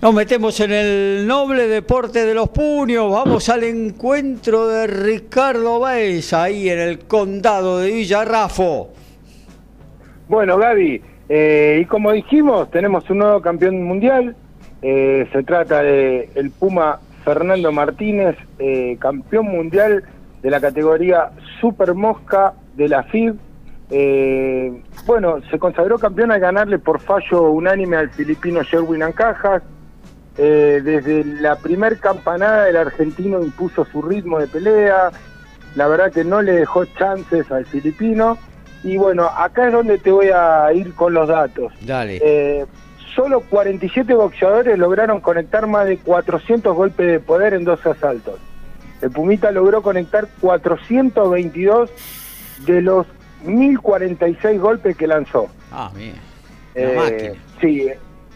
[0.02, 3.10] Nos metemos en el noble deporte de los puños.
[3.10, 8.90] Vamos al encuentro de Ricardo Baez ahí en el condado de Villarrafo.
[10.28, 14.36] Bueno, Gaby, eh, y como dijimos, tenemos un nuevo campeón mundial,
[14.82, 20.04] eh, se trata de el Puma Fernando Martínez, eh, campeón mundial
[20.42, 21.30] de la categoría
[21.60, 23.36] Super Mosca de la FIB.
[23.90, 29.62] Eh, bueno, se consagró campeón al ganarle por fallo unánime al filipino Sherwin Ancajas.
[30.36, 35.10] Desde la primer campanada el argentino impuso su ritmo de pelea.
[35.76, 38.36] La verdad que no le dejó chances al filipino.
[38.84, 41.72] Y bueno, acá es donde te voy a ir con los datos.
[41.80, 42.66] Dale.
[43.16, 48.38] Solo 47 boxeadores lograron conectar más de 400 golpes de poder en dos asaltos.
[49.02, 51.90] El Pumita logró conectar 422
[52.66, 53.06] de los
[53.44, 55.48] 1046 golpes que lanzó.
[55.72, 56.14] Ah, bien.
[56.74, 57.88] Eh, sí,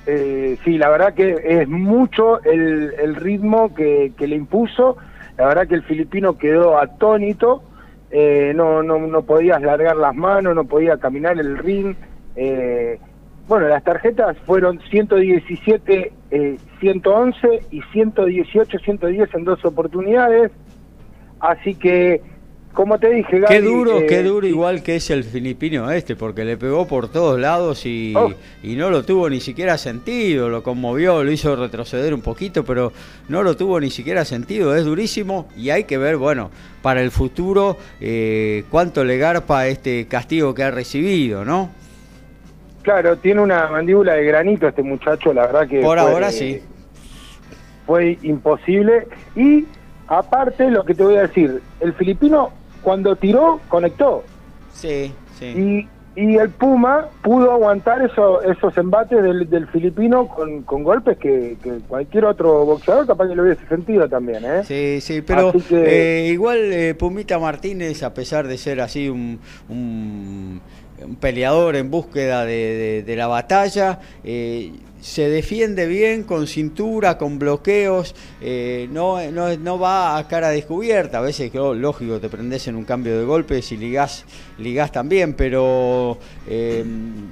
[0.07, 4.97] eh, sí, la verdad que es mucho el, el ritmo que, que le impuso.
[5.36, 7.62] La verdad que el filipino quedó atónito.
[8.11, 11.94] eh, no, no, no podías largar las manos, no podía caminar el ring.
[12.35, 12.98] eh,
[13.51, 20.52] bueno, las tarjetas fueron 117, eh, 111 y 118, 110 en dos oportunidades.
[21.40, 22.22] Así que,
[22.72, 25.90] como te dije, Qué Gaby, duro, eh, qué duro sí, igual que es el filipino
[25.90, 28.32] este, porque le pegó por todos lados y, Oh.
[28.62, 32.93] y no lo tuvo ni siquiera sentido, lo conmovió, lo hizo retroceder un poquito, pero
[33.28, 36.52] no lo tuvo ni siquiera sentido, es durísimo y hay que ver, bueno,
[36.82, 41.80] para el futuro eh, cuánto le garpa este castigo que ha recibido, ¿no?
[42.82, 45.81] Claro, tiene una mandíbula de granito este muchacho, la verdad que...
[45.81, 46.61] Por fue- ahora sí.
[47.86, 49.07] Fue imposible.
[49.36, 49.66] Y
[50.07, 52.51] aparte, lo que te voy a decir, el filipino
[52.82, 54.24] cuando tiró, conectó.
[54.73, 55.47] Sí, sí.
[55.47, 55.89] Y,
[56.20, 61.57] y el Puma pudo aguantar eso, esos embates del, del filipino con, con golpes que,
[61.62, 64.62] que cualquier otro boxeador capaz que lo hubiese sentido también, ¿eh?
[64.65, 69.39] Sí, sí, pero que- eh, igual eh, Pumita Martínez, a pesar de ser así un,
[69.69, 70.61] un-
[71.05, 78.14] un peleador en búsqueda de, la batalla, eh, se defiende bien con cintura, con bloqueos,
[78.40, 82.85] eh, no, no, no va a cara descubierta, a veces, lógico, te prendes en un
[82.85, 84.24] cambio de golpes y ligás,
[84.59, 86.85] ligás también, pero eh,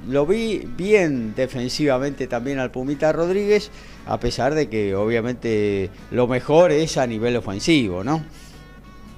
[0.07, 3.69] lo vi bien defensivamente también al Pumita Rodríguez,
[4.07, 8.23] a pesar de que obviamente lo mejor es a nivel ofensivo, ¿no?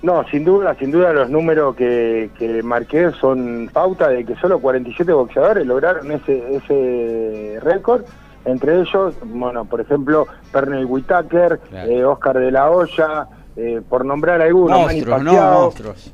[0.03, 4.59] No, sin duda, sin duda los números que, que marqué son pauta de que solo
[4.59, 8.03] 47 boxeadores lograron ese, ese récord.
[8.43, 11.91] Entre ellos, bueno, por ejemplo, Pernell Whitaker, Claro.
[11.91, 15.33] eh, Oscar de la Hoya, eh, por nombrar algunos, Monstruos, ¿no?
[15.33, 16.11] Monstruos.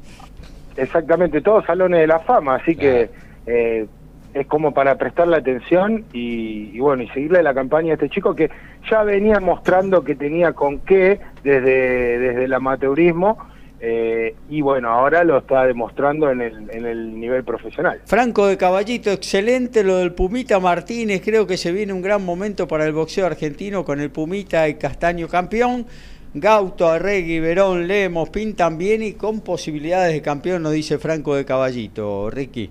[0.75, 2.93] Exactamente, todos salones de la fama, así Claro.
[2.93, 3.09] que
[3.47, 3.87] eh,
[4.33, 8.35] es como para prestarle atención y, y bueno, y seguirle la campaña a este chico
[8.35, 8.51] que
[8.91, 13.37] ya venía mostrando que tenía con qué desde, desde el amateurismo
[13.79, 18.01] eh, y bueno, ahora lo está demostrando en el, en el nivel profesional.
[18.05, 22.67] Franco de Caballito, excelente lo del Pumita Martínez, creo que se viene un gran momento
[22.67, 25.85] para el boxeo argentino con el Pumita y Castaño campeón.
[26.33, 31.45] Gauto, Arregui, Verón, Lemos pintan bien y con posibilidades de campeón, nos dice Franco de
[31.45, 32.69] Caballito, Ricky.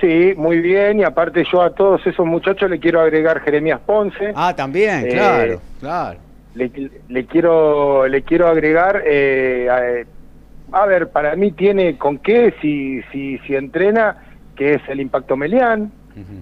[0.00, 4.32] Sí, muy bien, y aparte yo a todos esos muchachos le quiero agregar Jeremías Ponce.
[4.36, 6.18] Ah, también, Eh, claro, claro.
[6.54, 6.70] Le,
[7.08, 10.04] le quiero le quiero agregar eh,
[10.72, 14.16] a, a ver para mí tiene con qué si si si entrena
[14.56, 15.92] que es el impacto Melián.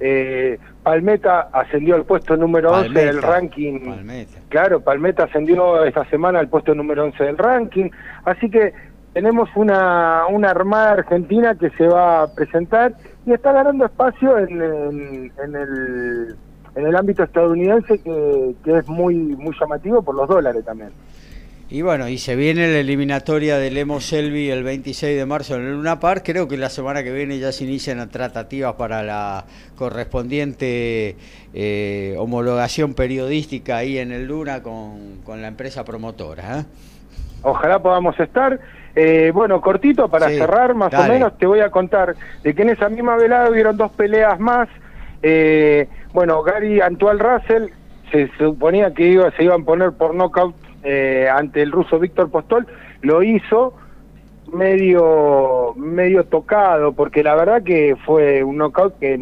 [0.00, 3.80] Eh, Palmeta ascendió al puesto número 11 del Palmeta, ranking.
[3.84, 4.38] Palmeta.
[4.48, 7.90] claro Palmeta ascendió esta semana al puesto número 11 del ranking.
[8.24, 8.72] Así que
[9.12, 12.94] tenemos una, una armada argentina que se va a presentar
[13.26, 16.36] y está ganando espacio en, en- en el
[16.76, 20.90] en el ámbito estadounidense que, que es muy muy llamativo por los dólares también.
[21.70, 25.66] Y bueno, y se viene la eliminatoria del Lemos Selvi el 26 de marzo en
[25.66, 26.22] el Luna Park.
[26.24, 29.44] Creo que la semana que viene ya se inician las tratativas para la
[29.76, 31.16] correspondiente
[31.52, 36.60] eh, homologación periodística ahí en el Luna con, con la empresa promotora.
[36.60, 36.64] ¿eh?
[37.42, 38.58] Ojalá podamos estar.
[38.96, 41.10] Eh, bueno, cortito para Sí, cerrar, más dale.
[41.10, 44.40] o menos, te voy a contar de que en esa misma velada hubieron dos peleas
[44.40, 44.68] más.
[45.22, 47.68] Eh, bueno, Gary Antoine Russell
[48.10, 52.30] se suponía que iba, se iban a poner por knockout eh, ante el ruso Víctor
[52.30, 52.66] Postol,
[53.02, 53.74] lo hizo
[54.52, 59.18] medio medio tocado, porque la verdad que fue un knockout que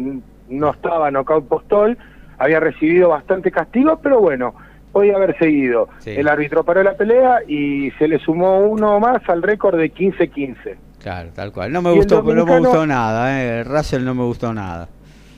[0.49, 1.97] no estaba knockout Postol,
[2.37, 4.53] había recibido bastante castigo, pero bueno,
[4.91, 5.89] podía haber seguido.
[5.99, 6.11] Sí.
[6.11, 10.75] El árbitro paró la pelea y se le sumó uno más al récord de 15-15.
[11.01, 11.71] Claro, tal cual.
[11.71, 13.41] No me Y gustó, pero no me gustó nada.
[13.41, 13.63] ¿eh?
[13.63, 14.87] Russell no me gustó nada.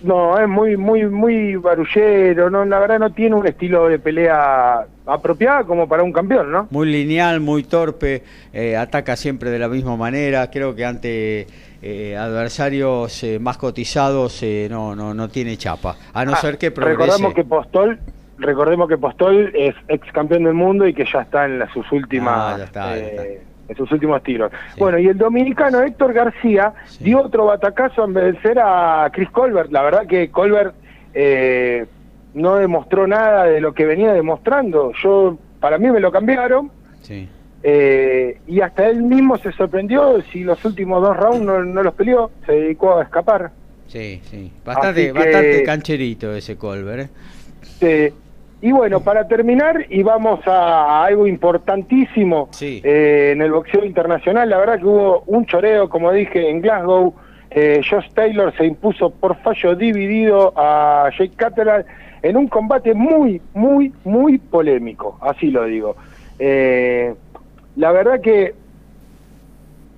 [0.01, 4.85] No, es muy, muy, muy barullero, no, la verdad no tiene un estilo de pelea
[5.05, 6.67] apropiada como para un campeón, ¿no?
[6.71, 8.23] Muy lineal, muy torpe,
[8.53, 10.49] eh, ataca siempre de la misma manera.
[10.49, 11.47] Creo que ante
[11.81, 15.95] eh, adversarios eh, más cotizados eh, no, no, no tiene chapa.
[16.13, 17.01] A no Ah, ser que progrese.
[17.03, 17.99] Recordemos que Postol,
[18.37, 21.91] recordemos que Postol es ex campeón del mundo y que ya está en las, sus
[21.91, 24.51] últimas Ah, ya está, ya eh, en sus últimos tiros.
[24.77, 29.71] Bueno, y el dominicano Héctor García dio otro batacazo en vencer a Chris Colbert.
[29.71, 30.73] La verdad que Colbert
[31.13, 31.85] eh,
[32.33, 34.91] no demostró nada de lo que venía demostrando.
[35.01, 36.71] Yo, para mí me lo cambiaron.
[37.61, 42.31] Eh, y hasta él mismo se sorprendió si los últimos dos rounds no, los peleó,
[42.45, 43.51] se dedicó a escapar.
[43.87, 47.09] Sí, sí, bastante, bastante cancherito ese Colbert.
[47.81, 48.13] ¿eh?
[48.61, 54.57] Y bueno, para terminar, y vamos a, algo importantísimo eh, en el boxeo internacional, la
[54.57, 57.13] verdad que hubo un choreo, como dije, en Glasgow.
[57.51, 61.83] Eh, Josh Taylor se impuso por fallo dividido a Jake Catterall
[62.21, 65.95] en un combate muy, muy, muy polémico, así lo digo.
[66.37, 67.13] Eh,
[67.75, 68.53] la verdad que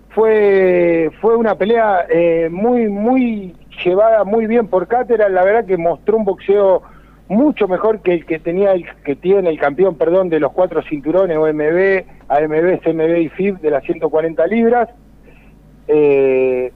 [0.09, 5.77] fue, fue una pelea eh, muy, muy llevada muy bien por Catterall, la verdad que
[5.77, 6.83] mostró un boxeo
[7.31, 10.81] mucho mejor que el que tenía el que tiene el campeón, perdón, de los cuatro
[10.83, 14.89] cinturones OMB, AMB, CMB y FIB de las 140 libras.
[15.87, 16.73] Eh,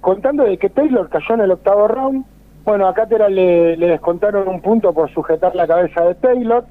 [0.00, 2.24] contando de que Taylor cayó en el octavo round,
[2.64, 6.64] bueno, a Catera le, descontaron un punto por sujetar la cabeza de Taylor,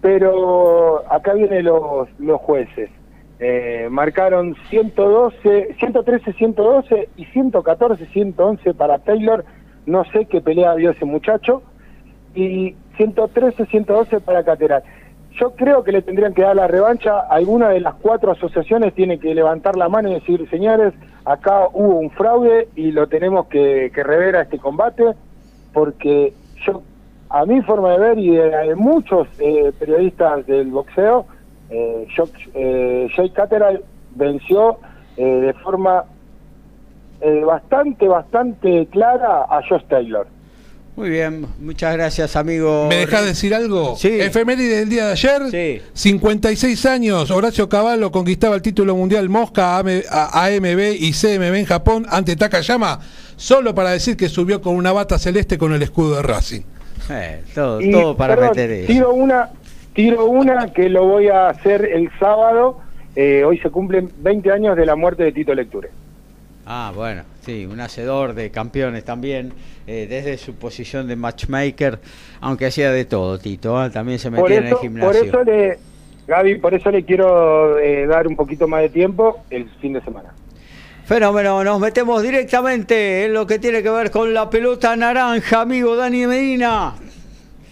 [0.00, 2.88] pero acá vienen los, los jueces.
[3.38, 9.44] Eh, marcaron 112, 113, 112 y 114, 111 para Taylor.
[9.84, 11.62] No sé qué pelea vio ese muchacho
[12.34, 14.82] y 113, 112 para Cateral.
[15.38, 17.20] Yo creo que le tendrían que dar la revancha.
[17.20, 20.92] Alguna de las cuatro asociaciones tiene que levantar la mano y decir, señores,
[21.24, 25.14] acá hubo un fraude y lo tenemos que, rever a este combate,
[25.72, 26.34] porque
[26.66, 26.82] yo,
[27.30, 31.26] a mi forma de ver y de, muchos eh, periodistas del boxeo,
[31.70, 32.06] eh,
[32.54, 33.82] eh Jake Cateral
[34.14, 34.78] venció
[35.16, 36.04] eh, de forma
[37.46, 40.26] bastante, bastante clara a Josh Taylor.
[40.94, 42.86] Muy bien, muchas gracias, amigo.
[42.88, 43.96] ¿Me dejas decir algo?
[43.96, 44.20] Sí.
[44.20, 45.42] Efeméride del día de ayer.
[45.50, 45.82] Sí.
[45.94, 52.36] 56 años, Horacio Cavallo conquistaba el título mundial Mosca, AMB y CMB en Japón ante
[52.36, 53.00] Takayama,
[53.36, 56.62] solo para decir que subió con una bata celeste con el escudo de Racing.
[57.10, 58.86] Eh, todo, para meter eso.
[58.86, 59.48] Tiro una,
[59.94, 62.80] tiro una que lo voy a hacer el sábado.
[63.16, 65.88] Eh, hoy se cumplen 20 años de la muerte de Tito Lecture.
[66.66, 69.52] Ah, bueno, sí, un hacedor de campeones también,
[69.86, 71.98] eh, desde su posición de matchmaker,
[72.40, 73.90] aunque hacía de todo, Tito, ¿eh?
[73.90, 75.10] también se metía en el gimnasio.
[75.10, 75.78] Por eso le,
[76.26, 80.00] Gaby, por eso le quiero eh, dar un poquito más de tiempo el fin de
[80.02, 80.32] semana.
[81.04, 85.96] Fenómeno, nos metemos directamente en lo que tiene que ver con la pelota naranja, amigo
[85.96, 86.94] Dani Medina.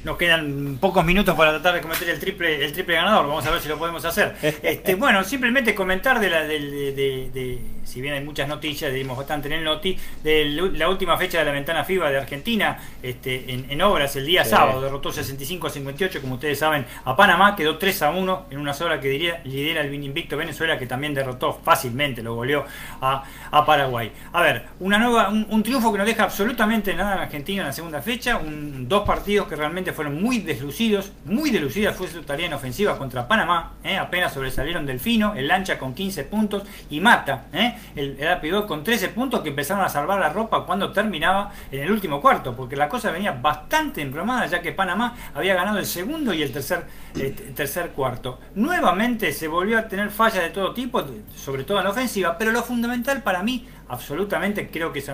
[0.02, 3.26] Nos quedan pocos minutos para tratar de cometer el triple, el triple ganador.
[3.26, 4.34] Vamos a ver si lo podemos hacer.
[4.62, 9.54] Este, bueno, simplemente comentar de la, de, si bien hay muchas noticias, dimos bastante en
[9.54, 14.14] el noti, de la última fecha de la ventana FIBA de Argentina, este, en, obras
[14.16, 18.10] el día sábado, derrotó 65 a 58, como ustedes saben, a Panamá, quedó 3 a
[18.10, 22.34] 1 en una sola que diría, lidera el invicto Venezuela, que también derrotó fácilmente, lo
[22.34, 22.64] goleó
[23.00, 23.24] a,
[23.66, 24.12] Paraguay.
[24.32, 27.72] A ver, una nueva, un, triunfo que no deja absolutamente nada en Argentina en la
[27.72, 32.46] segunda fecha, un, dos partidos que realmente fueron muy deslucidos, muy deslucidas fue su tarea
[32.46, 33.96] en ofensiva contra Panamá, ¿eh?
[33.96, 37.76] apenas sobresalieron Delfino, el Lancha con 15 puntos y Mata, ¿eh?
[37.96, 41.90] el, el con 13 puntos que empezaron a salvar la ropa cuando terminaba en el
[41.90, 46.32] último cuarto, porque la cosa venía bastante embromada ya que Panamá había ganado el segundo
[46.32, 46.86] y el tercer,
[47.54, 48.40] tercer cuarto.
[48.54, 51.04] Nuevamente se volvió a tener fallas de todo tipo,
[51.36, 55.08] sobre todo en ofensiva, pero lo fundamental para mí, absolutamente creo que es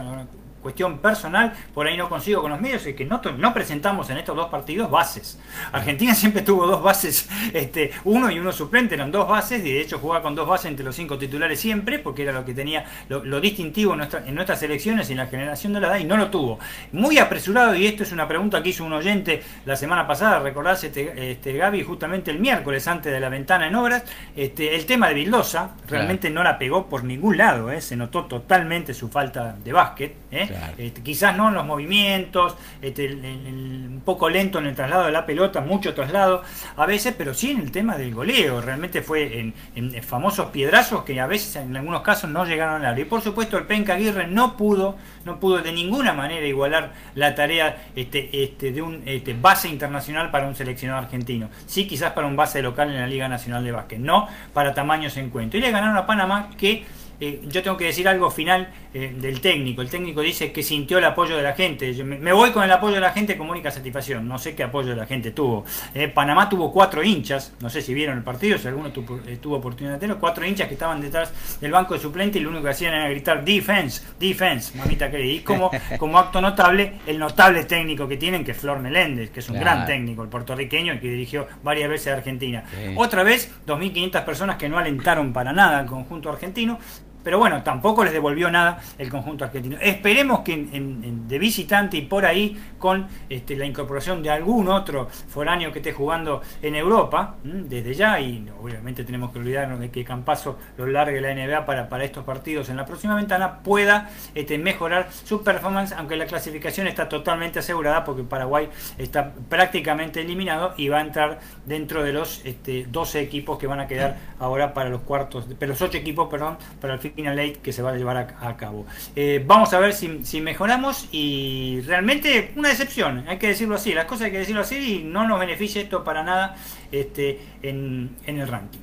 [0.66, 4.16] cuestión personal, por ahí no consigo con los medios, es que no, no presentamos en
[4.16, 5.38] estos dos partidos bases.
[5.70, 9.80] Argentina siempre tuvo dos bases, este, uno y uno suplente, eran dos bases, y de
[9.80, 12.84] hecho jugaba con dos bases entre los cinco titulares siempre, porque era lo que tenía
[13.08, 16.04] lo, distintivo en, nuestra, en nuestras elecciones y en la generación de la edad, y
[16.04, 16.58] no lo tuvo.
[16.90, 20.82] Muy apresurado, y esto es una pregunta que hizo un oyente la semana pasada, recordás
[20.82, 24.02] este, este Gaby, justamente el miércoles antes de la ventana en obras,
[24.34, 27.80] este, el tema de Vildosa, realmente no la pegó por ningún lado, ¿eh?
[27.80, 30.16] se notó totalmente su falta de básquet.
[30.32, 30.48] ¿eh?
[30.78, 35.26] Este, quizás no en los movimientos, este, un poco lento en el traslado de la
[35.26, 36.42] pelota, mucho traslado
[36.76, 38.60] a veces, pero sí en el tema del goleo.
[38.60, 43.04] Realmente fue en, famosos piedrazos que a veces en algunos casos no llegaron a área.
[43.04, 47.34] Y por supuesto el Penca Aguirre no pudo, no pudo de ninguna manera igualar la
[47.34, 51.48] tarea este, este, de un este, base internacional para un seleccionado argentino.
[51.66, 55.16] Sí quizás para un base local en la Liga Nacional de Básquet, no para tamaños
[55.16, 55.56] en cuento.
[55.56, 56.84] Y le ganaron a Panamá que
[57.18, 59.82] eh, yo tengo que decir algo final eh, del técnico.
[59.82, 61.92] El técnico dice que sintió el apoyo de la gente.
[61.94, 64.26] Yo me, me voy con el apoyo de la gente como única satisfacción.
[64.26, 65.66] No sé qué apoyo de la gente tuvo.
[65.94, 69.36] Eh, Panamá tuvo cuatro hinchas, no sé si vieron el partido, si alguno tuvo, eh,
[69.38, 72.48] tuvo oportunidad de tenerlo, cuatro hinchas que estaban detrás del banco de suplente y lo
[72.48, 75.32] único que hacían era gritar defense, defense, mamita querida.
[75.34, 79.40] Y como, como acto notable, el notable técnico que tienen, que es Flor Meléndez, que
[79.40, 79.70] es un Claro.
[79.76, 82.64] gran técnico, el puertorriqueño, que dirigió varias veces a Argentina.
[82.70, 82.94] Sí.
[82.96, 86.78] Otra vez, 2.500 personas que no alentaron para nada al conjunto argentino.
[87.26, 89.76] Pero bueno, tampoco les devolvió nada el conjunto argentino.
[89.80, 95.72] Esperemos que de visitante y por ahí, con este, la incorporación de algún otro foráneo
[95.72, 100.56] que esté jugando en Europa, desde ya, y obviamente tenemos que olvidarnos de que Campazo
[100.76, 105.08] lo largue la NBA para, para estos partidos en la próxima ventana, pueda este, mejorar
[105.10, 110.98] su performance, aunque la clasificación está totalmente asegurada porque Paraguay está prácticamente eliminado y va
[110.98, 115.00] a entrar dentro de los este, 12 equipos que van a quedar ahora para los
[115.00, 118.16] cuartos, pero los 8 equipos, perdón, para el Final Eight que se va a llevar
[118.16, 118.86] a, cabo.
[119.14, 124.04] Eh, vamos a ver si, mejoramos y realmente una decepción, hay que decirlo así, las
[124.04, 126.56] cosas hay que decirlo así y no nos beneficia esto para nada
[126.92, 128.80] este, en, el ranking.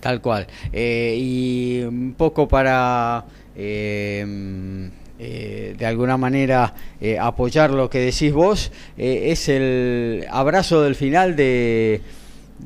[0.00, 0.46] Tal cual.
[0.72, 6.74] Eh, y un poco para, eh, de alguna manera,
[7.20, 12.00] apoyar lo que decís vos, es el abrazo del final de,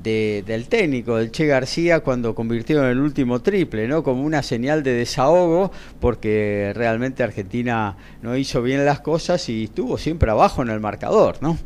[0.02, 4.02] de- del técnico, del Che García, cuando convirtió en el último triple, ¿no?
[4.02, 9.98] Como una señal de desahogo, porque realmente Argentina no hizo bien las cosas y estuvo
[9.98, 11.58] siempre abajo en el marcador, ¿no?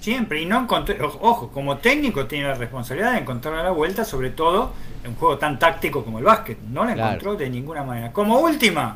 [0.00, 4.04] Siempre, y no encontró, ojo, ojo, como técnico tiene la responsabilidad de encontrar la vuelta,
[4.04, 4.72] sobre todo
[5.04, 6.58] en un juego tan táctico como el básquet.
[6.70, 7.08] No la Claro.
[7.10, 8.10] encontró de ninguna manera.
[8.12, 8.94] Como última,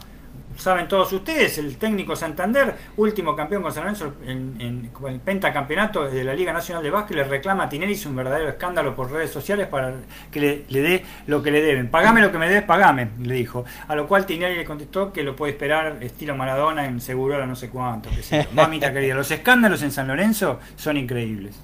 [0.56, 6.24] saben todos ustedes, el técnico Santander, último campeón con San Lorenzo en, el pentacampeonato de
[6.24, 9.66] la Liga Nacional de Básquet, le reclama a Tinelli un verdadero escándalo por redes sociales
[9.66, 9.94] para
[10.30, 11.88] que le, le dé lo que le deben.
[11.88, 13.64] Pagame lo que me debes, pagame, le dijo.
[13.88, 17.56] A lo cual Tinelli le contestó que lo puede esperar estilo Maradona en Segurola no
[17.56, 18.10] sé cuánto.
[18.22, 18.50] sé yo.
[18.54, 21.60] Mamita querida, los escándalos en San Lorenzo son increíbles.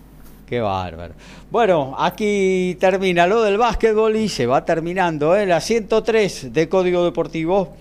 [0.51, 1.15] Qué bárbaro.
[1.49, 5.47] Bueno, aquí termina lo del básquetbol y se va terminando, ¿eh?
[5.47, 7.77] La 103 de Código Deportivo.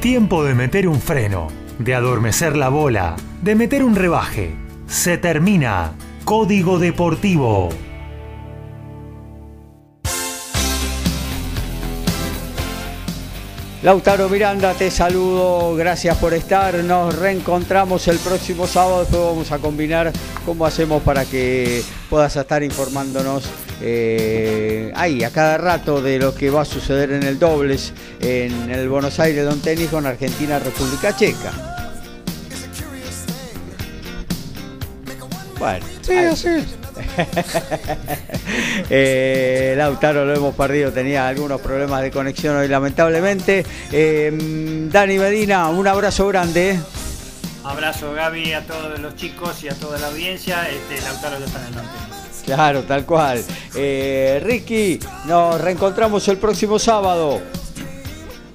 [0.00, 1.48] Tiempo de meter un freno,
[1.80, 4.54] de adormecer la bola, de meter un rebaje.
[4.86, 5.94] Se termina.
[6.24, 7.70] Código Deportivo.
[13.88, 16.74] Lautaro Miranda, te saludo, gracias por estar.
[16.84, 19.00] Nos reencontramos el próximo sábado.
[19.00, 20.12] Después vamos a combinar
[20.44, 23.48] cómo hacemos para que puedas estar informándonos
[23.80, 28.70] eh, ahí a cada rato de lo que va a suceder en el dobles en
[28.70, 31.50] el Buenos Aires Don Tenis con Argentina República Checa.
[35.58, 36.87] Bueno, Sí, así es.
[38.90, 43.64] Eh, Lautaro lo hemos perdido, tenía algunos problemas de conexión hoy lamentablemente.
[43.92, 46.78] Eh, Dani Medina, un abrazo grande.
[47.64, 50.68] Abrazo Gaby a todos los chicos y a toda la audiencia.
[50.70, 51.90] Este, Lautaro ya está en el norte.
[52.46, 53.44] Claro, tal cual.
[53.74, 57.40] Eh, Ricky, nos reencontramos el próximo sábado.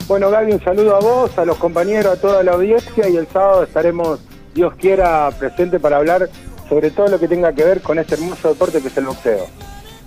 [0.08, 3.28] Bueno, Gaby, un saludo a vos, a los compañeros, a toda la audiencia y el
[3.28, 4.20] sábado estaremos,
[4.56, 6.28] Dios quiera, presente para hablar
[6.68, 9.48] sobre todo lo que tenga que ver con este hermoso deporte que es el boxeo.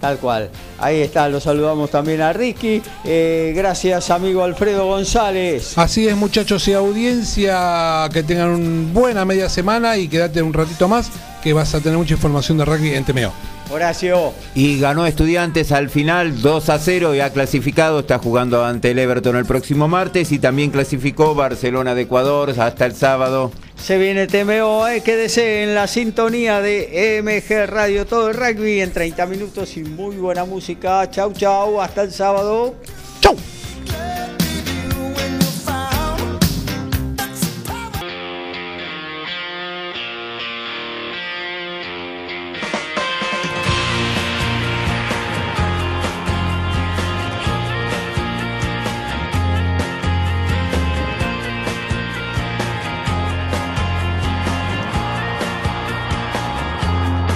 [0.01, 0.51] Tal cual.
[0.79, 2.83] Ahí está, lo saludamos también a Ricky.
[3.05, 5.77] Eh, gracias, amigo Alfredo González.
[5.79, 10.87] Así es, muchachos y audiencia, que tengan una buena media semana y quédate un ratito
[10.87, 11.11] más,
[11.47, 13.33] que vas a tener mucha información de rugby en TMO.
[13.71, 14.33] Horacio.
[14.57, 18.99] Y ganó Estudiantes al final 2 a 0 y ha clasificado, está jugando ante el
[18.99, 23.53] Everton el próximo martes y también clasificó Barcelona de Ecuador hasta el sábado.
[23.77, 28.91] Se viene TMO, eh, quédese en la sintonía de MG Radio Todo el Rugby en
[28.91, 31.09] 30 minutos y muy buena música.
[31.13, 32.75] Chau, chau, hasta el sábado.
[33.21, 33.37] ¡Chau!